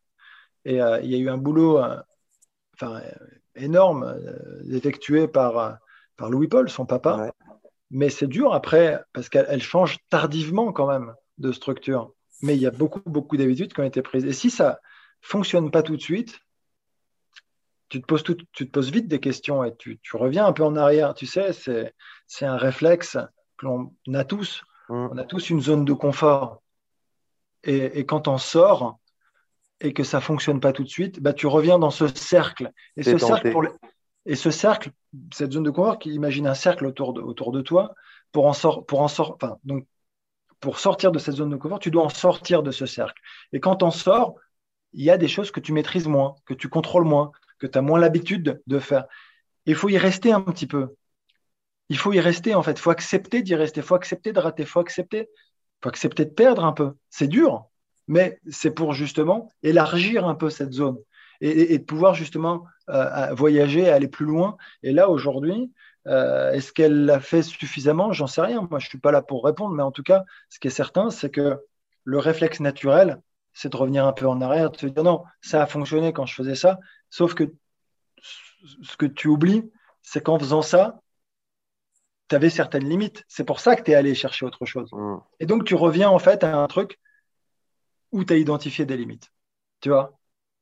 Et 0.65 0.77
il 0.77 1.11
y 1.11 1.15
a 1.15 1.17
eu 1.17 1.29
un 1.29 1.37
boulot 1.37 1.79
enfin, 2.73 3.01
énorme 3.55 4.17
effectué 4.71 5.27
par, 5.27 5.77
par 6.17 6.29
Louis-Paul, 6.31 6.69
son 6.69 6.85
papa, 6.85 7.31
mais 7.91 8.09
c'est 8.09 8.27
dur 8.27 8.53
après, 8.53 8.99
parce 9.13 9.29
qu'elle 9.29 9.61
change 9.61 9.99
tardivement 10.09 10.71
quand 10.71 10.87
même 10.87 11.13
de 11.37 11.51
structure. 11.51 12.13
Mais 12.41 12.55
il 12.55 12.61
y 12.61 12.65
a 12.65 12.71
beaucoup, 12.71 13.01
beaucoup 13.05 13.37
d'habitudes 13.37 13.73
qui 13.73 13.79
ont 13.81 13.85
été 13.85 14.01
prises. 14.01 14.25
Et 14.25 14.33
si 14.33 14.49
ça 14.49 14.79
fonctionne 15.21 15.69
pas 15.69 15.83
tout 15.83 15.95
de 15.95 16.01
suite, 16.01 16.39
tu 17.89 18.01
te 18.01 18.05
poses, 18.05 18.23
tu 18.23 18.35
te 18.35 18.71
poses 18.71 18.89
vite 18.89 19.09
des 19.09 19.19
questions 19.19 19.63
et 19.65 19.75
tu, 19.75 19.99
reviens 20.13 20.45
un 20.45 20.53
peu 20.53 20.63
en 20.63 20.75
arrière. 20.77 21.13
Tu 21.13 21.25
sais, 21.25 21.51
c'est 21.53 22.45
un 22.45 22.57
réflexe 22.57 23.17
que 23.57 23.65
l'on 23.65 23.93
a 24.13 24.23
tous. 24.23 24.63
Mm. 24.89 25.07
On 25.11 25.17
a 25.17 25.25
tous 25.25 25.49
une 25.49 25.61
zone 25.61 25.83
de 25.83 25.93
confort. 25.93 26.63
Et, 27.63 28.05
quand 28.05 28.27
on 28.27 28.37
sort 28.37 28.97
et 29.81 29.93
que 29.93 30.03
ça 30.03 30.21
fonctionne 30.21 30.61
pas 30.61 30.71
tout 30.71 30.83
de 30.83 30.89
suite, 30.89 31.21
bah, 31.21 31.33
tu 31.33 31.45
reviens 31.45 31.77
dans 31.77 31.91
ce 31.91 32.07
cercle. 32.07 32.71
Et 32.95 33.03
ce 33.03 33.17
cercle, 33.17 33.51
pour 33.51 33.63
et 34.25 34.35
ce 34.35 34.51
cercle, 34.51 34.91
cette 35.33 35.51
zone 35.51 35.63
de 35.63 35.71
confort, 35.71 35.99
qui 35.99 36.13
imagine 36.13 36.47
un 36.47 36.53
cercle 36.53 36.85
autour 36.85 37.13
de, 37.13 37.61
toi, 37.61 37.95
pour 38.31 38.45
en, 38.45 38.53
sort, 38.53 38.85
pour, 38.85 39.01
en 39.01 39.07
sort, 39.07 39.37
enfin, 39.41 39.57
pour 40.59 40.79
sortir 40.79 41.11
de 41.11 41.19
cette 41.19 41.35
zone 41.35 41.49
de 41.49 41.55
confort, 41.55 41.79
tu 41.79 41.91
dois 41.91 42.03
en 42.03 42.09
sortir 42.09 42.63
de 42.63 42.71
ce 42.71 42.85
cercle. 42.85 43.21
Et 43.51 43.59
quand 43.59 43.83
on 43.83 43.91
sort, 43.91 44.35
il 44.93 45.03
y 45.03 45.09
a 45.09 45.17
des 45.17 45.27
choses 45.27 45.51
que 45.51 45.59
tu 45.59 45.73
maîtrises 45.73 46.07
moins, 46.07 46.35
que 46.45 46.53
tu 46.53 46.69
contrôles 46.69 47.05
moins, 47.05 47.31
que 47.59 47.67
tu 47.67 47.77
as 47.77 47.81
moins 47.81 47.99
l'habitude 47.99 48.61
de 48.65 48.79
faire. 48.79 49.05
Il 49.65 49.75
faut 49.75 49.89
y 49.89 49.97
rester 49.97 50.31
un 50.31 50.41
petit 50.41 50.67
peu. 50.67 50.95
Il 51.89 51.97
faut 51.97 52.13
y 52.13 52.19
rester, 52.19 52.55
en 52.55 52.63
fait. 52.63 52.73
Il 52.73 52.79
faut 52.79 52.91
accepter 52.91 53.41
d'y 53.41 53.55
rester. 53.55 53.81
Il 53.81 53.85
faut 53.85 53.95
accepter 53.95 54.33
de 54.33 54.39
rater. 54.39 54.63
Il 54.63 54.69
faut 54.69 54.79
accepter, 54.79 55.29
faut 55.81 55.89
accepter 55.89 56.25
de 56.25 56.31
perdre 56.31 56.63
un 56.63 56.73
peu. 56.73 56.93
C'est 57.09 57.27
dur, 57.27 57.65
mais 58.07 58.39
c'est 58.49 58.71
pour 58.71 58.93
justement 58.93 59.51
élargir 59.63 60.27
un 60.27 60.35
peu 60.35 60.49
cette 60.49 60.73
zone 60.73 60.97
et, 61.41 61.77
de 61.77 61.83
pouvoir 61.83 62.13
justement 62.13 62.65
euh, 62.89 63.33
voyager, 63.33 63.89
aller 63.89 64.07
plus 64.07 64.25
loin. 64.25 64.57
Et 64.83 64.91
là, 64.91 65.09
aujourd'hui, 65.09 65.71
euh, 66.07 66.51
est-ce 66.51 66.71
qu'elle 66.71 67.05
l'a 67.05 67.19
fait 67.19 67.41
suffisamment? 67.41 68.13
J'en 68.13 68.27
sais 68.27 68.41
rien. 68.41 68.67
Moi, 68.69 68.79
je 68.79 68.85
ne 68.85 68.89
suis 68.89 68.99
pas 68.99 69.11
là 69.11 69.21
pour 69.21 69.43
répondre, 69.43 69.75
mais 69.75 69.83
en 69.83 69.91
tout 69.91 70.03
cas, 70.03 70.23
ce 70.49 70.59
qui 70.59 70.67
est 70.67 70.71
certain, 70.71 71.09
c'est 71.09 71.29
que 71.29 71.59
le 72.03 72.17
réflexe 72.19 72.59
naturel, 72.59 73.21
c'est 73.53 73.71
de 73.71 73.77
revenir 73.77 74.05
un 74.05 74.13
peu 74.13 74.27
en 74.27 74.39
arrière, 74.41 74.71
de 74.71 74.77
se 74.77 74.85
dire 74.85 75.03
non, 75.03 75.23
ça 75.41 75.61
a 75.61 75.65
fonctionné 75.65 76.13
quand 76.13 76.25
je 76.25 76.35
faisais 76.35 76.55
ça, 76.55 76.79
sauf 77.09 77.33
que 77.33 77.51
ce 78.21 78.95
que 78.95 79.05
tu 79.05 79.27
oublies, 79.27 79.69
c'est 80.01 80.21
qu'en 80.21 80.39
faisant 80.39 80.61
ça, 80.61 81.01
tu 82.29 82.35
avais 82.35 82.49
certaines 82.49 82.87
limites. 82.87 83.25
C'est 83.27 83.43
pour 83.43 83.59
ça 83.59 83.75
que 83.75 83.83
tu 83.83 83.91
es 83.91 83.95
allé 83.95 84.15
chercher 84.15 84.45
autre 84.45 84.65
chose. 84.65 84.89
Mmh. 84.93 85.17
Et 85.39 85.45
donc, 85.45 85.65
tu 85.65 85.75
reviens 85.75 86.09
en 86.09 86.19
fait 86.19 86.43
à 86.43 86.55
un 86.55 86.67
truc 86.67 86.99
où 88.11 88.23
tu 88.23 88.33
as 88.33 88.37
identifié 88.37 88.85
des 88.85 88.97
limites. 88.97 89.31
Tu 89.81 89.89
vois? 89.89 90.17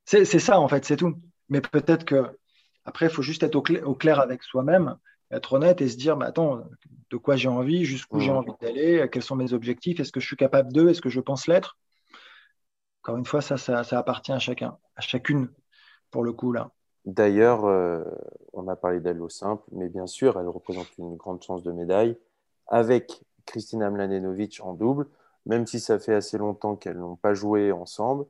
C'est 0.09 0.39
ça, 0.39 0.59
en 0.59 0.67
fait, 0.67 0.85
c'est 0.85 0.97
tout. 0.97 1.15
Mais 1.49 1.61
peut-être 1.61 2.05
que 2.05 2.25
après, 2.85 3.05
il 3.05 3.11
faut 3.11 3.21
juste 3.21 3.43
être 3.43 3.55
au, 3.55 3.61
clair, 3.95 4.19
avec 4.19 4.41
soi-même, 4.41 4.97
être 5.31 5.53
honnête 5.53 5.81
et 5.81 5.87
se 5.87 5.97
dire, 5.97 6.17
mais 6.17 6.25
attends, 6.25 6.63
de 7.11 7.17
quoi 7.17 7.35
j'ai 7.35 7.49
envie, 7.49 7.85
jusqu'où 7.85 8.19
j'ai 8.19 8.31
mmh. 8.31 8.37
envie 8.37 8.51
d'aller, 8.59 9.07
quels 9.11 9.21
sont 9.21 9.35
mes 9.35 9.53
objectifs, 9.53 9.99
est-ce 9.99 10.11
que 10.11 10.19
je 10.19 10.25
suis 10.25 10.35
capable 10.35 10.73
d'eux, 10.73 10.89
est-ce 10.89 11.01
que 11.01 11.09
je 11.09 11.19
pense 11.19 11.45
l'être? 11.45 11.77
Encore 13.03 13.17
une 13.17 13.25
fois, 13.25 13.41
ça, 13.41 13.57
ça, 13.57 13.83
appartient 13.99 14.31
à 14.31 14.39
chacun, 14.39 14.77
à 14.95 15.01
chacune, 15.01 15.49
pour 16.09 16.23
le 16.23 16.33
coup, 16.33 16.51
là. 16.51 16.71
D'ailleurs, 17.05 17.65
euh, 17.65 18.03
on 18.53 18.67
a 18.67 18.75
parlé 18.75 18.99
d'elle 18.99 19.21
au 19.21 19.29
simple, 19.29 19.63
mais 19.71 19.87
bien 19.87 20.07
sûr, 20.07 20.39
elle 20.39 20.47
représente 20.47 20.87
une 20.97 21.15
grande 21.15 21.43
chance 21.43 21.61
de 21.61 21.71
médaille 21.71 22.17
avec 22.67 23.23
Kristina 23.45 23.89
Mladenovic 23.91 24.59
en 24.63 24.73
double, 24.73 25.07
même 25.45 25.67
si 25.67 25.79
ça 25.79 25.99
fait 25.99 26.15
assez 26.15 26.37
longtemps 26.37 26.75
qu'elles 26.75 26.97
n'ont 26.97 27.15
pas 27.15 27.33
joué 27.33 27.71
ensemble 27.71 28.25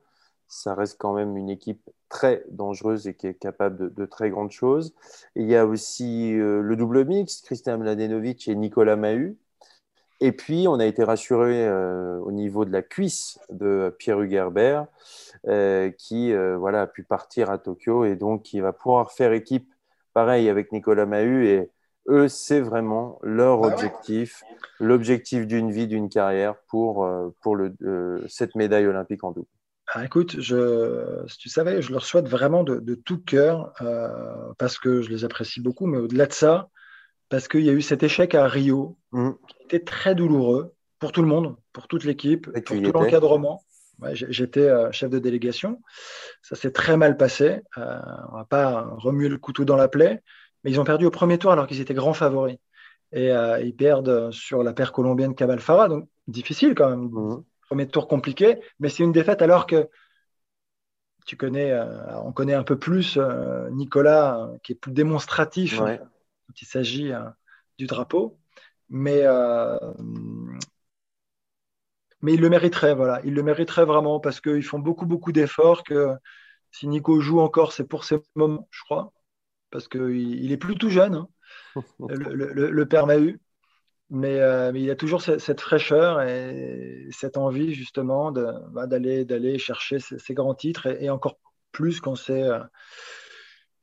ça 0.49 0.73
reste 0.73 0.97
quand 0.99 1.13
même 1.13 1.37
une 1.37 1.49
équipe 1.49 1.89
très 2.09 2.43
dangereuse 2.49 3.07
et 3.07 3.13
qui 3.13 3.27
est 3.27 3.35
capable 3.35 3.93
de, 3.93 4.05
très 4.05 4.31
grandes 4.31 4.51
choses. 4.51 4.93
il 5.35 5.45
y 5.45 5.55
a 5.55 5.65
aussi 5.65 6.33
euh, 6.33 6.61
le 6.61 6.75
double 6.75 7.05
mix, 7.05 7.41
Christian 7.41 7.77
Mladenovic 7.77 8.47
et 8.47 8.55
Nicolas 8.55 8.95
Mahut. 8.95 9.37
Et 10.21 10.33
puis, 10.33 10.67
on 10.67 10.79
a 10.79 10.85
été 10.85 11.03
rassuré 11.03 11.65
euh, 11.65 12.17
au 12.19 12.31
niveau 12.31 12.65
de 12.65 12.71
la 12.71 12.81
cuisse 12.81 13.39
de 13.49 13.95
Pierre 13.99 14.19
Hugerbert, 14.19 14.87
euh, 15.47 15.91
qui 15.91 16.33
voilà, 16.33 16.81
a 16.81 16.87
pu 16.87 17.03
partir 17.03 17.49
à 17.51 17.57
Tokyo 17.57 18.03
et 18.03 18.15
donc 18.15 18.43
qui 18.43 18.59
va 18.59 18.73
pouvoir 18.73 19.11
faire 19.11 19.31
équipe 19.31 19.71
pareil 20.13 20.49
avec 20.49 20.71
Nicolas 20.71 21.05
Mahut. 21.05 21.47
Et 21.47 21.71
eux, 22.07 22.27
c'est 22.27 22.59
vraiment 22.59 23.19
leur 23.21 23.63
ah 23.63 23.67
objectif, 23.67 24.43
l'objectif 24.79 25.47
d'une 25.47 25.71
vie, 25.71 25.87
d'une 25.87 26.09
carrière 26.09 26.55
pour, 26.67 27.07
pour 27.41 27.55
le, 27.55 28.25
cette 28.27 28.55
médaille 28.55 28.87
olympique 28.87 29.23
en 29.23 29.31
double. 29.31 29.47
Ah, 29.91 30.05
écoute, 30.05 30.39
je, 30.39 31.23
si 31.27 31.37
tu 31.39 31.49
savais, 31.49 31.81
je 31.81 31.91
leur 31.91 32.05
souhaite 32.05 32.27
vraiment 32.27 32.63
de, 32.63 32.95
tout 32.95 33.17
cœur 33.17 33.73
euh, 33.81 34.53
parce 34.59 34.77
que 34.77 35.01
je 35.01 35.09
les 35.09 35.25
apprécie 35.25 35.61
beaucoup, 35.61 35.87
mais 35.87 35.97
au-delà 35.97 36.27
de 36.27 36.33
ça, 36.33 36.69
parce 37.29 37.47
qu'il 37.47 37.63
y 37.63 37.69
a 37.69 37.73
eu 37.73 37.81
cet 37.81 38.03
échec 38.03 38.35
à 38.35 38.47
Rio 38.47 38.97
mmh. 39.13 39.31
qui 39.47 39.63
était 39.63 39.83
très 39.83 40.13
douloureux 40.13 40.73
pour 40.99 41.11
tout 41.11 41.23
le 41.23 41.27
monde, 41.27 41.55
pour 41.73 41.87
toute 41.87 42.03
l'équipe, 42.03 42.51
pour 42.51 42.63
tout 42.63 42.91
l'encadrement. 42.91 43.63
J'étais 44.13 44.69
euh, 44.69 44.91
chef 44.91 45.09
de 45.09 45.19
délégation. 45.19 45.81
Ça 46.43 46.55
s'est 46.55 46.71
très 46.71 46.95
mal 46.95 47.17
passé. 47.17 47.61
Euh, 47.77 47.99
on 48.31 48.37
va 48.37 48.45
pas 48.45 48.87
remuer 48.97 49.27
le 49.27 49.37
couteau 49.37 49.65
dans 49.65 49.75
la 49.75 49.87
plaie, 49.87 50.21
mais 50.63 50.71
ils 50.71 50.79
ont 50.79 50.85
perdu 50.85 51.05
au 51.05 51.11
premier 51.11 51.37
tour 51.39 51.51
alors 51.51 51.67
qu'ils 51.67 51.81
étaient 51.81 51.95
grands 51.95 52.13
favoris. 52.13 52.57
Et 53.11 53.31
ils 53.63 53.75
perdent 53.75 54.29
sur 54.29 54.61
la 54.61 54.71
paire 54.71 54.91
colombienne 54.91 55.33
Cabal 55.33 55.59
Farah, 55.59 55.87
donc 55.87 56.07
difficile 56.27 56.75
quand 56.75 56.91
même. 56.91 57.09
Mmh 57.09 57.43
premier 57.69 57.87
tour 57.87 58.07
compliqué, 58.07 58.59
mais 58.79 58.89
c'est 58.89 59.03
une 59.03 59.11
défaite 59.11 59.41
alors 59.41 59.67
que 59.67 59.89
tu 61.25 61.37
connais, 61.37 61.71
euh, 61.71 62.19
on 62.23 62.31
connaît 62.31 62.55
un 62.55 62.63
peu 62.63 62.79
plus 62.79 63.17
euh, 63.17 63.69
Nicolas, 63.69 64.39
euh, 64.39 64.57
qui 64.63 64.71
est 64.71 64.75
plus 64.75 64.91
démonstratif 64.91 65.77
quand 65.77 66.61
il 66.61 66.65
s'agit 66.65 67.11
du 67.77 67.85
drapeau. 67.85 68.39
Mais 68.89 69.23
mais 72.21 72.33
il 72.33 72.41
le 72.41 72.49
mériterait, 72.49 72.95
voilà. 72.95 73.21
Il 73.23 73.33
le 73.33 73.43
mériterait 73.43 73.85
vraiment 73.85 74.19
parce 74.19 74.41
qu'ils 74.41 74.65
font 74.65 74.79
beaucoup, 74.79 75.05
beaucoup 75.05 75.31
d'efforts. 75.31 75.83
Que 75.83 76.15
si 76.71 76.87
Nico 76.87 77.21
joue 77.21 77.39
encore, 77.39 77.71
c'est 77.71 77.87
pour 77.87 78.03
ces 78.03 78.17
moments, 78.35 78.67
je 78.71 78.81
crois, 78.83 79.13
parce 79.69 79.87
qu'il 79.87 80.43
il 80.43 80.51
est 80.51 80.57
plus 80.57 80.75
tout 80.75 80.89
jeune, 80.89 81.13
hein, 81.13 81.29
le, 82.09 82.83
père 82.85 83.05
Mahu. 83.05 83.39
Mais, 84.11 84.39
euh, 84.39 84.71
mais, 84.71 84.81
il 84.81 84.89
a 84.89 84.95
toujours 84.95 85.21
cette, 85.21 85.61
fraîcheur 85.61 86.21
et 86.21 87.07
cette 87.11 87.37
envie 87.37 87.73
justement 87.73 88.31
bah, 88.31 88.87
d'aller 88.87 89.59
chercher 89.59 89.99
ces, 89.99 90.33
grands 90.33 90.55
titres 90.55 90.87
et, 90.87 91.09
encore 91.11 91.37
plus 91.71 92.01
quand 92.01 92.15
c'est 92.15 92.41
euh, 92.41 92.59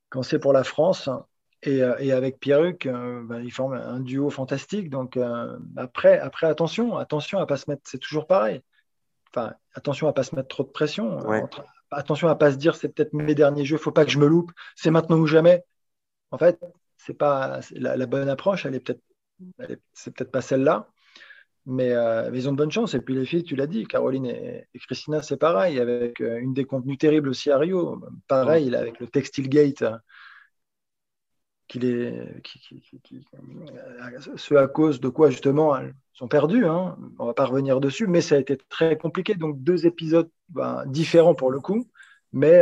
quand 0.09 0.22
c'est 0.22 0.41
pour 0.41 0.53
la 0.53 0.64
France. 0.64 1.09
Et, 1.62 1.83
euh, 1.83 1.97
et 1.99 2.12
avec 2.12 2.41
Pierruc, 2.41 2.89
bah, 2.89 3.41
ils 3.41 3.53
forment 3.53 3.74
un 3.74 4.01
duo 4.01 4.29
fantastique. 4.31 4.91
Donc 4.91 5.18
après, 5.77 6.18
après 6.18 6.49
attention, 6.49 6.97
attention 6.97 7.39
à 7.39 7.47
pas 7.47 7.57
se 7.57 7.70
mettre, 7.70 7.83
c'est 7.85 7.99
toujours 7.99 8.27
pareil. 8.27 8.62
Enfin, 9.31 9.55
attention 9.74 10.09
à 10.09 10.12
pas 10.12 10.24
se 10.24 10.35
mettre 10.35 10.49
trop 10.49 10.64
de 10.64 10.68
pression. 10.68 11.20
attention 11.93 12.29
à 12.29 12.35
pas 12.35 12.51
se 12.51 12.57
dire 12.57 12.74
c'est 12.74 12.89
peut-être 12.89 13.12
mes 13.12 13.35
derniers 13.37 13.64
jeux, 13.64 13.79
faut 13.79 13.93
pas 13.93 14.05
que 14.05 14.11
je 14.11 14.18
me 14.18 14.27
loupe, 14.27 14.51
c'est 14.74 14.91
maintenant 14.91 15.18
ou 15.18 15.27
jamais. 15.27 15.64
En 16.33 16.39
fait, 16.39 16.59
c'est 16.97 17.14
pas 17.14 17.61
la, 17.72 17.97
la 17.97 18.07
bonne 18.07 18.29
approche, 18.29 18.66
elle 18.66 18.74
est 18.74 18.81
peut-être 18.81 19.03
c'est 19.93 20.14
peut-être 20.14 20.30
pas 20.30 20.41
celle-là, 20.41 20.89
euh, 21.68 22.30
mais, 22.30 22.39
ils 22.39 22.49
ont 22.49 22.53
de 22.53 22.57
bonnes 22.57 22.70
chances. 22.70 22.95
Et 22.95 23.01
puis 23.01 23.14
les 23.14 23.26
filles, 23.26 23.43
tu 23.43 23.57
l'as 23.57 23.66
dit, 23.66 23.87
Caroline 23.87 24.26
et, 24.26 24.66
Christina, 24.87 25.22
c'est 25.22 25.37
pareil, 25.37 25.80
avec 25.80 26.20
euh, 26.20 26.39
une 26.39 26.55
des 26.55 26.64
contenus 26.64 26.99
terribles 26.99 27.28
aussi 27.28 27.51
à 27.51 27.59
Rio. 27.59 28.03
Pareil, 28.28 28.74
avec 28.74 29.01
le 29.01 29.07
Textile 29.09 29.49
Gate, 29.49 29.82
euh, 29.82 29.99
qui, 32.43 32.61
ce 34.37 34.55
à 34.55 34.68
cause 34.68 35.01
de 35.01 35.09
quoi 35.09 35.30
justement 35.30 35.76
elles 35.76 35.95
sont 36.12 36.28
perdues. 36.28 36.66
Hein. 36.66 36.97
On 37.18 37.26
va 37.26 37.34
pas 37.34 37.47
revenir 37.47 37.80
dessus, 37.80 38.07
mais 38.07 38.20
ça 38.20 38.37
a 38.37 38.39
été 38.39 38.57
très 38.68 38.97
compliqué. 38.97 39.34
Donc 39.34 39.61
deux 39.62 39.87
épisodes 39.87 40.30
ben, 40.49 40.84
différents 40.87 41.34
pour 41.34 41.51
le 41.51 41.59
coup, 41.59 41.89
mais 42.32 42.61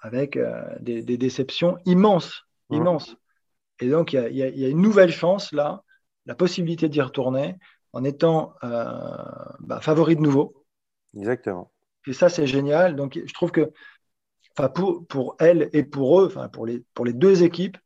avec 0.00 0.38
des, 0.80 1.02
déceptions 1.02 1.78
immenses, 1.86 2.44
immenses. 2.70 3.16
Et 3.80 3.88
donc, 3.88 4.12
il 4.12 4.36
y, 4.36 4.42
a 4.42 4.68
une 4.68 4.80
nouvelle 4.80 5.10
chance 5.10 5.52
là, 5.52 5.82
la 6.26 6.34
possibilité 6.34 6.88
d'y 6.88 7.00
retourner 7.00 7.56
en 7.92 8.04
étant 8.04 8.54
euh, 8.62 8.96
bah, 9.60 9.80
favori 9.80 10.16
de 10.16 10.20
nouveau. 10.20 10.64
Exactement. 11.16 11.72
Et 12.06 12.12
ça, 12.12 12.28
c'est 12.28 12.46
génial. 12.46 12.94
Donc, 12.94 13.18
je 13.24 13.32
trouve 13.32 13.50
que 13.50 13.72
pour, 14.74 15.06
pour 15.06 15.36
elle 15.38 15.70
et 15.72 15.82
pour 15.82 16.20
eux, 16.20 16.32
pour 16.52 16.66
les, 16.66 16.84
pour 16.94 17.04
les 17.04 17.12
deux 17.12 17.42
équipes, 17.42 17.78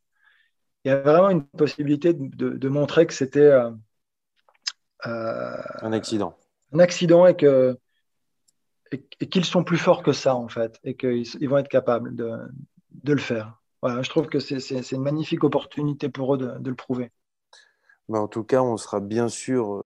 il 0.85 0.89
y 0.89 0.91
a 0.91 1.01
vraiment 1.01 1.31
une 1.31 1.45
possibilité 1.45 2.13
de, 2.13 2.69
montrer 2.69 3.07
que 3.07 3.15
c'était 3.15 3.41
euh, 3.41 3.71
euh, 5.07 5.57
un 5.81 5.93
accident. 5.93 6.37
Un 6.73 6.81
accident 6.81 7.27
et 7.27 7.37
que 7.37 7.79
et, 8.93 9.29
qu'ils 9.29 9.45
sont 9.45 9.65
plus 9.65 9.79
forts 9.79 10.03
que 10.03 10.13
ça 10.13 10.35
en 10.35 10.49
fait 10.49 10.79
et 10.85 10.95
qu'ils 10.95 11.49
vont 11.49 11.59
être 11.59 11.69
capables 11.69 12.15
de, 12.15 12.37
de 12.91 13.13
le 13.13 13.21
faire. 13.21 13.61
Voilà, 13.85 14.01
je 14.01 14.09
trouve 14.09 14.29
que 14.29 14.41
c'est 14.41 14.93
une 14.93 15.03
magnifique 15.03 15.45
opportunité 15.45 16.09
pour 16.09 16.35
eux 16.35 16.39
de, 16.39 16.59
de 16.59 16.71
le 16.71 16.75
prouver. 16.75 17.11
Mais 18.09 18.19
en 18.19 18.29
tout 18.29 18.43
cas, 18.43 18.63
on 18.63 18.79
sera 18.79 18.99
bien 18.99 19.29
sûr. 19.29 19.75
Euh, 19.75 19.83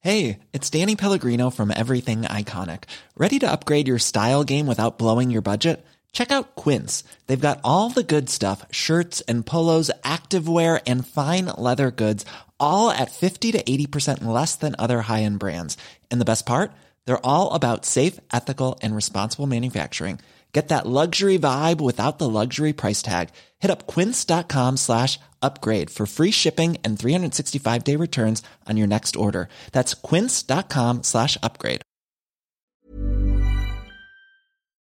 hey, 0.00 0.38
it's 0.54 0.70
Danny 0.70 0.96
Pellegrino 0.96 1.50
from 1.50 1.70
Everything 1.70 2.22
Iconic. 2.22 2.84
Ready 3.18 3.38
to 3.40 3.46
upgrade 3.46 3.86
your 3.86 3.98
style 3.98 4.44
game 4.44 4.66
without 4.66 4.96
blowing 4.96 5.30
your 5.30 5.42
budget? 5.42 5.84
Check 6.12 6.32
out 6.32 6.56
Quince. 6.56 7.04
They've 7.26 7.38
got 7.38 7.60
all 7.62 7.90
the 7.90 8.02
good 8.02 8.30
stuff 8.30 8.64
shirts 8.70 9.20
and 9.28 9.44
polos, 9.44 9.90
activewear, 10.02 10.80
and 10.86 11.06
fine 11.06 11.52
leather 11.58 11.90
goods, 11.90 12.24
all 12.58 12.90
at 12.90 13.10
50 13.10 13.52
to 13.52 13.62
80% 13.62 14.24
less 14.24 14.56
than 14.56 14.74
other 14.78 15.02
high 15.02 15.24
end 15.24 15.38
brands. 15.38 15.76
And 16.10 16.18
the 16.18 16.24
best 16.24 16.46
part? 16.46 16.72
They're 17.04 17.26
all 17.26 17.52
about 17.52 17.84
safe, 17.84 18.18
ethical, 18.32 18.78
and 18.80 18.96
responsible 18.96 19.46
manufacturing. 19.46 20.18
Get 20.52 20.68
that 20.68 20.86
luxury 20.86 21.38
vibe 21.38 21.80
without 21.80 22.18
the 22.18 22.28
luxury 22.28 22.72
price 22.72 23.02
tag. 23.02 23.28
Hit 23.58 23.70
up 23.70 23.86
quince.com 23.86 24.76
slash 24.78 25.18
upgrade 25.42 25.90
for 25.90 26.06
free 26.06 26.32
shipping 26.32 26.78
and 26.84 26.98
365 26.98 27.84
day 27.84 27.96
returns 27.96 28.42
on 28.66 28.76
your 28.76 28.86
next 28.86 29.16
order. 29.16 29.48
That's 29.72 29.94
quince.com 29.94 31.02
slash 31.02 31.36
upgrade. 31.42 31.82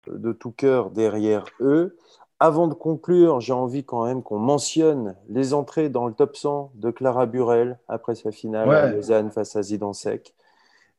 De 0.07 0.33
tout 0.33 0.53
cœur 0.53 0.91
derrière 0.91 1.45
eux. 1.61 1.97
Avant 2.41 2.69
de 2.69 2.75
conclure, 2.75 3.41
j'ai 3.41 3.53
envie 3.53 3.85
quand 3.85 4.07
même 4.07 4.23
qu'on 4.23 4.39
mentionne 4.39 5.17
les 5.29 5.55
entrées 5.55 5.89
dans 5.89 6.07
le 6.07 6.15
top 6.15 6.37
100 6.37 6.71
de 6.77 6.91
Clara 6.93 7.27
Burel 7.27 7.81
après 7.89 8.15
sa 8.15 8.31
finale 8.31 8.69
ouais. 8.69 8.77
à 8.77 8.87
Lausanne 8.87 9.33
face 9.33 9.57
à 9.57 9.63
Zidansek. 9.63 10.35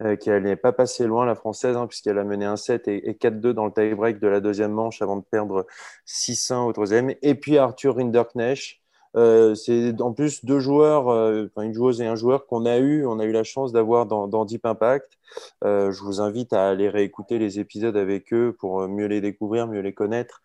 Euh, 0.02 0.16
qui 0.16 0.30
n'allait 0.30 0.56
pas 0.56 0.72
passer 0.72 1.06
loin, 1.06 1.26
la 1.26 1.36
française, 1.36 1.76
hein, 1.76 1.86
puisqu'elle 1.86 2.18
a 2.20 2.24
mené 2.24 2.46
un 2.46 2.56
7 2.56 2.88
et, 2.88 3.18
4-2 3.20 3.52
dans 3.52 3.66
le 3.66 3.72
tie-break 3.74 4.20
de 4.20 4.28
la 4.30 4.40
deuxième 4.40 4.72
manche 4.72 5.02
avant 5.02 5.18
de 5.18 5.24
perdre 5.30 5.68
6-1 6.06 6.66
au 6.66 6.72
troisième. 6.72 7.14
Et 7.22 7.36
puis 7.36 7.58
Arthur 7.58 7.98
Rinderknecht. 7.98 8.80
Euh, 9.18 9.56
c'est 9.56 10.00
en 10.02 10.14
plus 10.14 10.46
deux 10.46 10.60
joueurs, 10.60 11.10
euh, 11.10 11.48
une 11.58 11.74
joueuse 11.74 12.00
et 12.00 12.06
un 12.06 12.16
joueur 12.16 12.46
qu'on 12.46 12.66
a 12.66 12.78
eu, 12.78 13.06
on 13.06 13.20
a 13.20 13.26
eu 13.26 13.32
la 13.34 13.44
chance 13.44 13.74
d'avoir 13.74 14.06
dans, 14.06 14.46
Deep 14.46 14.66
Impact. 14.66 15.18
je 15.64 16.04
vous 16.04 16.22
invite 16.22 16.54
à 16.54 16.70
aller 16.70 16.88
réécouter 16.90 17.38
les 17.38 17.60
épisodes 17.60 17.98
avec 17.98 18.32
eux 18.34 18.56
pour 18.58 18.88
mieux 18.88 19.08
les 19.08 19.20
découvrir, 19.20 19.68
mieux 19.68 19.82
les 19.82 19.94
connaître. 19.94 20.42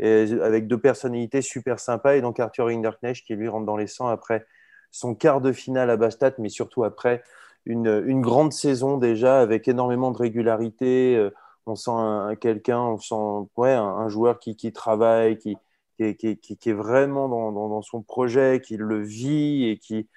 Et 0.00 0.32
avec 0.42 0.66
deux 0.66 0.78
personnalités 0.80 1.42
super 1.42 1.78
sympas. 1.78 2.16
Et 2.16 2.20
donc 2.20 2.40
Arthur 2.40 2.66
Rinderknecht 2.66 3.24
qui 3.24 3.36
lui 3.36 3.48
rentre 3.48 3.66
dans 3.66 3.76
les 3.76 3.86
100 3.86 4.08
après 4.08 4.44
son 4.90 5.14
quart 5.14 5.40
de 5.40 5.52
finale 5.52 5.90
à 5.90 5.96
Bastat, 5.96 6.32
mais 6.38 6.48
surtout 6.48 6.82
après 6.82 7.22
une, 7.68 8.20
grande 8.22 8.52
saison 8.52 8.96
déjà 8.96 9.40
avec 9.40 9.68
énormément 9.68 10.10
de 10.10 10.18
régularité. 10.18 11.16
Euh, 11.16 11.30
on 11.66 11.76
sent 11.76 12.36
quelqu'un, 12.40 12.80
on 12.80 12.98
sent 12.98 13.50
ouais, 13.56 13.72
un, 13.72 14.08
joueur 14.08 14.38
qui, 14.38 14.72
travaille, 14.72 15.38
qui, 15.38 15.56
qui, 15.98 16.70
est 16.70 16.72
vraiment 16.72 17.28
dans, 17.28 17.82
son 17.82 18.02
projet, 18.02 18.62
qui 18.64 18.76
le 18.76 19.02
vit 19.02 19.68
et 19.68 19.78
qui. 19.78 20.08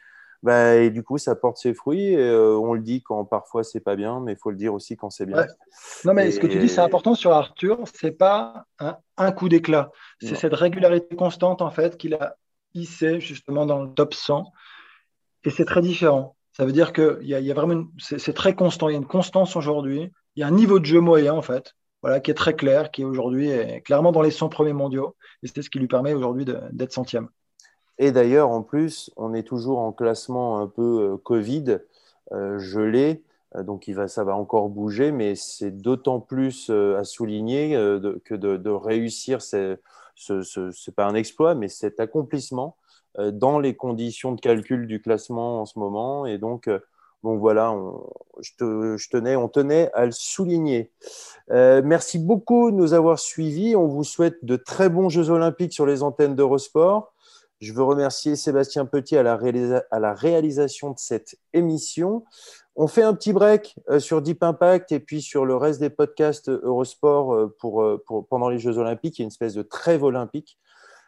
Bah, 0.43 0.75
et 0.75 0.89
du 0.89 1.03
coup, 1.03 1.19
ça 1.19 1.35
porte 1.35 1.57
ses 1.57 1.75
fruits. 1.75 2.15
Euh, 2.15 2.55
on 2.55 2.73
le 2.73 2.79
dit 2.79 3.03
quand 3.03 3.25
parfois 3.25 3.63
c'est 3.63 3.81
pas 3.81 3.95
bien, 3.95 4.21
mais 4.21 4.31
il 4.31 4.37
faut 4.37 4.49
le 4.49 4.55
dire 4.55 4.73
aussi 4.73 4.97
quand 4.97 5.11
c'est 5.11 5.27
bien. 5.27 5.45
Non, 6.03 6.13
mais 6.13 6.31
ce 6.31 6.39
que 6.39 6.47
tu 6.47 6.57
dis, 6.57 6.69
c'est 6.69 6.81
important 6.81 7.13
sur 7.13 7.31
Arthur. 7.31 7.79
C'est 7.93 8.11
pas 8.11 8.65
un, 9.17 9.31
coup 9.33 9.49
d'éclat. 9.49 9.91
C'est 10.21 10.35
cette 10.35 10.55
régularité 10.55 11.15
constante 11.15 11.61
en 11.61 11.69
fait 11.69 11.97
qu'il 11.97 12.15
a 12.15 12.37
hissé 12.73 13.19
justement 13.19 13.65
dans 13.65 13.83
le 13.83 13.93
top 13.93 14.13
100. 14.13 14.45
Et 15.43 15.49
c'est 15.49 15.65
très 15.65 15.81
différent. 15.81 16.35
Ça 16.53 16.65
veut 16.65 16.73
dire 16.73 16.91
que 16.91 17.19
y, 17.23 17.33
a, 17.33 17.53
vraiment, 17.53 17.85
c'est 17.97 18.33
très 18.33 18.55
constant. 18.55 18.89
Il 18.89 18.93
y 18.93 18.95
a 18.95 18.97
une 18.97 19.05
constance 19.05 19.55
aujourd'hui. 19.55 20.11
Il 20.35 20.41
y 20.41 20.43
a 20.43 20.47
un 20.47 20.51
niveau 20.51 20.79
de 20.79 20.85
jeu 20.85 20.99
moyen 20.99 21.33
en 21.33 21.41
fait, 21.41 21.75
voilà, 22.01 22.19
qui 22.19 22.31
est 22.31 22.35
très 22.35 22.55
clair, 22.55 22.91
qui 22.91 23.05
aujourd'hui 23.05 23.49
est 23.49 23.81
clairement 23.81 24.11
dans 24.11 24.21
les 24.21 24.31
100 24.31 24.49
premiers 24.49 24.73
mondiaux. 24.73 25.15
Et 25.43 25.47
c'est 25.47 25.61
ce 25.61 25.69
qui 25.69 25.79
lui 25.79 25.87
permet 25.87 26.13
aujourd'hui 26.13 26.45
d'être 26.45 26.91
centième. 26.91 27.29
Et 27.97 28.11
d'ailleurs, 28.11 28.49
en 28.49 28.63
plus, 28.63 29.11
on 29.15 29.33
est 29.33 29.43
toujours 29.43 29.79
en 29.79 29.91
classement 29.91 30.59
un 30.59 30.67
peu 30.67 31.13
euh, 31.13 31.17
Covid, 31.17 31.77
euh, 32.31 32.57
gelé. 32.57 33.23
Euh, 33.55 33.63
donc, 33.63 33.87
il 33.87 33.95
va, 33.95 34.07
ça 34.07 34.23
va 34.23 34.35
encore 34.35 34.69
bouger, 34.69 35.11
mais 35.11 35.35
c'est 35.35 35.71
d'autant 35.71 36.19
plus 36.19 36.69
à 36.69 37.03
souligner 37.03 37.73
que 38.25 38.35
de, 38.35 38.69
réussir, 38.69 39.41
ce 39.41 39.77
n'est 40.27 40.93
pas 40.95 41.05
un 41.05 41.15
exploit, 41.15 41.55
mais 41.55 41.67
cet 41.67 41.99
accomplissement 41.99 42.75
dans 43.17 43.59
les 43.59 43.75
conditions 43.75 44.31
de 44.33 44.39
calcul 44.39 44.87
du 44.87 45.01
classement 45.01 45.61
en 45.61 45.65
ce 45.65 45.77
moment. 45.79 46.25
Et 46.25 46.37
donc, 46.37 46.67
euh, 46.67 46.79
bon 47.23 47.37
voilà, 47.37 47.71
on, 47.71 48.07
je, 48.39 49.09
tenais, 49.09 49.35
on 49.35 49.47
tenait 49.47 49.91
à 49.93 50.05
le 50.05 50.11
souligner. 50.11 50.91
Euh, 51.51 51.81
merci 51.83 52.19
beaucoup 52.19 52.71
de 52.71 52.75
nous 52.75 52.93
avoir 52.93 53.19
suivis. 53.19 53.75
On 53.75 53.87
vous 53.87 54.03
souhaite 54.03 54.43
de 54.43 54.55
très 54.55 54.89
bons 54.89 55.09
Jeux 55.09 55.29
olympiques 55.29 55.73
sur 55.73 55.85
les 55.85 56.03
antennes 56.03 56.35
d'Eurosport. 56.35 57.13
Je 57.59 57.73
veux 57.73 57.83
remercier 57.83 58.35
Sébastien 58.35 58.85
Petit 58.85 59.17
à 59.17 59.23
la, 59.23 60.13
réalisation 60.15 60.89
de 60.89 60.97
cette 60.97 61.35
émission. 61.53 62.23
On 62.75 62.87
fait 62.87 63.03
un 63.03 63.13
petit 63.13 63.33
break 63.33 63.75
sur 63.99 64.23
Deep 64.23 64.41
Impact 64.41 64.91
et 64.91 64.99
puis 64.99 65.21
sur 65.21 65.45
le 65.45 65.55
reste 65.55 65.79
des 65.79 65.91
podcasts 65.91 66.49
Eurosport 66.49 67.51
pour, 67.59 67.85
pendant 68.29 68.49
les 68.49 68.57
Jeux 68.57 68.79
olympiques. 68.79 69.19
Il 69.19 69.21
y 69.21 69.23
a 69.23 69.25
une 69.25 69.27
espèce 69.27 69.53
de 69.53 69.61
trêve 69.61 70.01
olympique. 70.01 70.57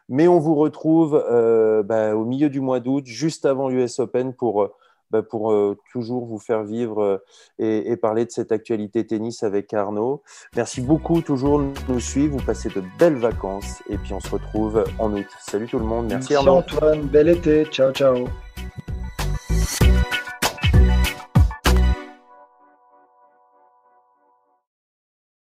Mais 0.08 0.28
on 0.28 0.38
vous 0.38 0.54
retrouve 0.54 1.22
euh, 1.30 1.82
bah, 1.82 2.14
au 2.14 2.24
milieu 2.24 2.50
du 2.50 2.60
mois 2.60 2.80
d'août, 2.80 3.04
juste 3.06 3.46
avant 3.46 3.68
l'US 3.68 3.98
Open, 3.98 4.34
pour, 4.34 4.62
euh, 4.62 4.72
bah, 5.10 5.22
pour 5.22 5.52
euh, 5.52 5.78
toujours 5.92 6.26
vous 6.26 6.38
faire 6.38 6.62
vivre 6.62 7.22
et, 7.58 7.96
parler 7.96 8.26
de 8.26 8.30
cette 8.30 8.52
actualité 8.52 9.06
tennis 9.06 9.42
avec 9.42 9.72
Arnaud. 9.72 10.22
Merci 10.56 10.82
beaucoup 10.82 11.22
toujours 11.22 11.60
de 11.60 11.72
nous 11.88 12.00
suivre. 12.00 12.36
Vous 12.36 12.44
passez 12.44 12.68
de 12.68 12.82
belles 12.98 13.16
vacances 13.16 13.82
et 13.88 13.96
puis 13.96 14.12
on 14.12 14.20
se 14.20 14.30
retrouve 14.30 14.84
en 14.98 15.12
août. 15.12 15.26
Salut 15.40 15.66
tout 15.66 15.78
le 15.78 15.86
monde. 15.86 16.06
Merci, 16.08 16.32
Merci 16.32 16.48
Arnaud. 16.48 16.58
Antoine. 16.58 17.02
Bel 17.02 17.28
été. 17.28 17.64
Ciao, 17.66 17.92
ciao. 17.92 18.26